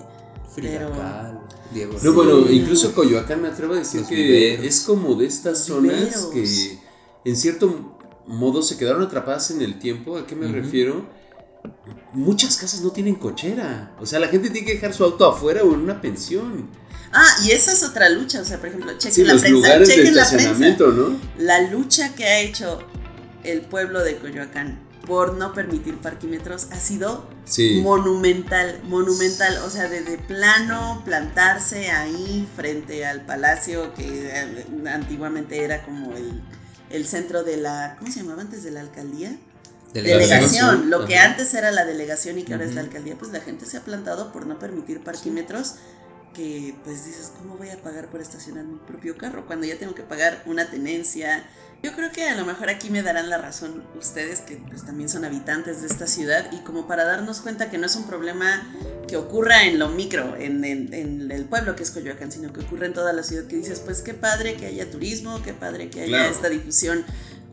Frida 0.54 0.78
Pero- 0.78 1.40
Diego 1.72 1.94
No, 2.02 2.12
bueno, 2.12 2.48
incluso 2.50 2.94
Coyoacán 2.94 3.42
me 3.42 3.48
atrevo 3.48 3.74
a 3.74 3.78
decir 3.78 4.00
Los 4.00 4.08
que 4.08 4.14
viveros. 4.14 4.64
es 4.66 4.80
como 4.82 5.16
de 5.16 5.26
estas 5.26 5.58
zonas 5.64 6.28
que 6.32 6.78
en 7.24 7.36
cierto 7.36 7.96
modo 8.26 8.62
se 8.62 8.76
quedaron 8.76 9.02
atrapadas 9.02 9.50
en 9.50 9.62
el 9.62 9.80
tiempo. 9.80 10.16
¿A 10.16 10.26
qué 10.28 10.36
me 10.36 10.46
refiero? 10.46 11.06
Muchas 12.12 12.56
casas 12.56 12.80
no 12.82 12.90
tienen 12.90 13.16
cochera. 13.16 13.92
O 14.00 14.06
sea, 14.06 14.20
la 14.20 14.28
gente 14.28 14.50
tiene 14.50 14.66
que 14.66 14.74
dejar 14.74 14.94
su 14.94 15.04
auto 15.04 15.26
afuera 15.28 15.62
o 15.62 15.74
en 15.74 15.80
una 15.80 16.00
pensión. 16.00 16.68
Ah, 17.12 17.26
y 17.44 17.50
esa 17.52 17.72
es 17.72 17.82
otra 17.84 18.08
lucha, 18.08 18.40
o 18.40 18.44
sea, 18.44 18.58
por 18.58 18.68
ejemplo, 18.68 18.92
chequen 18.98 19.12
Sí, 19.14 19.24
la 19.24 19.32
los 19.34 19.42
prensa, 19.42 19.56
lugares 19.56 19.88
de 19.88 19.94
chequen 19.94 20.16
la 20.16 20.28
prensa. 20.28 21.16
la 21.38 21.60
lucha 21.70 22.14
que 22.14 22.24
ha 22.24 22.40
hecho 22.40 22.78
el 23.44 23.60
pueblo 23.62 24.02
de 24.02 24.16
Coyoacán 24.16 24.80
por 25.06 25.34
no 25.34 25.52
permitir 25.52 25.98
parquímetros 25.98 26.68
ha 26.72 26.80
sido 26.80 27.28
Sí. 27.44 27.80
monumental, 27.82 28.80
monumental, 28.84 29.58
o 29.66 29.70
sea, 29.70 29.88
de, 29.88 30.00
de 30.02 30.16
plano 30.18 31.02
plantarse 31.04 31.90
ahí 31.90 32.48
frente 32.56 33.04
al 33.04 33.26
palacio 33.26 33.92
que 33.94 34.30
eh, 34.32 34.66
antiguamente 34.90 35.62
era 35.62 35.84
como 35.84 36.16
el, 36.16 36.42
el 36.90 37.06
centro 37.06 37.44
de 37.44 37.58
la, 37.58 37.96
¿cómo 37.98 38.10
se 38.10 38.20
llamaba 38.20 38.42
antes 38.42 38.64
de 38.64 38.70
la 38.70 38.80
alcaldía? 38.80 39.36
Delegación. 39.94 40.28
Delegación, 40.30 40.90
lo 40.90 41.06
que 41.06 41.16
Ajá. 41.18 41.30
antes 41.30 41.54
era 41.54 41.70
la 41.70 41.84
delegación 41.84 42.38
y 42.38 42.42
que 42.42 42.52
ahora 42.52 42.66
es 42.66 42.74
la 42.74 42.80
alcaldía, 42.82 43.16
pues 43.18 43.30
la 43.32 43.40
gente 43.40 43.64
se 43.64 43.76
ha 43.78 43.80
plantado 43.80 44.32
por 44.32 44.46
no 44.46 44.58
permitir 44.58 45.02
parquímetros 45.02 45.76
que 46.34 46.74
pues 46.84 47.04
dices, 47.06 47.30
¿cómo 47.38 47.56
voy 47.56 47.70
a 47.70 47.80
pagar 47.80 48.08
por 48.08 48.20
estacionar 48.20 48.64
mi 48.64 48.76
propio 48.78 49.16
carro 49.16 49.46
cuando 49.46 49.66
ya 49.66 49.78
tengo 49.78 49.94
que 49.94 50.02
pagar 50.02 50.42
una 50.46 50.68
tenencia? 50.68 51.44
Yo 51.80 51.92
creo 51.94 52.10
que 52.10 52.28
a 52.28 52.34
lo 52.34 52.44
mejor 52.44 52.70
aquí 52.70 52.90
me 52.90 53.02
darán 53.02 53.30
la 53.30 53.38
razón 53.38 53.84
ustedes 53.96 54.40
que 54.40 54.56
pues 54.56 54.84
también 54.84 55.08
son 55.08 55.24
habitantes 55.24 55.82
de 55.82 55.86
esta 55.86 56.06
ciudad 56.08 56.50
y 56.50 56.58
como 56.64 56.88
para 56.88 57.04
darnos 57.04 57.40
cuenta 57.40 57.70
que 57.70 57.78
no 57.78 57.86
es 57.86 57.94
un 57.94 58.04
problema 58.06 58.66
que 59.06 59.16
ocurra 59.16 59.64
en 59.64 59.78
lo 59.78 59.90
micro, 59.90 60.34
en, 60.36 60.64
en- 60.64 60.92
en 60.94 61.30
el 61.30 61.44
pueblo 61.44 61.76
que 61.76 61.82
es 61.84 61.90
Coyoacán, 61.92 62.32
sino 62.32 62.52
que 62.52 62.60
ocurre 62.62 62.86
en 62.86 62.94
toda 62.94 63.12
la 63.12 63.22
ciudad 63.22 63.44
que 63.46 63.56
dices, 63.56 63.78
pues 63.80 64.00
qué 64.02 64.14
padre 64.14 64.54
que 64.56 64.66
haya 64.66 64.90
turismo, 64.90 65.40
qué 65.42 65.52
padre 65.52 65.88
que 65.90 66.00
haya 66.00 66.08
Claro. 66.18 66.32
esta 66.34 66.48
difusión 66.48 67.04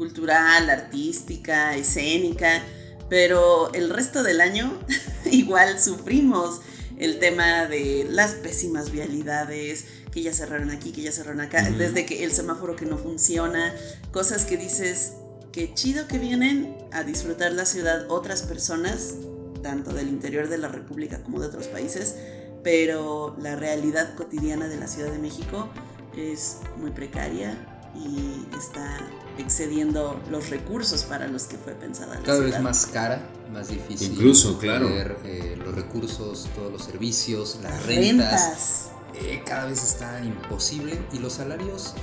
cultural, 0.02 0.68
artística, 0.72 1.76
escénica, 1.76 2.64
pero 3.08 3.72
el 3.76 3.92
resto 3.92 4.24
del 4.24 4.42
año 4.42 4.74
igual 5.32 5.80
sufrimos 5.80 6.62
el 6.98 7.20
tema 7.20 7.68
de 7.68 8.08
las 8.10 8.32
pésimas 8.32 8.92
vialidades, 8.92 9.86
que 10.12 10.24
ya 10.24 10.34
cerraron 10.34 10.72
aquí, 10.72 10.92
que 10.92 11.04
ya 11.04 11.12
cerraron 11.12 11.42
acá, 11.42 11.70
desde 11.70 12.08
que 12.08 12.24
el 12.24 12.32
semáforo 12.32 12.76
que 12.76 12.88
no 12.88 12.98
funciona, 12.98 13.76
cosas 14.12 14.46
que 14.46 14.58
dices, 14.58 15.14
qué 15.52 15.72
chido 15.76 16.08
que 16.08 16.18
vienen 16.18 16.76
a 16.92 17.04
disfrutar 17.04 17.52
la 17.52 17.68
ciudad 17.68 18.10
otras 18.10 18.42
personas, 18.42 19.14
tanto 19.62 19.94
del 19.94 20.08
interior 20.08 20.50
de 20.50 20.58
la 20.58 20.70
República 20.70 21.22
como 21.22 21.40
de 21.40 21.46
otros 21.46 21.68
países, 21.68 22.16
pero 22.64 23.38
la 23.40 23.56
realidad 23.56 24.16
cotidiana 24.16 24.68
de 24.68 24.78
la 24.78 24.88
Ciudad 24.88 25.12
de 25.12 25.20
México 25.20 25.70
es 26.18 26.58
muy 26.78 26.90
precaria 26.90 27.56
y 27.94 28.48
está 28.58 28.98
excediendo 29.38 30.20
los 30.30 30.50
recursos 30.50 31.04
para 31.04 31.28
los 31.28 31.44
que 31.44 31.58
fue 31.58 31.74
pensada 31.74 32.16
la 32.16 32.22
Cada 32.22 32.40
vez 32.40 32.60
más 32.62 32.86
cara, 32.88 33.22
más 33.52 33.68
difícil. 33.70 34.12
Incluso, 34.14 34.58
claro. 34.60 34.88
poder, 34.90 35.18
eh, 35.26 35.58
los 35.64 35.74
recursos, 35.76 36.48
todos 36.56 36.72
los 36.72 36.84
servicios, 36.84 37.58
las 37.64 37.72
Las 37.74 37.86
rentas. 37.86 38.42
rentas. 38.44 38.88
eh, 39.16 39.44
cada 39.46 39.66
vez 39.66 39.84
está 39.84 40.24
imposible 40.24 41.00
y 41.14 41.20
los 41.20 41.34
salarios 41.34 41.94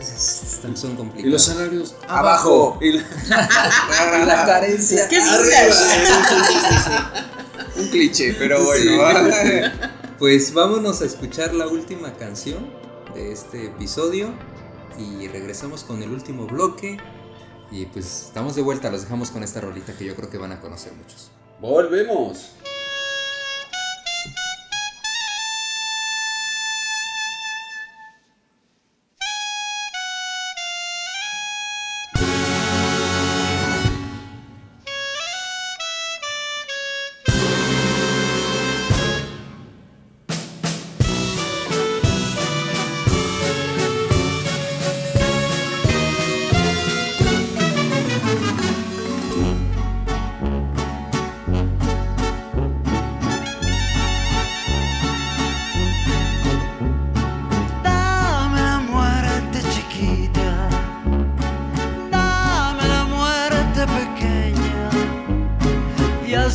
están- 0.00 0.76
son 0.76 0.96
complicados. 0.96 1.26
Y 1.28 1.30
los 1.30 1.42
salarios 1.42 1.94
Abajo. 2.08 2.78
Y 2.80 2.92
la- 2.92 3.02
Y 4.22 4.26
la 4.26 4.44
carencia. 4.46 5.08
¡Qué 5.08 5.16
arriba. 5.16 7.12
Un 7.76 7.88
cliché, 7.88 8.34
pero 8.38 8.62
bueno. 8.64 8.92
Pues 10.18 10.54
vámonos 10.54 11.02
a 11.02 11.06
escuchar 11.06 11.52
la 11.54 11.66
última 11.66 12.14
canción 12.14 12.70
de 13.14 13.32
este 13.32 13.66
episodio 13.66 14.32
y 14.98 15.28
regresamos 15.28 15.84
con 15.84 16.02
el 16.02 16.10
último 16.10 16.46
bloque. 16.46 16.98
Y 17.70 17.86
pues 17.86 18.26
estamos 18.26 18.54
de 18.54 18.62
vuelta, 18.62 18.90
los 18.90 19.02
dejamos 19.02 19.30
con 19.30 19.42
esta 19.42 19.60
rolita 19.60 19.96
que 19.96 20.04
yo 20.04 20.14
creo 20.14 20.30
que 20.30 20.38
van 20.38 20.52
a 20.52 20.60
conocer 20.60 20.92
muchos. 20.92 21.30
Volvemos. 21.60 22.52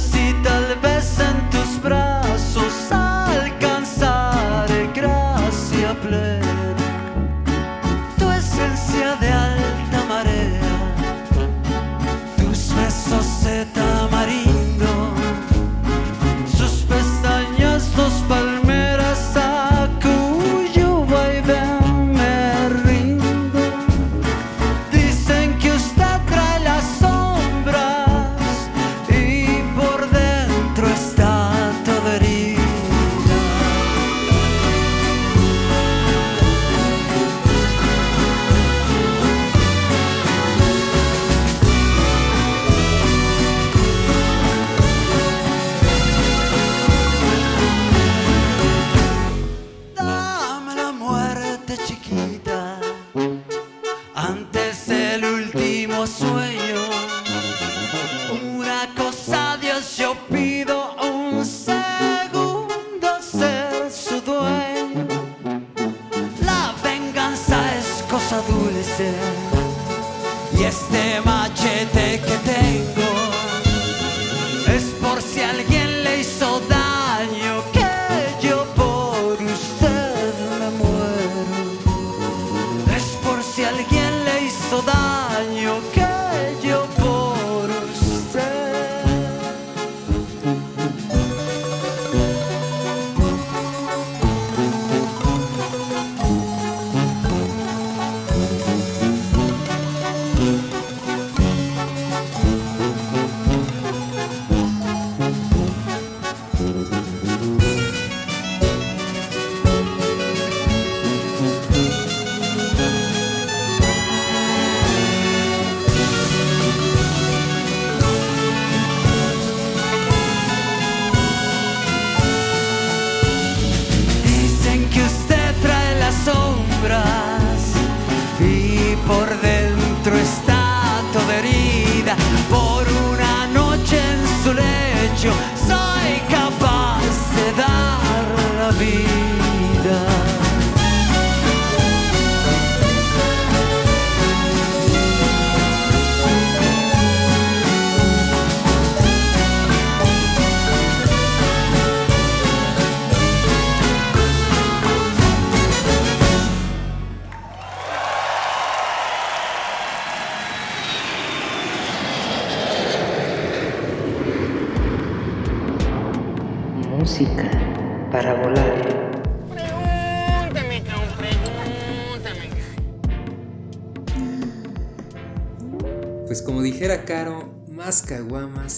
Y 0.07 0.28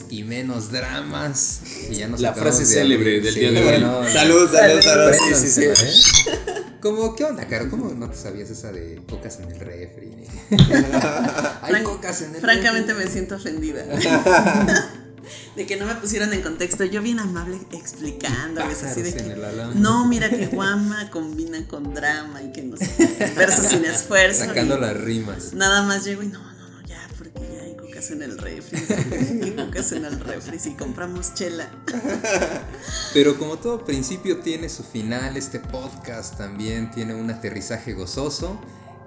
y 0.09 0.23
menos 0.23 0.72
dramas. 0.72 1.61
Y 1.89 1.95
ya 1.95 2.07
nos 2.07 2.19
La 2.22 2.34
frase 2.34 2.61
de 2.61 2.65
célebre 2.68 3.18
abrir. 3.18 3.23
del 3.23 3.34
Sí, 3.34 3.39
día 3.41 3.51
de 3.51 3.76
hoy. 3.76 3.81
no, 3.81 4.09
Salud, 4.09 4.49
salud, 4.51 4.81
salud. 4.81 5.13
Sí, 5.35 5.47
sí, 5.49 5.63
¿eh? 5.65 5.73
¿Cómo, 6.81 7.15
¿Qué 7.15 7.23
onda, 7.26 7.47
Caro? 7.47 7.69
¿Cómo 7.69 7.93
no 7.93 8.09
te 8.09 8.18
sabías 8.18 8.49
esa 8.49 8.72
de 8.72 9.01
cocas 9.07 9.38
en 9.39 9.51
el 9.51 9.59
refri? 9.59 10.11
Hay 10.51 11.73
Fran- 11.73 11.84
cocas 11.84 12.22
en 12.23 12.34
el 12.35 12.41
Francamente 12.41 12.93
me 12.95 13.07
siento 13.07 13.35
ofendida. 13.35 13.84
de 15.55 15.65
que 15.68 15.76
no 15.77 15.85
me 15.85 15.93
pusieron 15.95 16.34
en 16.34 16.41
contexto. 16.41 16.84
Yo 16.85 17.01
bien 17.01 17.19
amable 17.19 17.59
explicándoles 17.72 18.84
así 18.84 19.01
de 19.03 19.13
que 19.13 19.35
no, 19.76 20.07
mira 20.07 20.30
que 20.30 20.47
guama 20.47 21.09
combina 21.11 21.68
con 21.68 21.93
drama 21.93 22.41
y 22.41 22.51
que 22.51 22.63
no 22.63 22.77
sé, 22.77 23.34
verso 23.38 23.61
sin 23.63 23.85
esfuerzo. 23.85 24.45
Sacando 24.45 24.77
y 24.77 24.81
las 24.81 24.97
rimas. 24.97 25.53
Nada 25.53 25.84
más 25.84 26.03
llego 26.03 26.23
y 26.23 26.27
no, 26.27 26.39
cocas 28.02 28.11
en 28.11 28.22
el 28.23 28.38
refri. 28.38 28.80
¿Qué 29.44 29.56
cocas 29.56 29.91
en 29.91 30.06
el 30.06 30.19
refri 30.19 30.57
si 30.57 30.73
compramos 30.73 31.36
chela? 31.36 31.69
Pero 33.14 33.38
como 33.38 33.57
todo 33.57 33.86
principio 33.86 34.40
tiene 34.40 34.69
su 34.69 34.84
final, 34.84 35.38
este 35.38 35.60
podcast 35.60 36.38
también 36.38 36.90
tiene 36.90 37.14
un 37.14 37.30
aterrizaje 37.30 37.94
gozoso 37.94 38.60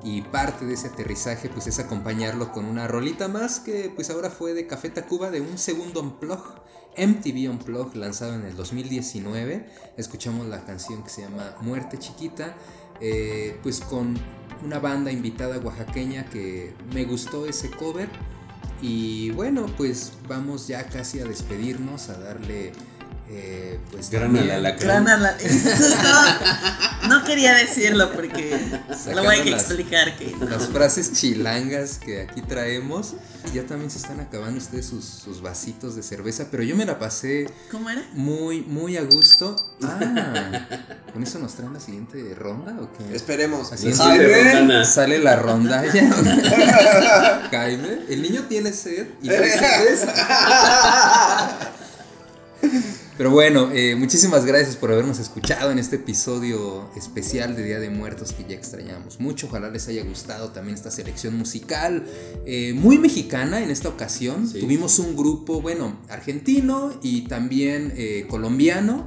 y 0.04 0.22
parte 0.22 0.64
de 0.64 0.74
ese 0.74 0.88
aterrizaje 0.88 1.48
pues 1.48 1.66
es 1.66 1.78
acompañarlo 1.80 2.52
con 2.52 2.66
una 2.66 2.86
rolita 2.86 3.26
más 3.26 3.58
que 3.58 3.90
pues 3.94 4.10
ahora 4.10 4.30
fue 4.30 4.54
de 4.54 4.66
Café 4.66 4.90
Tacuba 4.90 5.30
de 5.30 5.40
un 5.40 5.58
segundo 5.58 6.00
unplug, 6.00 6.62
MTV 6.96 7.50
Unplug 7.50 7.96
lanzado 7.96 8.34
en 8.34 8.44
el 8.44 8.54
2019. 8.54 9.66
Escuchamos 9.96 10.46
la 10.46 10.64
canción 10.64 11.02
que 11.02 11.10
se 11.10 11.22
llama 11.22 11.56
Muerte 11.62 11.98
Chiquita, 11.98 12.54
eh, 13.00 13.58
pues 13.62 13.80
con 13.80 14.16
una 14.64 14.78
banda 14.78 15.10
invitada 15.10 15.58
oaxaqueña 15.58 16.26
que 16.26 16.74
me 16.92 17.04
gustó 17.04 17.46
ese 17.46 17.70
cover. 17.70 18.08
Y 18.86 19.30
bueno, 19.30 19.64
pues 19.78 20.12
vamos 20.28 20.68
ya 20.68 20.86
casi 20.90 21.18
a 21.18 21.24
despedirnos, 21.24 22.10
a 22.10 22.18
darle 22.18 22.72
eh, 23.30 23.78
pues 23.90 24.10
Gran 24.10 24.24
también- 24.24 24.44
al 24.50 24.58
alacrán. 24.58 25.04
Gran 25.04 25.08
ala- 25.20 25.36
No 27.08 27.22
quería 27.24 27.54
decirlo 27.54 28.12
porque 28.12 28.58
Sacando 28.90 29.14
lo 29.22 29.24
voy 29.24 29.36
a 29.40 29.44
las- 29.44 29.60
explicar 29.64 30.16
que 30.16 30.34
no. 30.38 30.46
Las 30.48 30.68
frases 30.68 31.12
chilangas 31.12 31.98
que 31.98 32.22
aquí 32.22 32.40
traemos. 32.42 33.14
Ya 33.52 33.62
también 33.64 33.90
se 33.90 33.98
están 33.98 34.20
acabando 34.20 34.58
ustedes 34.58 34.86
sus, 34.86 35.04
sus 35.04 35.42
vasitos 35.42 35.94
de 35.96 36.02
cerveza, 36.02 36.46
pero 36.50 36.62
yo 36.62 36.74
me 36.76 36.86
la 36.86 36.98
pasé 36.98 37.46
¿Cómo 37.70 37.90
era? 37.90 38.02
muy, 38.14 38.62
muy 38.62 38.96
a 38.96 39.02
gusto. 39.02 39.54
Ah, 39.86 40.66
¿con 41.12 41.22
eso 41.22 41.38
nos 41.40 41.54
traen 41.54 41.74
la 41.74 41.80
siguiente 41.80 42.34
ronda 42.34 42.74
o 42.80 42.88
qué? 42.96 43.14
Esperemos. 43.14 43.70
Así. 43.72 43.92
Sale 43.92 45.18
la 45.18 45.36
rondalla. 45.36 45.92
Jaime, 47.50 47.98
el 48.08 48.22
niño 48.22 48.44
tiene 48.48 48.72
sed 48.72 49.08
y 49.20 49.28
no. 49.28 49.34
Pero 53.16 53.30
bueno, 53.30 53.70
eh, 53.72 53.94
muchísimas 53.94 54.44
gracias 54.44 54.74
por 54.74 54.90
habernos 54.90 55.20
escuchado 55.20 55.70
en 55.70 55.78
este 55.78 55.96
episodio 55.96 56.90
especial 56.96 57.54
de 57.54 57.64
Día 57.64 57.78
de 57.78 57.88
Muertos 57.88 58.32
que 58.32 58.44
ya 58.44 58.56
extrañamos 58.56 59.20
mucho. 59.20 59.46
Ojalá 59.46 59.70
les 59.70 59.86
haya 59.86 60.02
gustado 60.02 60.50
también 60.50 60.74
esta 60.74 60.90
selección 60.90 61.36
musical 61.36 62.04
eh, 62.44 62.74
muy 62.74 62.98
mexicana 62.98 63.62
en 63.62 63.70
esta 63.70 63.88
ocasión. 63.88 64.48
Sí. 64.48 64.58
Tuvimos 64.58 64.98
un 64.98 65.14
grupo, 65.14 65.60
bueno, 65.60 65.96
argentino 66.08 66.92
y 67.02 67.28
también 67.28 67.92
eh, 67.96 68.26
colombiano, 68.28 69.06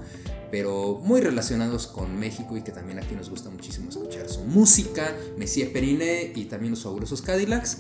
pero 0.51 1.01
muy 1.03 1.19
relacionados 1.19 1.88
con 1.88 2.17
México 2.17 2.55
y 2.55 2.61
que 2.61 2.71
también 2.71 2.99
aquí 2.99 3.13
nos 3.13 3.29
gusta 3.29 3.49
muchísimo 3.49 3.89
escuchar 3.89 4.29
su 4.29 4.39
música. 4.45 5.13
Messier 5.38 5.73
Periné 5.73 6.31
y 6.34 6.45
también 6.45 6.71
los 6.71 6.84
fabulosos 6.84 7.21
Cadillacs. 7.21 7.79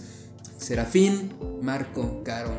Serafín, 0.57 1.33
Marco, 1.61 2.21
Caro, 2.25 2.51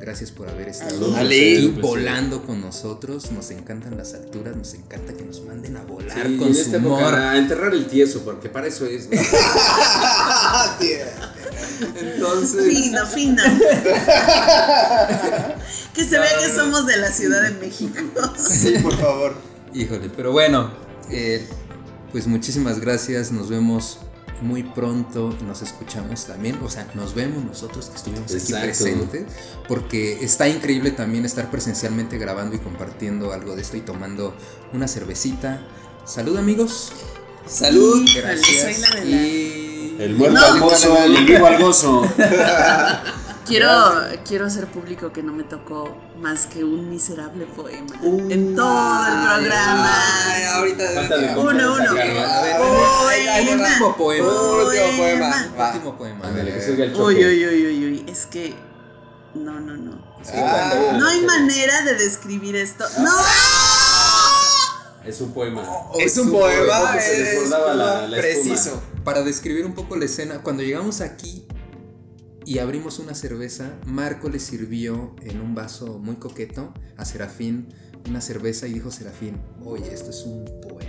gracias 0.00 0.30
por 0.30 0.48
haber 0.48 0.68
estado 0.68 1.14
aquí 1.16 1.68
placer. 1.68 1.82
volando 1.82 2.42
con 2.44 2.60
nosotros. 2.60 3.30
Nos 3.32 3.50
encantan 3.50 3.96
las 3.96 4.14
alturas, 4.14 4.56
nos 4.56 4.74
encanta 4.74 5.12
que 5.14 5.24
nos 5.24 5.42
manden 5.44 5.76
a 5.76 5.82
volar 5.84 6.26
Sí, 6.26 6.36
con 6.36 6.48
en 6.48 6.54
su 6.54 6.60
esta 6.60 6.76
humor. 6.78 7.00
época 7.02 7.30
a 7.30 7.38
enterrar 7.38 7.74
el 7.74 7.86
tieso, 7.86 8.22
porque 8.24 8.48
para 8.48 8.66
eso 8.66 8.86
es. 8.86 9.08
¿no? 9.10 9.16
Entonces, 12.00 12.74
Fino, 12.74 13.06
fino. 13.06 13.42
que 15.94 16.04
se 16.04 16.18
vea 16.18 16.38
que 16.38 16.54
somos 16.54 16.86
de 16.86 16.96
la 16.98 17.10
Ciudad 17.12 17.42
de 17.42 17.50
México. 17.52 17.98
Sí, 18.38 18.74
por 18.82 18.96
favor. 18.98 19.34
híjole, 19.74 20.10
pero 20.16 20.32
bueno, 20.32 20.70
eh, 21.10 21.46
pues 22.12 22.26
muchísimas 22.26 22.80
gracias. 22.80 23.30
Nos 23.32 23.48
vemos 23.50 23.98
muy 24.42 24.62
pronto 24.62 25.34
nos 25.46 25.62
escuchamos 25.62 26.26
también. 26.26 26.58
O 26.62 26.68
sea, 26.70 26.86
nos 26.94 27.14
vemos 27.14 27.44
nosotros 27.44 27.86
que 27.86 27.96
estuvimos 27.96 28.34
aquí 28.34 28.52
presentes. 28.52 29.24
Porque 29.68 30.22
está 30.24 30.48
increíble 30.48 30.90
también 30.90 31.24
estar 31.24 31.50
presencialmente 31.50 32.18
grabando 32.18 32.56
y 32.56 32.58
compartiendo 32.58 33.32
algo 33.32 33.56
de 33.56 33.62
esto 33.62 33.76
y 33.76 33.80
tomando 33.80 34.34
una 34.72 34.88
cervecita. 34.88 35.66
Salud, 36.04 36.36
amigos. 36.36 36.92
Salud. 37.46 38.02
Híjole, 38.04 38.36
soy 38.38 38.54
Gracias. 38.54 38.78
la 38.90 39.00
de 39.00 39.04
la- 39.06 39.16
Y 39.16 39.96
El 39.98 40.14
muerto 40.16 40.38
No. 40.38 40.46
al 40.46 40.60
gozo, 40.60 40.98
el 41.04 41.24
vivo 41.24 41.46
al 41.46 41.62
gozo. 41.62 42.02
Quiero, 43.46 43.68
quiero 44.26 44.46
hacer 44.46 44.66
público 44.66 45.12
que 45.12 45.22
no 45.22 45.32
me 45.32 45.44
tocó 45.44 45.96
más 46.18 46.46
que 46.46 46.64
un 46.64 46.90
miserable 46.90 47.46
poema 47.46 47.94
en 48.02 48.56
todo 48.56 49.06
el 49.06 49.14
programa. 49.40 49.90
Ay, 50.26 50.42
ahorita. 50.44 50.84
Uno, 51.38 51.74
uno. 51.74 51.90
A 51.90 51.94
ver, 51.94 52.16
Ay, 53.08 53.26
ay, 53.28 53.44
Poema. 53.46 53.68
último 53.68 53.96
poema. 53.96 54.28
Último 54.28 54.96
poema. 54.96 55.50
Último 55.74 55.96
poema. 55.96 56.32
Que. 56.34 56.92
Uy, 56.96 57.14
uy, 57.24 57.46
uy, 57.46 57.66
uy, 57.66 57.84
uy. 57.86 58.04
Es 58.08 58.26
que. 58.26 58.54
No, 59.34 59.60
no, 59.60 59.76
no. 59.76 60.04
Ah. 60.34 60.96
No 60.98 61.06
hay 61.06 61.20
manera 61.24 61.82
de 61.82 61.94
describir 61.94 62.56
esto. 62.56 62.84
¡No! 62.98 63.10
Es 65.04 65.20
un 65.20 65.32
poema. 65.32 65.62
Es 66.00 66.16
un 66.18 66.32
poema. 66.32 66.92
se 67.00 67.12
Es 67.22 67.30
desbordaba 67.42 67.74
la- 67.74 68.08
la 68.08 68.16
preciso. 68.16 68.82
Para 69.04 69.22
describir 69.22 69.64
un 69.64 69.74
poco 69.74 69.94
la 69.96 70.06
escena, 70.06 70.40
cuando 70.42 70.64
llegamos 70.64 71.00
aquí 71.00 71.46
y 72.46 72.60
abrimos 72.60 73.00
una 73.00 73.14
cerveza, 73.14 73.72
Marco 73.84 74.28
le 74.28 74.38
sirvió 74.38 75.14
en 75.22 75.40
un 75.40 75.54
vaso 75.54 75.98
muy 75.98 76.16
coqueto 76.16 76.72
a 76.96 77.04
Serafín 77.04 77.66
una 78.08 78.20
cerveza 78.20 78.68
y 78.68 78.74
dijo 78.74 78.90
Serafín, 78.90 79.40
oye, 79.64 79.92
esto 79.92 80.10
es 80.10 80.22
un 80.24 80.44
poema. 80.62 80.86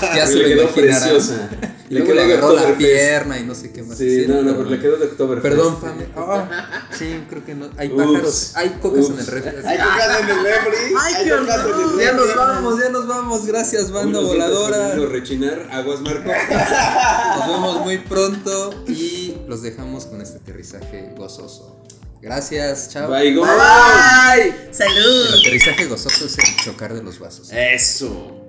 ya 0.16 0.26
se 0.26 0.34
le 0.36 0.44
quedó 0.54 0.68
preciosa. 0.70 1.50
Y 1.90 1.94
Le 1.94 2.00
luego 2.04 2.20
agarró 2.22 2.54
la 2.54 2.78
pierna 2.78 3.38
y 3.38 3.44
no 3.44 3.54
sé 3.54 3.72
qué 3.72 3.82
más. 3.82 3.98
Sí, 3.98 4.06
hicieron, 4.06 4.46
no, 4.46 4.52
no, 4.52 4.58
pero 4.58 4.70
le 4.70 4.80
quedó 4.80 4.96
de 4.96 5.06
Oktoberfest. 5.06 5.42
Perdón, 5.54 5.80
Pame. 5.80 6.06
Ah, 6.16 6.88
sí, 6.96 7.24
creo 7.28 7.44
que 7.44 7.54
no. 7.54 7.68
Hay 7.76 7.88
Ups. 7.88 7.96
pájaros, 7.96 8.52
hay 8.54 8.68
cocas 8.80 9.10
en 9.10 9.18
el 9.18 9.26
refri. 9.26 9.66
Hay 9.66 9.78
cocas 9.78 10.20
en 10.20 10.28
el 10.30 10.42
refri. 10.44 10.94
Ay, 10.98 11.14
Hay 11.16 11.24
qué 11.24 11.30
cocas 11.30 11.56
en 11.56 11.70
el 11.70 11.82
refri. 11.82 12.04
Ya 12.04 12.12
nos 12.12 12.36
vamos, 12.36 12.80
ya 12.80 12.88
nos 12.90 13.06
vamos. 13.06 13.46
Gracias, 13.46 13.90
banda 13.90 14.20
voladora. 14.20 14.94
rechinar, 14.94 15.68
aguas 15.72 16.00
Marco. 16.00 16.30
Nos 16.30 17.46
vemos 17.48 17.80
muy 17.84 17.98
pronto 17.98 18.84
y 18.86 19.29
los 19.50 19.62
dejamos 19.62 20.06
con 20.06 20.20
este 20.20 20.38
aterrizaje 20.38 21.12
gozoso. 21.16 21.76
Gracias, 22.22 22.90
chao. 22.90 23.10
Bye, 23.10 23.34
go. 23.34 23.42
Bye. 23.42 24.54
El 24.68 24.72
¡Salud! 24.72 25.40
aterrizaje 25.40 25.86
gozoso 25.86 26.26
es 26.26 26.38
el 26.38 26.56
chocar 26.64 26.94
de 26.94 27.02
los 27.02 27.18
vasos. 27.18 27.50
Eso. 27.52 28.40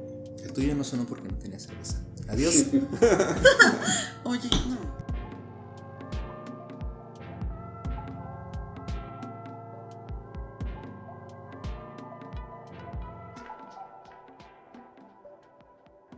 El 0.44 0.54
tuyo 0.54 0.76
no 0.76 0.84
sonó 0.84 1.08
porque 1.08 1.28
no 1.28 1.38
tenía 1.40 1.60
cerveza. 1.60 2.04
Adiós. 2.30 2.54
Oye, 4.24 4.50
no. 4.70 4.92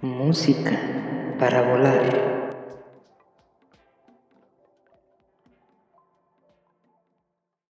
Música 0.02 0.78
para 1.40 1.62
volar. 1.62 2.43